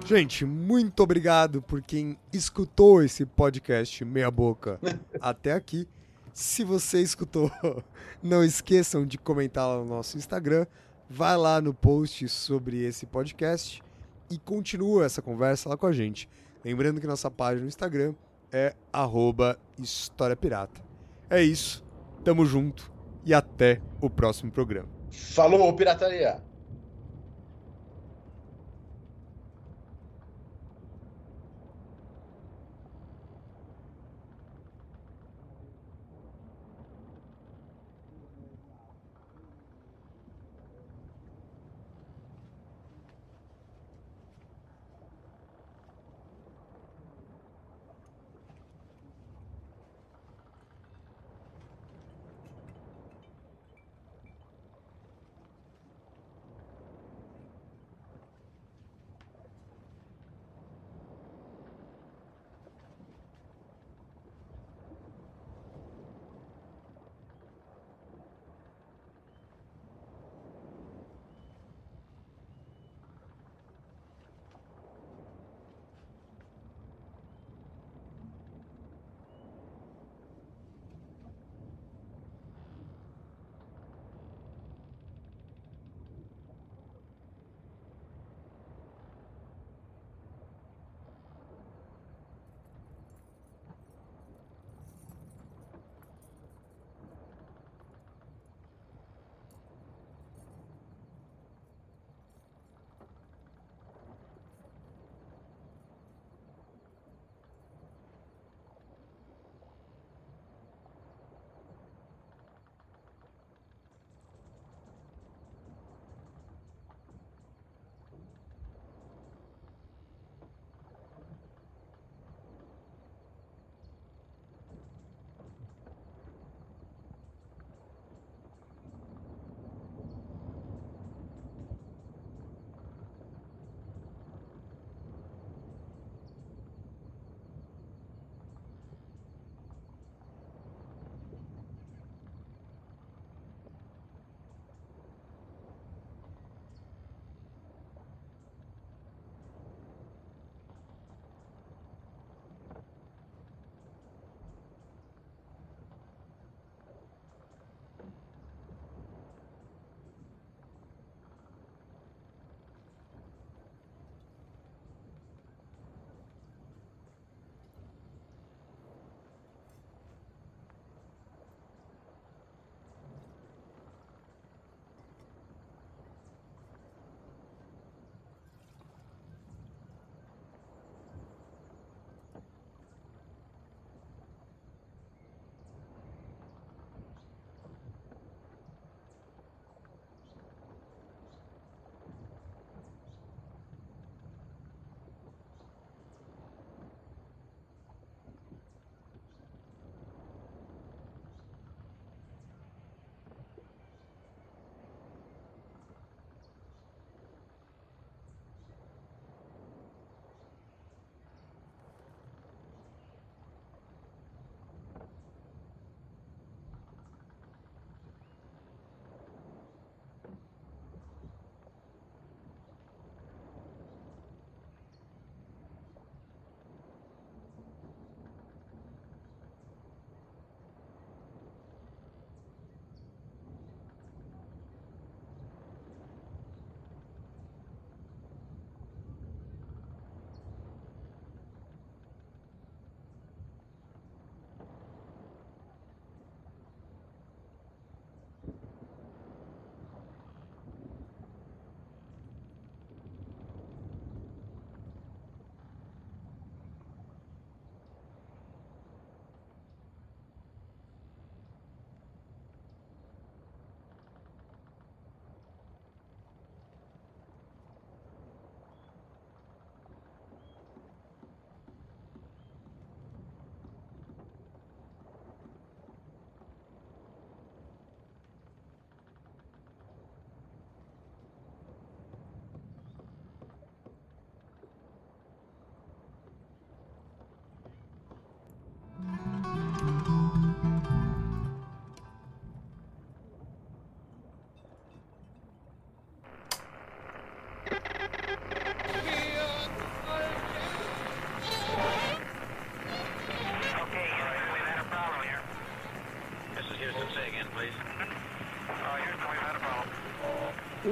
[0.04, 4.78] Gente, muito obrigado por quem escutou esse podcast meia boca
[5.18, 5.88] até aqui.
[6.30, 7.50] Se você escutou,
[8.22, 10.66] não esqueçam de comentar lá no nosso Instagram.
[11.08, 13.82] Vai lá no post sobre esse podcast
[14.30, 16.28] e continua essa conversa lá com a gente.
[16.62, 18.14] Lembrando que nossa página no Instagram
[18.52, 18.74] é
[19.78, 20.82] História Pirata.
[21.30, 21.82] É isso,
[22.22, 22.92] tamo junto
[23.24, 24.88] e até o próximo programa.
[25.10, 26.53] Falou, pirataria!